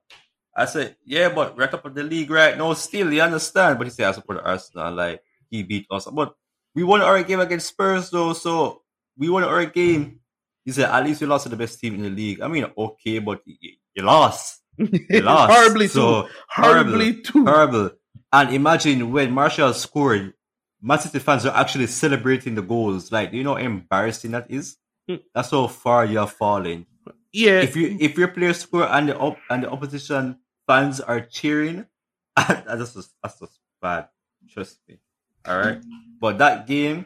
I 0.57 0.65
said, 0.65 0.95
yeah, 1.05 1.29
but 1.29 1.55
we're 1.55 1.67
top 1.67 1.85
of 1.85 1.93
the 1.93 2.01
league 2.03 2.31
right 2.31 2.57
now 2.57 2.73
still, 2.73 3.13
you 3.13 3.21
understand? 3.21 3.77
But 3.77 3.87
he 3.87 3.91
said, 3.91 4.07
I 4.07 4.11
support 4.13 4.41
Arsenal. 4.43 4.91
Like, 4.93 5.21
he 5.51 5.61
beat 5.63 5.85
us. 5.91 6.05
But 6.07 6.33
we 6.73 6.83
won 6.83 7.01
our 7.01 7.21
game 7.23 7.39
against 7.39 7.67
Spurs 7.67 8.09
though, 8.09 8.33
so 8.33 8.81
we 9.17 9.29
won 9.29 9.43
our 9.43 9.65
game. 9.65 10.19
He 10.65 10.71
said, 10.71 10.89
"At 10.89 11.03
least 11.05 11.21
you 11.21 11.27
lost 11.27 11.43
to 11.43 11.49
the 11.49 11.55
best 11.55 11.79
team 11.79 11.95
in 11.95 12.03
the 12.03 12.09
league." 12.09 12.41
I 12.41 12.47
mean, 12.49 12.65
okay, 12.77 13.19
but 13.19 13.41
you, 13.45 13.73
you 13.95 14.03
lost. 14.03 14.61
You 14.77 15.21
lost. 15.21 15.53
horribly 15.53 15.87
So, 15.87 16.23
too. 16.23 16.29
Horribly 16.49 17.21
too. 17.21 17.45
horrible. 17.45 17.91
And 18.33 18.53
imagine 18.53 19.11
when 19.11 19.31
Martial 19.31 19.73
scored, 19.73 20.33
Man 20.81 20.99
City 20.99 21.19
fans 21.19 21.45
are 21.45 21.55
actually 21.55 21.87
celebrating 21.87 22.53
the 22.55 22.61
goals. 22.61 23.11
Like, 23.11 23.31
do 23.31 23.37
you 23.37 23.43
know 23.43 23.55
how 23.55 23.61
embarrassing 23.61 24.31
that 24.31 24.51
is? 24.51 24.75
Hmm. 25.07 25.15
That's 25.33 25.51
how 25.51 25.67
far 25.67 26.05
you're 26.05 26.27
falling. 26.27 26.85
Yeah, 27.31 27.61
If 27.61 27.75
you 27.75 27.95
if 27.99 28.17
your 28.17 28.27
players 28.27 28.59
score 28.59 28.87
and 28.87 29.07
the 29.09 29.17
op- 29.17 29.39
and 29.49 29.63
the 29.63 29.69
opposition 29.71 30.37
fans 30.67 30.99
are 30.99 31.21
cheering, 31.21 31.85
that's 32.35 32.93
just 32.93 33.13
that's 33.23 33.39
just 33.39 33.59
bad. 33.81 34.09
Trust 34.49 34.79
me. 34.87 34.97
All 35.45 35.57
right. 35.57 35.81
But 36.19 36.37
that 36.39 36.67
game, 36.67 37.05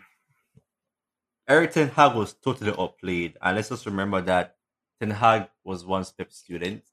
Erik 1.48 1.72
Ten 1.72 1.90
Hag 1.90 2.16
was 2.16 2.34
totally 2.34 2.74
outplayed, 2.78 3.38
and 3.42 3.56
let's 3.56 3.70
just 3.70 3.86
remember 3.86 4.22
that 4.22 4.56
Ten 5.00 5.12
Hag 5.12 5.48
was 5.64 5.86
one 5.86 6.04
step 6.04 6.32
student. 6.32 6.84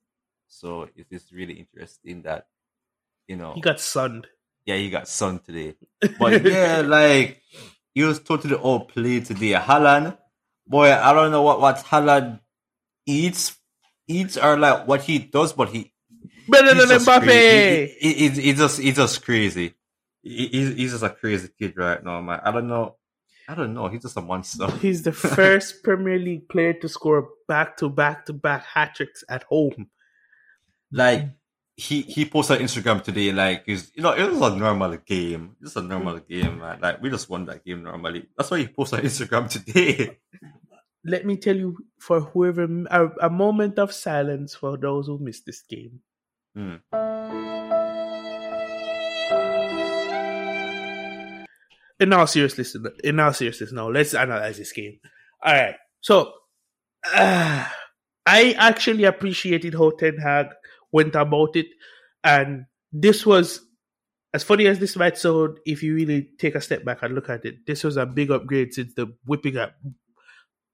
So 0.47 0.89
it 0.95 1.07
is 1.11 1.33
really 1.33 1.55
interesting 1.55 2.23
that 2.23 2.47
you 3.27 3.37
know 3.37 3.55
he 3.55 3.61
got 3.61 3.81
sunned. 3.81 4.27
yeah, 4.65 4.77
he 4.77 4.91
got 4.91 5.09
sunned 5.09 5.45
today. 5.45 5.75
But 6.19 6.45
yeah, 6.45 6.83
like 6.85 7.43
he 7.95 8.03
was 8.05 8.21
totally 8.21 8.57
outplayed 8.57 9.27
today. 9.27 9.53
Haaland, 9.53 10.17
boy, 10.67 10.93
I 10.93 11.13
don't 11.13 11.31
know 11.31 11.43
what 11.43 11.61
what 11.61 11.77
Haaland 11.79 12.41
eats 13.07 13.57
eats 14.07 14.37
or 14.37 14.57
like 14.57 14.87
what 14.89 15.03
he 15.03 15.19
does, 15.19 15.53
but 15.53 15.69
he 15.69 15.93
Better 16.49 16.75
he's 16.75 16.89
than 16.89 16.89
just 16.89 17.07
Mbappe. 17.09 17.23
crazy. 17.23 17.97
He, 18.01 18.13
he, 18.15 18.29
he- 18.29 18.41
he's 18.43 18.59
just 18.59 18.81
he's 18.81 18.97
just 18.97 19.25
crazy. 19.25 19.75
He's, 20.23 20.75
he's 20.77 20.91
just 20.93 21.05
a 21.05 21.11
crazy 21.11 21.49
kid 21.59 21.75
right 21.77 22.03
now, 22.05 22.21
man. 22.21 22.41
I 22.43 22.51
don't 22.51 22.69
know. 22.69 22.97
I 23.49 23.55
don't 23.55 23.73
know. 23.73 23.89
He's 23.89 24.03
just 24.03 24.17
a 24.17 24.21
monster. 24.21 24.71
He's 24.83 25.03
the 25.05 25.13
first 25.39 25.83
Premier 25.83 26.19
League 26.19 26.49
player 26.51 26.75
to 26.75 26.89
score 26.89 27.29
back 27.47 27.79
to 27.79 27.89
back 27.89 28.27
to 28.27 28.35
back 28.35 28.65
hat 28.65 28.95
tricks 28.97 29.25
at 29.29 29.45
home. 29.45 29.89
like 30.93 31.29
he 31.77 32.03
he 32.03 32.25
posted 32.27 32.59
on 32.59 32.65
Instagram 32.67 33.03
today, 33.03 33.33
like 33.33 33.63
he's 33.65 33.91
you 33.95 34.03
know 34.03 34.13
it 34.13 34.31
was 34.31 34.53
a 34.53 34.57
normal 34.57 34.97
game, 34.99 35.57
just 35.63 35.77
a 35.77 35.83
normal 35.83 36.19
game, 36.19 36.59
man. 36.59 36.79
Like 36.81 37.01
we 37.01 37.09
just 37.09 37.31
won 37.31 37.47
that 37.47 37.65
game 37.65 37.85
normally. 37.85 38.27
That's 38.37 38.51
why 38.51 38.59
he 38.59 38.67
posted 38.69 38.99
on 39.01 39.05
Instagram 39.07 39.49
today. 39.49 40.19
Let 41.05 41.25
me 41.25 41.37
tell 41.37 41.57
you, 41.57 41.79
for 42.01 42.21
whoever, 42.21 42.65
a, 42.91 43.09
a 43.23 43.31
moment 43.31 43.79
of 43.79 43.93
silence 43.95 44.55
for 44.57 44.77
those 44.77 45.07
who 45.07 45.19
missed 45.19 45.47
this 45.47 45.63
game. 45.63 46.01
Hmm. 46.59 46.75
In 52.01 52.13
all 52.13 52.27
seriousness, 52.27 52.77
in 53.05 53.21
all 53.21 53.33
seriousness, 53.33 53.71
now 53.71 53.89
let's 53.89 54.13
analyze 54.13 54.59
this 54.59 54.73
game. 54.73 54.99
All 55.41 55.55
right, 55.55 55.77
so 56.01 56.33
uh, 57.15 57.65
I 58.27 58.55
actually 58.59 59.05
appreciated 59.05 59.75
how 59.75 59.91
Ten 59.91 60.17
Hag 60.17 60.47
went 60.91 61.15
about 61.15 61.55
it, 61.55 61.67
and 62.25 62.65
this 62.93 63.25
was 63.25 63.61
as 64.35 64.43
funny 64.43 64.67
as 64.67 64.81
this 64.81 64.97
might 64.97 65.17
sound. 65.17 65.59
If 65.65 65.85
you 65.85 65.95
really 65.95 66.29
take 66.41 66.57
a 66.57 66.61
step 66.61 66.85
back 66.85 67.05
and 67.05 67.15
look 67.15 67.31
at 67.31 67.45
it, 67.45 67.67
this 67.69 67.85
was 67.85 67.97
a 67.97 68.05
big 68.05 68.33
upgrade 68.33 68.75
since 68.75 68.95
the 68.95 69.15
whipping 69.25 69.59
at 69.59 69.75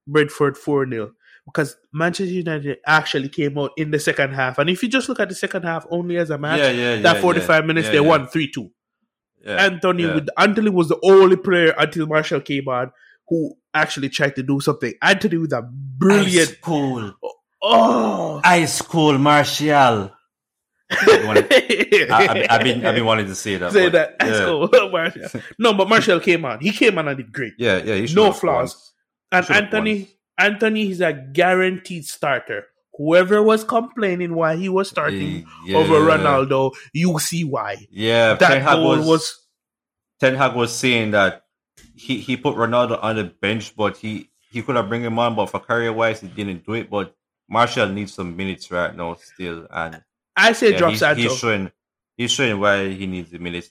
Brentford 0.07 0.57
four 0.57 0.89
0 0.89 1.13
because 1.47 1.77
Manchester 1.93 2.33
United 2.33 2.79
actually 2.87 3.29
came 3.29 3.59
out 3.59 3.73
in 3.77 3.91
the 3.91 3.99
second 3.99 4.33
half, 4.35 4.59
and 4.59 4.71
if 4.71 4.83
you 4.83 4.89
just 4.89 5.09
look 5.09 5.21
at 5.21 5.29
the 5.29 5.35
second 5.35 5.63
half 5.63 5.87
only 5.91 6.17
as 6.17 6.31
a 6.31 6.39
match, 6.39 6.59
yeah, 6.61 6.71
yeah, 6.71 6.97
that 7.03 7.17
yeah, 7.17 7.23
minutes 7.67 7.87
yeah, 7.87 7.93
they 7.93 8.01
won 8.01 8.27
three 8.27 8.51
two. 8.51 8.71
Yeah, 9.45 9.57
Antony 9.57 10.05
yeah. 10.05 10.15
with 10.15 10.29
Antony 10.39 10.71
was 10.71 10.89
the 10.89 10.99
only 11.03 11.37
player 11.37 11.75
until 11.79 12.07
Martial 12.07 12.41
came 12.41 12.69
on 12.69 12.91
who 13.29 13.55
actually 13.73 14.09
tried 14.09 14.37
to 14.37 14.43
do 14.43 14.61
something. 14.61 14.95
Antony 15.03 15.37
with 15.39 15.53
a 15.53 15.63
brilliant 15.63 16.51
Ice 16.51 16.57
cool, 16.61 17.13
oh, 17.23 17.33
oh. 17.63 18.41
ice 18.45 18.81
cool, 18.83 19.19
Martial. 19.19 20.13
I 20.91 22.47
I've, 22.51 22.63
been- 22.63 22.87
I've 22.87 22.95
been 22.95 23.05
wanting 23.05 23.27
to 23.27 23.35
say 23.35 23.57
that. 23.57 23.73
say 23.73 23.89
that. 23.89 24.17
Yeah, 24.21 24.33
So, 24.35 24.69
Martial. 24.93 25.41
No, 25.59 25.73
but 25.75 25.89
Martial 25.89 26.21
came 26.21 26.45
on. 26.45 26.61
He 26.61 26.73
came 26.73 26.99
on 26.99 27.09
and 27.09 27.17
did 27.17 27.33
great. 27.33 27.55
yeah, 27.59 27.79
yeah. 27.79 28.07
No 28.15 28.27
have 28.27 28.39
flaws. 28.39 28.93
won. 29.33 29.45
And 29.51 29.65
Antony. 29.65 30.14
Antony 30.39 30.91
is 30.91 31.01
a 31.01 31.13
guaranteed 31.13 32.05
starter. 32.05 32.67
Whoever 32.97 33.43
was 33.43 33.65
complaining 33.65 34.35
why 34.35 34.57
he 34.57 34.69
was 34.69 34.89
starting 34.89 35.47
Yeah. 35.67 35.79
over 35.79 35.95
Ronaldo, 35.95 36.73
you 36.93 37.19
see 37.19 37.43
why. 37.45 37.87
Yeah, 37.91 38.35
That 38.35 38.49
Ten 38.49 38.63
Hag 38.63 38.79
was, 38.79 39.07
was 39.07 39.47
Ten 40.21 40.35
Hag 40.37 40.55
was 40.55 40.73
saying 40.73 41.11
that 41.13 41.45
he, 41.97 42.19
he 42.21 42.37
put 42.37 42.57
Ronaldo 42.57 42.99
on 43.03 43.17
the 43.17 43.25
bench, 43.25 43.75
but 43.77 43.97
he, 43.97 44.31
he 44.51 44.63
could 44.63 44.77
have 44.77 44.89
bring 44.89 45.03
him 45.03 45.19
on, 45.19 45.35
but 45.35 45.47
for 45.47 45.59
career 45.59 45.93
wise, 45.93 46.21
he 46.21 46.29
didn't 46.29 46.65
do 46.65 46.75
it. 46.75 46.89
But 46.89 47.15
Martial 47.49 47.89
needs 47.89 48.15
some 48.15 48.37
minutes 48.37 48.71
right 48.71 48.95
now 48.95 49.15
still, 49.15 49.67
and 49.71 50.03
I 50.37 50.53
say 50.53 50.71
yeah, 50.73 50.79
drop 50.79 50.91
he's, 50.91 51.01
Sancho. 51.01 51.23
he's 51.23 51.37
showing 51.37 51.73
he's 52.17 52.33
showing 52.33 52.59
why 52.61 52.89
he 52.89 53.07
needs 53.07 53.31
the 53.31 53.39
minutes. 53.39 53.71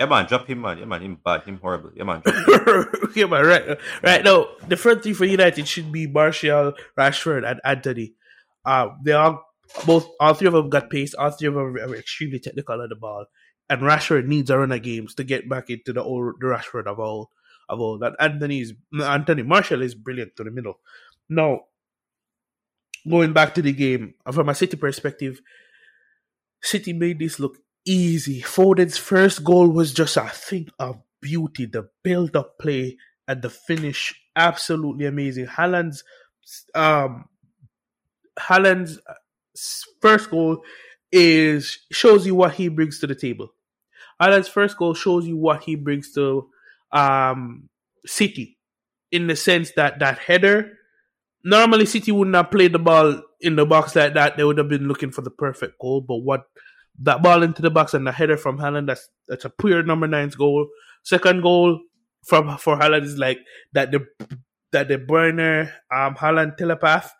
Yeah, 0.00 0.06
man, 0.06 0.24
drop 0.24 0.46
him, 0.46 0.62
man. 0.62 0.78
Yeah, 0.78 0.86
man, 0.86 1.02
him 1.02 1.18
bad, 1.22 1.42
him 1.42 1.58
horrible. 1.58 1.90
Yeah, 1.94 2.04
man, 2.04 2.22
yeah, 3.14 3.26
man, 3.26 3.44
right, 3.44 3.78
right. 4.02 4.24
now, 4.24 4.46
the 4.66 4.78
front 4.78 5.02
three 5.02 5.12
for 5.12 5.26
United 5.26 5.68
should 5.68 5.92
be 5.92 6.06
Martial, 6.06 6.72
Rashford, 6.98 7.46
and 7.46 7.60
Antony. 7.66 8.14
Uh, 8.64 8.88
they 9.04 9.12
all 9.12 9.44
both 9.84 10.08
all 10.18 10.32
three 10.32 10.46
of 10.46 10.54
them 10.54 10.70
got 10.70 10.88
pace. 10.88 11.12
All 11.12 11.30
three 11.30 11.48
of 11.48 11.54
them 11.54 11.76
are 11.76 11.94
extremely 11.94 12.38
technical 12.38 12.80
on 12.80 12.88
the 12.88 12.96
ball, 12.96 13.26
and 13.68 13.82
Rashford 13.82 14.24
needs 14.26 14.48
a 14.48 14.56
run 14.56 14.72
of 14.72 14.80
games 14.80 15.14
to 15.16 15.22
get 15.22 15.50
back 15.50 15.68
into 15.68 15.92
the 15.92 16.02
old 16.02 16.36
the 16.40 16.46
Rashford 16.46 16.86
of 16.86 16.98
all 16.98 17.28
of 17.68 17.78
all. 17.78 17.98
That 17.98 18.14
Antony's 18.18 18.72
Anthony 19.04 19.42
Martial 19.42 19.82
is 19.82 19.94
brilliant 19.94 20.34
to 20.36 20.44
the 20.44 20.50
middle. 20.50 20.80
Now, 21.28 21.64
going 23.06 23.34
back 23.34 23.54
to 23.56 23.60
the 23.60 23.74
game 23.74 24.14
from 24.32 24.48
a 24.48 24.54
City 24.54 24.78
perspective, 24.78 25.42
City 26.62 26.94
made 26.94 27.18
this 27.18 27.38
look 27.38 27.58
easy. 27.86 28.40
Foden's 28.40 28.96
first 28.98 29.44
goal 29.44 29.68
was 29.68 29.92
just 29.92 30.16
a 30.16 30.28
thing 30.28 30.68
of 30.78 31.00
beauty. 31.20 31.66
The 31.66 31.88
build 32.02 32.36
up 32.36 32.58
play 32.58 32.96
and 33.26 33.42
the 33.42 33.50
finish, 33.50 34.14
absolutely 34.36 35.06
amazing. 35.06 35.46
Haaland's 35.46 36.04
um 36.74 37.26
Haaland's 38.38 38.98
uh, 39.06 39.14
first 40.00 40.30
goal 40.30 40.62
is 41.12 41.78
shows 41.90 42.26
you 42.26 42.34
what 42.34 42.54
he 42.54 42.68
brings 42.68 43.00
to 43.00 43.06
the 43.06 43.14
table. 43.14 43.48
Haaland's 44.20 44.48
first 44.48 44.76
goal 44.76 44.94
shows 44.94 45.26
you 45.26 45.36
what 45.36 45.64
he 45.64 45.74
brings 45.76 46.12
to 46.14 46.48
um 46.92 47.68
City 48.06 48.58
in 49.12 49.26
the 49.26 49.36
sense 49.36 49.72
that 49.72 49.98
that 49.98 50.18
header 50.18 50.72
normally 51.44 51.86
City 51.86 52.12
would 52.12 52.28
not 52.28 52.50
play 52.50 52.68
the 52.68 52.78
ball 52.78 53.22
in 53.40 53.56
the 53.56 53.66
box 53.66 53.94
like 53.96 54.14
that. 54.14 54.36
They 54.36 54.44
would 54.44 54.58
have 54.58 54.68
been 54.68 54.88
looking 54.88 55.10
for 55.10 55.22
the 55.22 55.30
perfect 55.30 55.78
goal. 55.78 56.00
But 56.00 56.16
what 56.16 56.44
that 57.00 57.22
ball 57.22 57.42
into 57.42 57.62
the 57.62 57.70
box 57.70 57.94
and 57.94 58.06
the 58.06 58.12
header 58.12 58.36
from 58.36 58.58
Haaland, 58.58 58.86
that's 58.86 59.08
that's 59.28 59.44
a 59.44 59.50
pure 59.50 59.82
number 59.82 60.06
nine's 60.06 60.36
goal. 60.36 60.68
Second 61.02 61.42
goal 61.42 61.80
from 62.24 62.56
for 62.58 62.76
Haaland 62.76 63.04
is 63.04 63.18
like 63.18 63.38
that 63.72 63.90
the 63.92 64.06
that 64.72 64.88
the 64.88 64.98
burner 64.98 65.72
um 65.94 66.14
Haaland 66.14 66.56
telepath. 66.56 67.12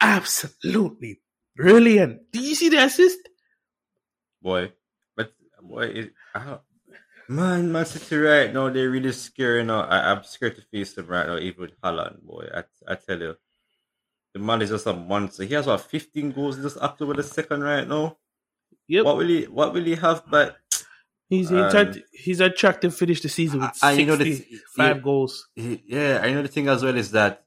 Absolutely 0.00 1.20
brilliant. 1.56 2.30
Do 2.32 2.40
you 2.40 2.54
see 2.54 2.68
the 2.68 2.84
assist? 2.84 3.18
boy. 4.46 4.72
But 5.16 5.32
boy, 5.60 5.86
it, 5.86 6.12
man, 7.28 7.72
Man 7.72 7.84
City 7.84 8.16
right 8.16 8.52
now 8.54 8.70
they're 8.70 8.90
really 8.90 9.12
scary. 9.12 9.64
Now 9.64 9.80
I, 9.82 10.12
I'm 10.12 10.22
scared 10.22 10.56
to 10.56 10.62
face 10.62 10.94
them 10.94 11.08
right 11.08 11.26
now, 11.26 11.38
even 11.38 11.62
with 11.62 11.80
Haaland. 11.80 12.22
Boy, 12.22 12.46
I, 12.54 12.62
I 12.86 12.94
tell 12.94 13.20
you, 13.20 13.34
the 14.32 14.38
man 14.38 14.62
is 14.62 14.70
just 14.70 14.86
a 14.86 14.92
monster. 14.92 15.44
He 15.44 15.54
has 15.54 15.66
what 15.66 15.80
15 15.80 16.30
goals 16.30 16.56
just 16.56 16.76
this 16.76 16.82
October 16.82 17.14
the 17.14 17.24
second 17.24 17.62
right 17.62 17.86
now. 17.88 18.16
Yep. 18.88 19.04
What 19.04 19.16
will 19.16 19.26
he? 19.28 19.44
What 19.44 19.72
will 19.74 19.84
he 19.84 19.94
have? 19.96 20.22
But 20.30 20.56
he's 21.28 21.50
um, 21.52 21.92
he's 22.12 22.40
attractive 22.40 22.94
finish 22.94 23.20
the 23.20 23.28
season 23.28 23.60
with 23.60 23.70
I- 23.82 23.92
I 24.00 24.04
know 24.04 24.16
sixty-five 24.16 24.96
yeah. 24.96 25.02
goals. 25.02 25.48
he, 25.54 25.82
yeah, 25.86 26.20
I 26.22 26.32
know 26.32 26.42
the 26.42 26.48
thing 26.48 26.68
as 26.68 26.82
well 26.82 26.96
is 26.96 27.10
that 27.12 27.44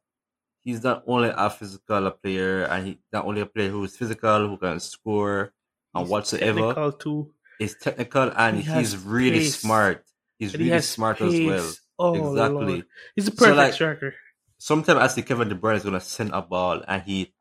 he's 0.62 0.84
not 0.84 1.04
only 1.08 1.32
a 1.36 1.50
physical 1.50 2.12
player, 2.12 2.64
and 2.64 2.88
he 2.88 3.00
not 3.14 3.26
only 3.26 3.42
a 3.42 3.46
player 3.46 3.70
who 3.70 3.84
is 3.86 3.96
physical, 3.96 4.48
who 4.48 4.58
can 4.58 4.80
score 4.80 5.54
and 5.96 6.04
He's 6.04 6.12
whatsoever. 6.12 6.60
technical 6.60 6.92
too. 6.94 7.32
He's 7.58 7.76
technical 7.78 8.32
and 8.36 8.58
He 8.58 8.72
he's 8.72 8.98
really 8.98 9.40
pace. 9.40 9.60
smart. 9.60 10.04
He's 10.38 10.54
And 10.54 10.60
really 10.60 10.72
has 10.74 10.88
smart 10.88 11.20
as 11.22 11.34
well. 11.40 11.72
Oh, 11.98 12.32
exactly. 12.32 12.66
Lord. 12.66 12.86
He's 13.16 13.28
a 13.28 13.32
So, 13.32 13.38
perfect 13.38 13.58
like, 13.58 13.74
striker. 13.74 14.14
sometimes 14.58 15.00
I 15.00 15.08
see 15.08 15.22
Kevin 15.22 15.50
De 15.50 15.56
Bruyne 15.56 15.76
is 15.78 15.84
gonna 15.84 16.00
send 16.00 16.32
a 16.34 16.42
ball 16.42 16.82
and 16.88 17.02
he 17.04 17.34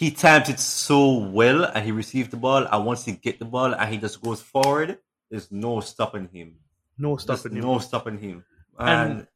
he 0.00 0.10
times 0.24 0.48
it 0.48 0.58
so 0.60 0.98
well 1.38 1.64
and 1.64 1.84
he 1.84 1.92
receives 2.02 2.28
the 2.30 2.36
ball 2.46 2.62
and 2.72 2.86
once 2.90 3.04
he 3.04 3.12
get 3.26 3.38
the 3.38 3.44
ball 3.54 3.70
and 3.74 3.86
he 3.92 3.98
just 4.06 4.18
goes 4.26 4.40
forward, 4.54 4.90
there's 5.30 5.48
no 5.52 5.80
stopping 5.80 6.26
him. 6.32 6.48
No 6.96 7.10
There's 7.16 7.22
stopping 7.26 7.56
him. 7.56 7.62
no 7.68 7.78
stopping 7.88 8.18
him. 8.18 8.36
And, 8.78 9.10
And- 9.12 9.26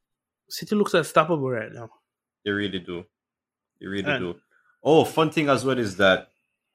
City 0.49 0.75
looks 0.77 0.95
unstoppable 0.95 1.51
right 1.59 1.73
now. 1.81 1.89
they 2.45 2.51
really 2.63 2.79
do. 2.79 3.05
They 3.81 3.87
really 3.95 4.11
And- 4.13 4.21
do. 4.25 4.31
Oh, 4.83 5.05
fun 5.05 5.31
thing 5.31 5.49
as 5.49 5.65
well 5.67 5.79
is 5.79 5.97
that 6.05 6.19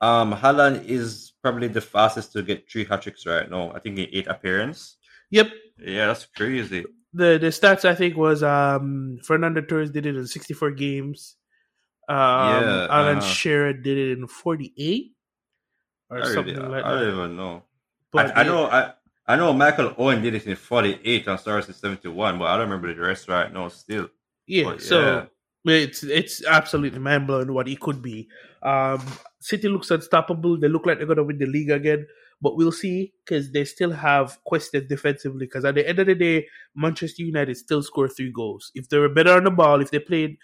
um 0.01 0.29
Haaland 0.41 0.85
is 0.97 1.33
probably 1.43 1.67
the 1.77 1.81
fastest 1.81 2.27
to 2.33 2.41
get 2.49 2.69
three 2.71 2.85
hat 2.89 3.01
tricks 3.03 3.25
right 3.25 3.49
now. 3.49 3.71
I 3.75 3.79
think 3.79 3.97
in 3.99 4.07
eight 4.17 4.27
appearance. 4.27 4.79
Yep. 5.31 5.47
Yeah, 5.95 6.07
that's 6.09 6.25
crazy. 6.39 6.85
the 7.21 7.29
the 7.45 7.51
stats 7.59 7.85
I 7.85 7.95
think 7.95 8.13
was 8.17 8.39
um 8.43 9.17
Fernando 9.27 9.61
Torres 9.61 9.89
did 9.97 10.05
it 10.05 10.15
in 10.15 10.27
64 10.27 10.71
games. 10.85 11.35
Um, 12.09 12.15
Yeah, 12.17 12.87
Alan 12.89 13.17
uh-huh. 13.17 13.21
Shearer 13.21 13.73
did 13.73 13.97
it 13.97 14.17
in 14.17 14.27
48 14.27 15.11
or 16.09 16.17
I, 16.17 16.19
really, 16.19 16.33
something 16.33 16.55
like 16.55 16.65
I 16.65 16.69
that. 16.69 16.85
I 16.85 16.99
don't 17.01 17.13
even 17.13 17.37
know. 17.37 17.63
But 18.11 18.35
I, 18.37 18.41
I 18.41 18.43
know 18.43 18.65
I 18.65 18.93
I 19.27 19.35
know 19.35 19.53
Michael 19.53 19.93
Owen 19.97 20.23
did 20.23 20.33
it 20.33 20.47
in 20.47 20.55
48 20.55 21.27
and 21.27 21.39
Stars 21.39 21.67
in 21.67 21.75
71, 21.75 22.39
but 22.39 22.45
I 22.45 22.57
don't 22.57 22.67
remember 22.67 22.91
the 22.93 22.99
rest 22.99 23.29
right 23.29 23.53
now 23.53 23.67
still. 23.67 24.09
Yeah, 24.47 24.63
But 24.63 24.81
so 24.81 25.27
it's 25.65 26.01
it's 26.03 26.43
absolutely 26.45 26.97
mind 26.97 27.27
blowing 27.27 27.53
what 27.53 27.67
he 27.67 27.75
could 27.75 28.01
be. 28.01 28.27
Um, 28.63 29.05
City 29.39 29.69
looks 29.69 29.91
unstoppable. 29.91 30.59
They 30.59 30.67
look 30.67 30.87
like 30.87 30.97
they're 30.97 31.05
gonna 31.05 31.23
win 31.23 31.37
the 31.37 31.45
league 31.45 31.69
again, 31.69 32.07
but 32.41 32.57
we'll 32.57 32.71
see 32.71 33.13
because 33.23 33.51
they 33.51 33.65
still 33.65 33.91
have 33.91 34.43
questions 34.45 34.89
defensively. 34.89 35.45
Because 35.45 35.63
at 35.63 35.75
the 35.75 35.87
end 35.87 35.99
of 35.99 36.07
the 36.07 36.15
day, 36.15 36.47
Manchester 36.75 37.21
United 37.21 37.55
still 37.55 37.83
score 37.83 38.07
three 38.07 38.31
goals. 38.31 38.71
If 38.73 38.89
they 38.89 38.97
were 38.97 39.09
better 39.09 39.33
on 39.33 39.43
the 39.43 39.51
ball, 39.51 39.79
if 39.81 39.91
they 39.91 39.99
played 39.99 40.37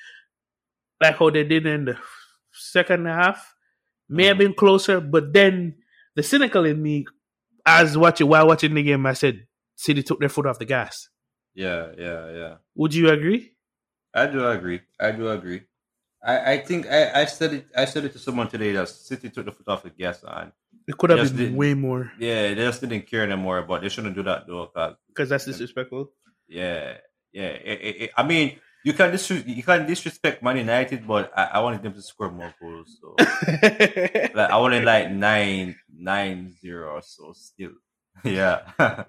like 1.01 1.17
how 1.17 1.29
they 1.29 1.43
did 1.43 1.65
in 1.65 1.85
the 1.85 1.97
second 2.51 3.05
half, 3.05 3.55
may 4.09 4.25
have 4.25 4.37
Mhm. 4.37 4.39
been 4.39 4.53
closer. 4.53 4.99
But 5.01 5.33
then 5.33 5.75
the 6.15 6.23
cynical 6.23 6.65
in 6.65 6.81
me, 6.81 7.05
as 7.65 7.97
watching 7.97 8.27
while 8.27 8.47
watching 8.47 8.73
the 8.73 8.83
game, 8.83 9.05
I 9.05 9.13
said 9.13 9.47
City 9.75 10.03
took 10.03 10.19
their 10.19 10.29
foot 10.29 10.45
off 10.45 10.59
the 10.59 10.65
gas. 10.65 11.09
Yeah, 11.53 11.91
yeah, 11.97 12.31
yeah. 12.31 12.55
Would 12.75 12.93
you 12.93 13.09
agree? 13.09 13.53
I 14.13 14.27
do 14.27 14.47
agree. 14.47 14.81
I 14.99 15.11
do 15.11 15.29
agree. 15.29 15.63
I, 16.23 16.53
I 16.53 16.57
think 16.59 16.87
I, 16.87 17.21
I 17.21 17.25
said 17.25 17.53
it 17.53 17.65
I 17.75 17.85
said 17.85 18.05
it 18.05 18.13
to 18.13 18.19
someone 18.19 18.47
today 18.47 18.71
that 18.71 18.89
City 18.89 19.29
took 19.29 19.45
the 19.45 19.51
foot 19.51 19.67
off 19.67 19.83
the 19.83 19.89
gas 19.91 20.23
and 20.27 20.51
It 20.87 20.97
could 20.97 21.09
have 21.11 21.35
been 21.37 21.55
way 21.55 21.73
more 21.73 22.11
yeah, 22.19 22.49
they 22.53 22.55
just 22.55 22.81
didn't 22.81 23.05
care 23.07 23.23
anymore, 23.23 23.61
but 23.63 23.81
they 23.81 23.89
shouldn't 23.89 24.15
do 24.15 24.23
that 24.23 24.47
though, 24.47 24.67
'cause 24.67 24.95
because 25.07 25.29
that's 25.29 25.45
disrespectful. 25.45 26.11
Yeah, 26.47 26.97
yeah. 27.31 27.47
It, 27.61 27.95
it- 28.03 28.11
I 28.17 28.23
mean, 28.23 28.57
you 28.85 28.93
can 28.93 29.09
dis- 29.09 29.31
you 29.31 29.63
can 29.63 29.87
disrespect 29.87 30.43
Man 30.43 30.57
United, 30.57 31.07
but 31.07 31.33
I, 31.35 31.57
I 31.57 31.59
wanted 31.59 31.81
them 31.81 31.93
to 31.93 32.01
score 32.03 32.29
more 32.29 32.53
goals. 32.61 33.01
So 33.01 33.15
like 34.37 34.51
I 34.53 34.57
wanted 34.61 34.85
like 34.85 35.09
nine 35.09 35.75
nine 35.89 36.53
zero 36.61 36.93
or 36.93 37.01
so 37.01 37.33
still. 37.33 37.73
Yeah. 38.23 38.61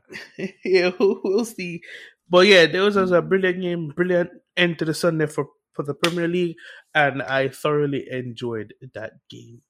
yeah, 0.65 0.91
we'll, 0.99 1.45
see. 1.45 1.81
But 2.29 2.49
yeah, 2.49 2.67
there 2.67 2.83
was 2.83 2.97
a 2.97 3.23
brilliant 3.23 3.61
game, 3.63 3.89
brilliant 3.95 4.31
end 4.57 4.81
to 4.81 4.85
the 4.85 4.95
Sunday 4.95 5.27
for, 5.27 5.47
for 5.75 5.85
the 5.85 5.95
Premier 5.95 6.27
League, 6.27 6.57
and 6.93 7.23
I 7.23 7.49
thoroughly 7.49 8.05
enjoyed 8.11 8.75
that 8.95 9.13
game. 9.31 9.63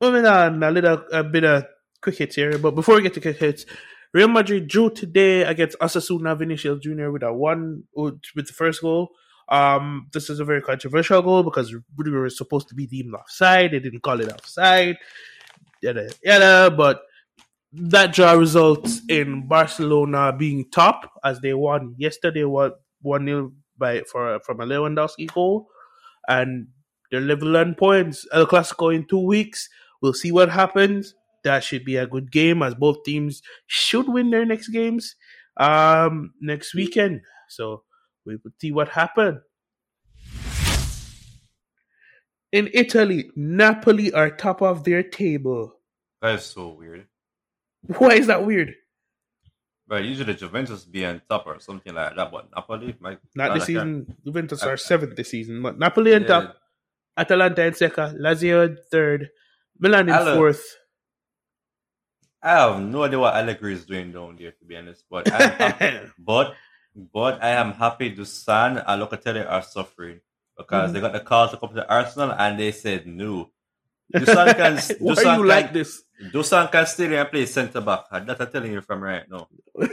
Moving 0.00 0.26
on, 0.26 0.62
a 0.62 0.70
little 0.70 1.02
a 1.10 1.24
bit 1.24 1.42
of 1.42 1.64
quick 2.00 2.18
hits 2.18 2.36
here, 2.36 2.56
but 2.56 2.76
before 2.76 2.94
we 2.94 3.02
get 3.02 3.14
to 3.14 3.32
hits, 3.32 3.66
Real 4.16 4.28
Madrid 4.28 4.66
drew 4.66 4.88
today 4.88 5.42
against 5.42 5.78
Osasuna 5.78 6.38
Vinicius 6.38 6.80
Jr. 6.80 7.10
with 7.10 7.22
a 7.22 7.30
one 7.30 7.82
with 7.94 8.46
the 8.46 8.54
first 8.54 8.80
goal. 8.80 9.10
Um, 9.50 10.08
this 10.14 10.30
is 10.30 10.40
a 10.40 10.44
very 10.46 10.62
controversial 10.62 11.20
goal 11.20 11.42
because 11.42 11.74
Rudiger 11.94 12.22
was 12.22 12.34
supposed 12.34 12.70
to 12.70 12.74
be 12.74 12.86
deemed 12.86 13.12
offside. 13.12 13.72
They 13.72 13.78
didn't 13.78 14.00
call 14.00 14.18
it 14.22 14.32
offside. 14.32 14.96
Yada 15.82 16.08
yada, 16.24 16.74
but 16.74 17.02
that 17.74 18.14
draw 18.14 18.32
results 18.32 19.02
in 19.10 19.46
Barcelona 19.48 20.32
being 20.32 20.64
top 20.70 21.10
as 21.22 21.40
they 21.40 21.52
won 21.52 21.94
yesterday 21.98 22.44
one 22.44 22.72
one 23.02 23.26
nil 23.26 23.52
by 23.76 24.00
for 24.10 24.40
from 24.46 24.62
a 24.62 24.64
Lewandowski 24.64 25.30
goal, 25.30 25.68
and 26.26 26.68
they're 27.10 27.20
level 27.20 27.54
on 27.54 27.74
points. 27.74 28.26
El 28.32 28.46
Clasico 28.46 28.94
in 28.94 29.04
two 29.04 29.26
weeks. 29.26 29.68
We'll 30.00 30.14
see 30.14 30.32
what 30.32 30.48
happens. 30.48 31.14
That 31.46 31.62
should 31.62 31.84
be 31.86 31.94
a 31.94 32.08
good 32.10 32.32
game 32.34 32.58
as 32.60 32.74
both 32.74 33.04
teams 33.06 33.40
should 33.70 34.08
win 34.10 34.30
their 34.34 34.44
next 34.44 34.68
games 34.74 35.14
um 35.62 36.34
next 36.42 36.74
weekend. 36.74 37.22
So 37.48 37.84
we 38.26 38.34
will 38.42 38.50
see 38.60 38.72
what 38.74 38.88
happens. 38.90 39.38
In 42.50 42.68
Italy, 42.74 43.30
Napoli 43.36 44.12
are 44.12 44.30
top 44.30 44.58
of 44.60 44.82
their 44.82 45.02
table. 45.06 45.78
That 46.20 46.34
is 46.42 46.44
so 46.46 46.74
weird. 46.74 47.06
Why 47.98 48.14
is 48.18 48.26
that 48.26 48.44
weird? 48.44 48.74
But 49.86 50.02
usually 50.02 50.34
Juventus 50.34 50.82
be 50.84 51.06
on 51.06 51.22
top 51.30 51.46
or 51.46 51.60
something 51.60 51.94
like 51.94 52.16
that, 52.16 52.32
but 52.32 52.50
Napoli, 52.50 52.96
my 52.98 53.18
Not 53.38 53.54
this 53.54 53.64
I 53.64 53.66
season. 53.66 54.16
Juventus 54.26 54.62
I- 54.64 54.70
are 54.70 54.76
seventh 54.76 55.14
this 55.14 55.30
season, 55.30 55.62
but 55.62 55.78
Napoli 55.78 56.14
on 56.14 56.22
Yeah. 56.22 56.26
top, 56.28 56.56
Atalanta 57.16 57.62
in 57.64 57.74
second, 57.74 58.18
Lazio 58.18 58.66
in 58.66 58.78
third, 58.90 59.30
Milan 59.78 60.08
in 60.08 60.14
Ala- 60.14 60.34
fourth. 60.34 60.64
I 62.46 62.50
have 62.62 62.80
no 62.80 63.02
idea 63.04 63.18
what 63.18 63.34
Allegri 63.34 63.74
is 63.74 63.84
doing 63.84 64.12
down 64.12 64.36
there, 64.38 64.52
to 64.52 64.64
be 64.64 64.76
honest. 64.76 65.02
But 65.10 65.26
happy, 65.28 65.98
but 66.18 66.54
but 67.12 67.42
I 67.42 67.50
am 67.62 67.72
happy 67.72 68.14
Dusan 68.14 68.82
and 68.86 69.02
Locatelli 69.02 69.42
are 69.44 69.62
suffering 69.62 70.20
because 70.56 70.90
Mhm. 70.90 70.92
they 70.94 71.00
got 71.00 71.12
the 71.12 71.20
call 71.20 71.48
to 71.50 71.56
come 71.58 71.74
to 71.74 71.84
Arsenal 71.98 72.30
and 72.32 72.58
they 72.58 72.70
said 72.72 73.06
no. 73.06 73.50
Dusan 74.14 74.54
can 74.56 74.74
Why 75.02 75.14
Dusan 75.14 75.26
are 75.26 75.36
you 75.36 75.42
can, 75.42 75.48
like 75.48 75.72
this? 75.74 75.90
Dusan 76.32 76.70
can 76.70 76.86
stay 76.86 77.08
there 77.08 77.20
and 77.22 77.30
play 77.30 77.44
centre 77.46 77.80
back. 77.82 78.04
That 78.10 78.40
I'm 78.40 78.50
telling 78.54 78.72
you 78.72 78.80
from 78.80 79.02
right 79.02 79.26
now. 79.28 79.48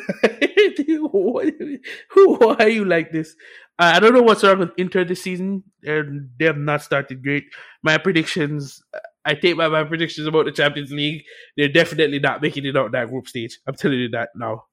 Who 2.10 2.40
are 2.60 2.70
you 2.70 2.86
like 2.86 3.12
this? 3.12 3.36
I 3.80 3.98
I 3.98 4.00
don't 4.00 4.14
know 4.14 4.22
what's 4.22 4.44
wrong 4.44 4.60
with 4.60 4.72
Inter 4.78 5.04
this 5.04 5.24
season. 5.24 5.64
and 5.84 6.30
They 6.38 6.46
have 6.46 6.58
not 6.58 6.82
started 6.84 7.24
great. 7.24 7.46
My 7.82 7.98
predictions, 7.98 8.82
I 9.26 9.36
take 9.36 9.56
my 9.56 9.84
predictions 9.86 10.28
about 10.28 10.46
the 10.46 10.52
Champions 10.52 10.92
League. 10.92 11.24
They're 11.56 11.70
definitely 11.70 12.20
not 12.20 12.42
making 12.42 12.66
it 12.66 12.76
out 12.76 12.92
that 12.92 13.10
group 13.10 13.28
stage. 13.28 13.60
I'm 13.66 13.76
telling 13.76 14.00
you 14.00 14.10
that 14.10 14.30
now. 14.36 14.66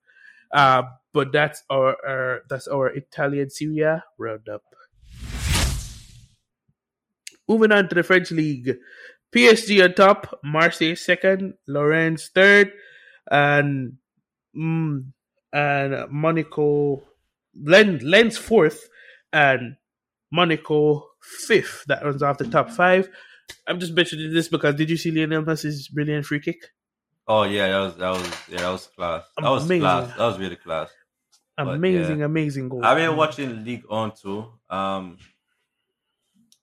Uh, 0.52 0.82
but 1.12 1.32
that's 1.32 1.62
our, 1.70 1.96
our 2.06 2.42
that's 2.48 2.66
our 2.68 2.88
Italian 2.88 3.50
Serie 3.50 3.80
A 3.80 4.04
roundup. 4.18 4.62
Moving 7.48 7.72
on 7.72 7.88
to 7.88 7.94
the 7.94 8.02
French 8.02 8.30
league, 8.30 8.76
PSG 9.32 9.82
on 9.84 9.94
top, 9.94 10.38
Marseille 10.44 10.96
second, 10.96 11.54
Lorient 11.66 12.20
third, 12.34 12.72
and 13.30 13.94
mm, 14.56 15.04
and 15.52 16.10
Monaco 16.10 17.02
Lens 17.54 18.36
fourth, 18.38 18.88
and 19.32 19.76
Monaco 20.32 21.06
fifth. 21.20 21.84
That 21.86 22.04
runs 22.04 22.22
off 22.22 22.38
the 22.38 22.46
top 22.46 22.70
five. 22.70 23.08
I'm 23.66 23.80
just 23.80 23.92
mentioning 23.94 24.32
this 24.32 24.48
because 24.48 24.74
did 24.74 24.90
you 24.90 24.96
see 24.96 25.10
Lionel 25.10 25.42
Messi's 25.42 25.88
brilliant 25.88 26.26
free 26.26 26.40
kick? 26.40 26.70
Oh 27.28 27.44
yeah, 27.44 27.68
that 27.68 27.78
was 27.80 27.96
that 27.96 28.10
was 28.10 28.32
yeah, 28.48 28.60
that 28.62 28.70
was 28.70 28.86
class. 28.88 29.24
That 29.38 29.50
was 29.50 29.64
Amazing. 29.64 29.80
class. 29.82 30.16
That 30.16 30.26
was 30.26 30.38
really 30.38 30.56
class. 30.56 30.90
Amazing, 31.58 32.22
amazing 32.22 32.68
goal. 32.70 32.84
I've 32.84 32.96
been 32.96 33.14
watching 33.16 33.64
Ligue 33.64 33.84
1 33.86 34.12
too. 34.22 34.46
Um, 34.70 35.18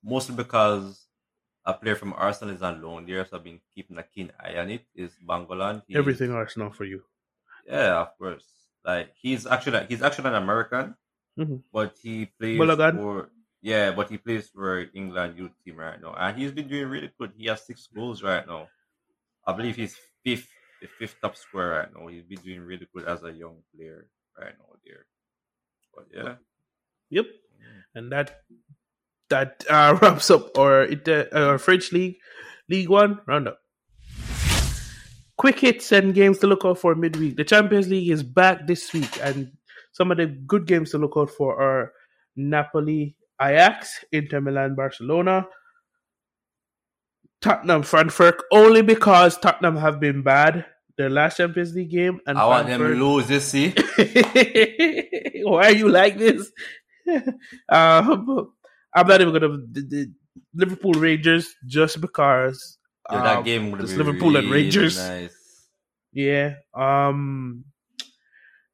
mostly 0.03 0.35
because 0.35 1.05
a 1.65 1.73
player 1.73 1.95
from 1.95 2.13
Arsenal 2.13 2.55
is 2.55 2.61
on 2.61 2.81
loan 2.81 3.05
there, 3.05 3.25
so 3.25 3.37
I've 3.37 3.43
been 3.43 3.59
keeping 3.75 3.97
a 3.97 4.03
keen 4.03 4.31
eye 4.39 4.57
on 4.57 4.69
it. 4.71 4.85
Is 4.95 5.11
Balogun 5.25 5.83
He- 5.87 5.95
Everything 5.95 6.31
Arsenal 6.31 6.71
for 6.71 6.85
you. 6.85 7.03
Yeah, 7.67 7.99
of 8.01 8.17
course. 8.17 8.45
Like 8.85 9.11
he's 9.21 9.45
actually 9.45 9.85
he's 9.89 10.01
actually 10.01 10.29
an 10.29 10.35
American, 10.35 10.95
Mhm. 11.37 11.61
but 11.73 11.95
he 12.01 12.25
plays 12.39 12.57
for 12.57 13.29
yeah, 13.67 13.91
but 13.91 14.09
he 14.09 14.17
plays 14.17 14.47
for 14.47 14.85
England 14.95 15.37
youth 15.37 15.51
team 15.65 15.75
right 15.75 15.99
now, 15.99 16.15
and 16.17 16.37
he's 16.39 16.53
been 16.53 16.69
doing 16.69 16.87
really 16.87 17.11
good. 17.19 17.33
He 17.35 17.47
has 17.47 17.67
six 17.67 17.89
goals 17.93 18.23
right 18.23 18.47
now. 18.47 18.69
I 19.45 19.51
believe 19.51 19.75
he's 19.75 19.97
fifth, 20.23 20.47
the 20.81 20.87
fifth 20.87 21.19
top 21.21 21.35
scorer 21.35 21.83
right 21.83 21.89
now. 21.93 22.07
He's 22.07 22.23
been 22.23 22.39
doing 22.39 22.61
really 22.61 22.87
good 22.95 23.03
as 23.03 23.23
a 23.23 23.31
young 23.31 23.57
player 23.75 24.07
right 24.39 24.53
now 24.57 24.71
there. 24.85 25.05
But 25.93 26.05
yeah, 26.15 26.35
Yep. 27.09 27.25
And 27.93 28.09
that 28.13 28.39
that 29.29 29.65
uh, 29.69 29.97
wraps 30.01 30.31
up 30.31 30.57
our 30.57 30.83
Ita- 30.83 31.35
our 31.35 31.57
French 31.57 31.91
league, 31.91 32.15
League 32.69 32.87
One 32.87 33.19
roundup. 33.27 33.59
Quick 35.37 35.59
hits 35.59 35.91
and 35.91 36.15
games 36.15 36.39
to 36.39 36.47
look 36.47 36.63
out 36.63 36.79
for 36.79 36.95
midweek. 36.95 37.35
The 37.35 37.43
Champions 37.43 37.89
League 37.89 38.09
is 38.09 38.23
back 38.23 38.65
this 38.65 38.93
week, 38.93 39.11
and 39.21 39.51
some 39.91 40.09
of 40.09 40.17
the 40.17 40.27
good 40.27 40.67
games 40.67 40.91
to 40.91 40.97
look 40.97 41.15
out 41.17 41.31
for 41.31 41.61
are 41.61 41.91
Napoli, 42.37 43.17
Ajax, 43.41 44.03
Inter 44.11 44.41
Milan, 44.41 44.75
Barcelona, 44.75 45.47
Tottenham, 47.41 47.83
Frankfurt. 47.83 48.41
Only 48.51 48.81
because 48.81 49.37
Tottenham 49.37 49.77
have 49.77 49.99
been 49.99 50.23
bad 50.23 50.65
their 50.97 51.09
last 51.09 51.37
Champions 51.37 51.73
League 51.75 51.91
game, 51.91 52.19
and 52.25 52.37
I 52.37 52.45
want 52.45 52.67
them 52.67 52.81
Frankfurt- 52.81 52.99
lose. 52.99 53.27
this 53.27 53.45
see, 53.45 53.69
Why 55.43 55.67
are 55.67 55.71
you 55.71 55.89
like 55.89 56.17
this? 56.17 56.51
um, 57.69 58.51
I'm 58.93 59.07
not 59.07 59.21
even 59.21 59.33
gonna 59.33 59.57
the, 59.71 59.81
the 59.81 60.11
Liverpool 60.53 60.93
Rangers 60.93 61.53
just 61.65 62.01
because. 62.01 62.77
yeah, 63.11 63.23
that 63.23 63.37
um, 63.37 63.43
game 63.43 63.71
would 63.71 63.81
be 63.81 63.95
Liverpool 63.95 64.35
and 64.35 64.49
really 64.49 64.63
Rangers. 64.63 64.97
Nice. 64.97 65.67
Yeah. 66.11 66.55
Um. 66.73 67.65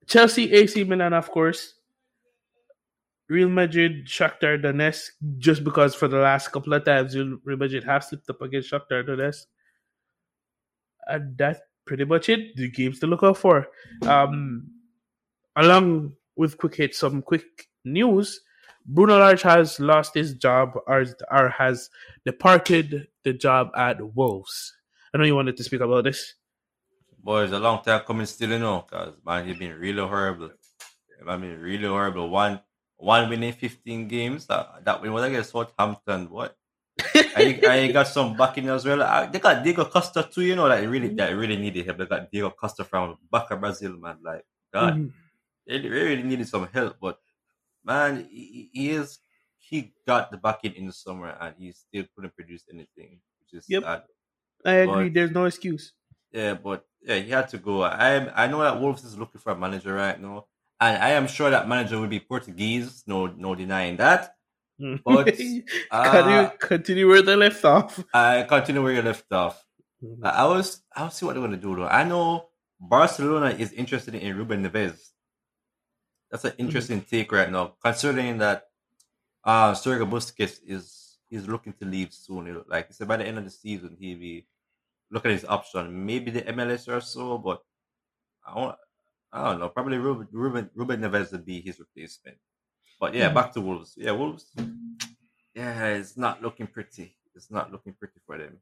Chelsea, 0.07 0.51
AC 0.51 0.83
Milan, 0.83 1.13
of 1.13 1.29
course. 1.29 1.75
Real 3.33 3.49
Madrid, 3.49 4.05
Shakhtar 4.05 4.61
Donetsk, 4.61 5.09
just 5.39 5.63
because 5.63 5.95
for 5.95 6.07
the 6.07 6.19
last 6.19 6.51
couple 6.51 6.71
of 6.73 6.85
times 6.85 7.17
Real 7.17 7.39
Madrid 7.43 7.83
have 7.83 8.03
slipped 8.03 8.29
up 8.29 8.43
against 8.43 8.69
Shakhtar 8.71 9.03
Donetsk. 9.03 9.47
And 11.07 11.35
that's 11.35 11.59
pretty 11.83 12.05
much 12.05 12.29
it. 12.29 12.55
The 12.55 12.69
games 12.69 12.99
to 12.99 13.07
look 13.07 13.23
out 13.23 13.39
for. 13.39 13.67
Um, 14.03 14.69
along 15.55 16.13
with 16.35 16.59
quick 16.59 16.75
hit, 16.75 16.93
some 16.93 17.23
quick 17.23 17.45
news. 17.83 18.39
Bruno 18.85 19.17
Lage 19.17 19.41
has 19.41 19.79
lost 19.79 20.13
his 20.13 20.35
job 20.35 20.73
or, 20.85 21.03
or 21.31 21.49
has 21.49 21.89
departed 22.27 23.07
the 23.23 23.33
job 23.33 23.71
at 23.75 23.97
Wolves. 24.15 24.75
I 25.11 25.17
know 25.17 25.23
you 25.23 25.35
wanted 25.35 25.57
to 25.57 25.63
speak 25.63 25.81
about 25.81 26.03
this. 26.03 26.35
Boy, 27.17 27.45
it's 27.45 27.53
a 27.53 27.59
long 27.59 27.81
time 27.83 28.01
coming 28.05 28.27
still, 28.27 28.51
you 28.51 28.59
know, 28.59 28.85
because 28.87 29.15
man, 29.25 29.47
he's 29.47 29.57
been 29.57 29.79
really 29.79 30.07
horrible. 30.07 30.51
I 31.27 31.37
mean, 31.37 31.57
really 31.57 31.87
horrible. 31.87 32.29
One 32.29 32.59
one 33.03 33.29
winning 33.29 33.53
15 33.53 34.07
games. 34.07 34.45
That, 34.47 34.83
that 34.85 35.01
win 35.01 35.11
was 35.13 35.23
against 35.23 35.51
Southampton. 35.51 36.29
What? 36.29 36.55
I, 37.35 37.59
I 37.67 37.91
got 37.91 38.07
some 38.07 38.35
backing 38.37 38.69
as 38.69 38.85
well. 38.85 39.01
I, 39.03 39.25
they 39.25 39.39
got 39.39 39.63
Diego 39.63 39.85
Costa 39.85 40.23
too, 40.31 40.43
you 40.43 40.55
know, 40.55 40.69
that 40.69 40.87
really 40.87 41.09
that 41.15 41.31
really 41.35 41.57
needed 41.57 41.85
help. 41.85 41.97
They 41.97 42.05
got 42.05 42.31
Diego 42.31 42.51
Costa 42.51 42.83
from 42.83 43.17
Baca 43.31 43.57
Brazil, 43.57 43.97
man. 43.97 44.17
Like, 44.23 44.45
God, 44.73 44.93
Mhm. 44.95 45.11
they 45.67 45.79
really 45.89 46.23
needed 46.23 46.47
some 46.47 46.67
help. 46.71 46.97
But 47.01 47.19
man, 47.83 48.27
he, 48.29 48.69
he 48.71 48.89
is 48.91 49.19
he 49.57 49.93
got 50.05 50.29
the 50.29 50.37
backing 50.37 50.73
in 50.75 50.85
the 50.87 50.93
summer 50.93 51.35
and 51.39 51.55
he 51.57 51.71
still 51.71 52.05
couldn't 52.15 52.35
produce 52.35 52.63
anything, 52.71 53.19
which 53.39 53.53
is 53.59 53.65
Yep. 53.67 53.83
sad. 53.83 54.03
I 54.65 54.71
agree. 54.85 55.05
But- 55.09 55.13
There's 55.13 55.31
no 55.31 55.45
excuse. 55.45 55.93
Yeah, 56.31 56.53
but 56.55 56.85
yeah, 57.01 57.17
he 57.19 57.29
had 57.31 57.49
to 57.49 57.57
go. 57.57 57.83
I 57.83 58.43
I 58.43 58.47
know 58.47 58.59
that 58.61 58.79
Wolves 58.79 59.03
is 59.03 59.17
looking 59.17 59.41
for 59.41 59.51
a 59.51 59.57
manager 59.57 59.93
right 59.93 60.19
now, 60.19 60.45
and 60.89 61.03
I 61.03 61.09
am 61.11 61.27
sure 61.27 61.49
that 61.49 61.67
manager 61.67 61.99
will 61.99 62.07
be 62.07 62.19
Portuguese. 62.19 63.03
No, 63.07 63.27
no 63.27 63.55
denying 63.55 63.97
that. 63.97 64.35
But, 65.05 65.25
continue, 65.27 65.63
Uh, 65.91 66.49
continue 66.59 67.07
where 67.07 67.21
they 67.21 67.35
left 67.35 67.63
off. 67.65 68.03
I 68.13 68.43
continue 68.43 68.81
where 68.83 68.93
you 68.93 69.01
left 69.01 69.31
off. 69.31 69.63
I 70.23 70.29
I 70.29 70.45
was 70.45 70.81
I 70.95 71.03
will 71.03 71.11
see 71.11 71.25
what 71.25 71.33
they're 71.33 71.43
gonna 71.43 71.57
do 71.57 71.75
though. 71.75 71.87
I 71.87 72.03
know 72.03 72.49
Barcelona 72.79 73.49
is 73.51 73.71
interested 73.71 74.15
in 74.15 74.35
Ruben 74.35 74.63
Neves. 74.63 74.99
That's 76.31 76.45
an 76.45 76.53
interesting 76.57 77.01
take 77.01 77.31
right 77.31 77.49
now, 77.51 77.75
considering 77.83 78.39
that 78.39 78.65
uh 79.43 79.71
Sergio 79.73 80.09
Busquets 80.09 80.59
is 80.65 81.17
is 81.29 81.47
looking 81.47 81.73
to 81.73 81.85
leave 81.85 82.11
soon. 82.13 82.61
Like 82.67 82.87
he 82.87 82.93
said, 82.93 83.07
by 83.07 83.17
the 83.17 83.25
end 83.25 83.37
of 83.37 83.43
the 83.45 83.51
season, 83.51 83.95
he'll 83.99 84.19
be 84.19 84.47
looking 85.11 85.31
at 85.31 85.35
his 85.39 85.45
option. 85.45 86.05
Maybe 86.05 86.31
the 86.31 86.41
MLS 86.41 86.87
or 86.87 87.01
so, 87.01 87.37
but 87.37 87.61
I 88.45 88.55
don't, 88.55 88.75
I 89.33 89.49
don't 89.49 89.59
know. 89.59 89.69
Probably 89.69 89.97
Ruben 89.97 90.27
Ruben, 90.31 90.69
Ruben 90.75 91.01
Neves 91.01 91.31
would 91.31 91.45
be 91.45 91.59
his 91.59 91.79
replacement. 91.79 92.37
But 92.99 93.15
yeah, 93.15 93.29
Mhm. 93.29 93.33
back 93.33 93.51
to 93.53 93.61
Wolves. 93.61 93.95
Yeah, 93.97 94.11
Wolves. 94.11 94.53
Yeah, 95.55 95.87
it's 95.99 96.15
not 96.17 96.41
looking 96.41 96.67
pretty. 96.67 97.17
It's 97.35 97.49
not 97.51 97.71
looking 97.71 97.93
pretty 97.93 98.19
for 98.25 98.37
them. 98.37 98.61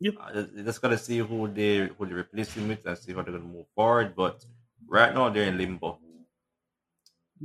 Yep. 0.00 0.14
Uh, 0.18 0.42
just 0.64 0.80
gotta 0.80 0.96
see 0.98 1.18
who 1.18 1.48
they 1.52 1.88
who 1.88 2.06
they 2.06 2.14
replace 2.14 2.54
him 2.54 2.68
with 2.68 2.84
and 2.86 2.96
see 2.96 3.12
how 3.12 3.22
they're 3.22 3.34
gonna 3.38 3.44
move 3.44 3.66
forward. 3.74 4.16
But 4.16 4.42
right 4.88 5.12
now 5.14 5.28
they're 5.28 5.48
in 5.48 5.58
limbo. 5.58 6.00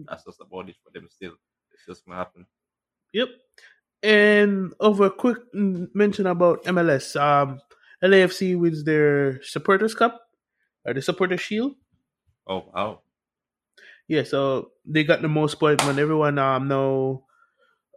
That's 0.08 0.24
just 0.24 0.40
about 0.42 0.70
it 0.70 0.76
for 0.84 0.92
them. 0.92 1.08
Still, 1.10 1.36
it's 1.74 1.86
just 1.86 2.06
gonna 2.06 2.18
happen. 2.18 2.46
Yep. 3.14 3.30
And 4.04 4.74
over 4.80 5.06
a 5.08 5.12
quick 5.12 5.40
mention 5.54 6.28
about 6.28 6.64
MLS, 6.66 7.16
um, 7.16 7.60
LAFC 8.04 8.56
wins 8.58 8.84
their 8.84 9.42
Supporters 9.44 9.96
Cup 9.96 10.22
or 10.86 10.94
the 10.94 11.02
Supporters 11.02 11.42
Shield. 11.42 11.76
Oh 12.48 12.66
wow! 12.74 13.02
Yeah, 14.08 14.24
so 14.24 14.72
they 14.86 15.04
got 15.04 15.22
the 15.22 15.28
most 15.28 15.60
points 15.60 15.84
when 15.86 15.98
everyone 15.98 16.38
um 16.38 16.68
now 16.68 17.24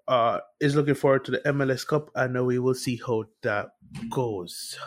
uh 0.06 0.40
is 0.60 0.74
looking 0.74 0.94
forward 0.94 1.24
to 1.26 1.32
the 1.32 1.38
MLS 1.46 1.86
Cup 1.86 2.10
and 2.14 2.46
we 2.46 2.58
will 2.58 2.74
see 2.74 2.98
how 3.06 3.24
that 3.42 3.68
goes. 4.10 4.78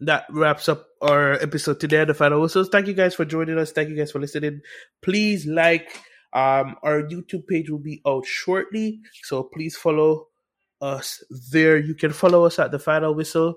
That 0.00 0.26
wraps 0.30 0.68
up 0.68 0.86
our 1.00 1.32
episode 1.32 1.80
today 1.80 2.04
the 2.04 2.14
final 2.14 2.40
whistles. 2.40 2.68
Thank 2.68 2.86
you 2.86 2.92
guys 2.92 3.14
for 3.14 3.24
joining 3.24 3.58
us. 3.58 3.72
Thank 3.72 3.88
you 3.88 3.96
guys 3.96 4.12
for 4.12 4.20
listening. 4.20 4.60
Please 5.02 5.46
like 5.46 5.90
um 6.32 6.76
our 6.84 7.02
YouTube 7.02 7.48
page 7.48 7.68
will 7.68 7.80
be 7.82 8.00
out 8.06 8.26
shortly, 8.26 9.00
so 9.24 9.42
please 9.42 9.76
follow 9.76 10.28
us 10.80 11.24
there. 11.50 11.78
You 11.78 11.94
can 11.94 12.12
follow 12.12 12.44
us 12.44 12.60
at 12.60 12.70
the 12.70 12.78
final 12.78 13.12
whistle 13.14 13.56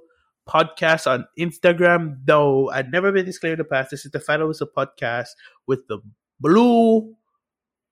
podcast 0.49 1.05
on 1.09 1.25
Instagram. 1.37 2.17
Though 2.25 2.69
I've 2.69 2.91
never 2.91 3.11
been 3.11 3.25
this 3.25 3.37
clear 3.37 3.53
in 3.53 3.59
the 3.59 3.65
past, 3.65 3.91
this 3.91 4.05
is 4.05 4.11
the 4.11 4.19
Final 4.19 4.47
Whistle 4.47 4.69
podcast 4.75 5.29
with 5.67 5.87
the 5.87 5.99
blue 6.39 7.13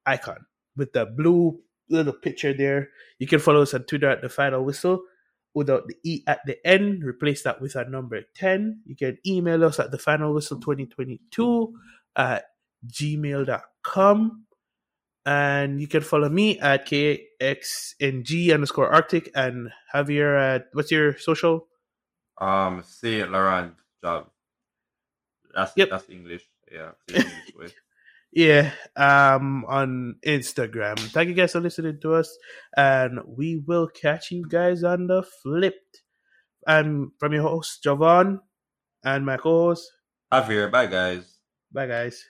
icon, 0.05 0.45
with 0.75 0.93
the 0.93 1.05
blue 1.05 1.59
little 1.89 2.13
picture 2.13 2.53
there. 2.53 2.89
You 3.19 3.27
can 3.27 3.39
follow 3.39 3.61
us 3.61 3.73
on 3.73 3.83
Twitter 3.83 4.09
at 4.09 4.21
the 4.21 4.29
Final 4.29 4.63
Whistle 4.63 5.03
without 5.53 5.87
the 5.87 5.95
E 6.03 6.23
at 6.27 6.39
the 6.45 6.57
end. 6.65 7.03
Replace 7.03 7.43
that 7.43 7.61
with 7.61 7.75
our 7.75 7.85
number 7.85 8.21
10. 8.35 8.81
You 8.85 8.95
can 8.95 9.17
email 9.25 9.63
us 9.63 9.79
at 9.79 9.91
the 9.91 9.97
Final 9.97 10.33
Whistle 10.33 10.59
2022 10.59 11.73
at 12.15 12.45
gmail.com. 12.87 14.43
And 15.25 15.81
you 15.81 15.87
can 15.87 16.01
follow 16.01 16.29
me 16.29 16.57
at 16.59 16.87
KXNG 16.87 18.53
underscore 18.53 18.89
Arctic 18.89 19.29
and 19.35 19.69
Javier 19.93 20.39
at 20.39 20.67
what's 20.71 20.89
your 20.89 21.17
social? 21.17 21.67
Um, 22.39 22.83
see, 22.83 23.23
Laurent 23.23 23.73
job. 24.03 24.27
That's 25.53 25.73
yep. 25.75 25.89
that's 25.89 26.09
English. 26.09 26.47
Yeah, 26.71 26.91
English 27.49 27.73
yeah. 28.31 28.71
Um, 28.95 29.65
on 29.67 30.15
Instagram. 30.25 30.99
Thank 30.99 31.29
you 31.29 31.35
guys 31.35 31.53
for 31.53 31.59
listening 31.59 31.99
to 32.01 32.13
us, 32.15 32.37
and 32.75 33.19
we 33.25 33.57
will 33.65 33.87
catch 33.87 34.31
you 34.31 34.45
guys 34.47 34.83
on 34.83 35.07
the 35.07 35.23
flipped. 35.23 36.03
I'm 36.67 37.13
from 37.17 37.33
your 37.33 37.43
host 37.43 37.83
Javon, 37.83 38.39
and 39.03 39.25
my 39.25 39.37
co-host 39.37 39.91
Javier. 40.31 40.71
Bye 40.71 40.87
guys. 40.87 41.39
Bye 41.71 41.87
guys. 41.87 42.23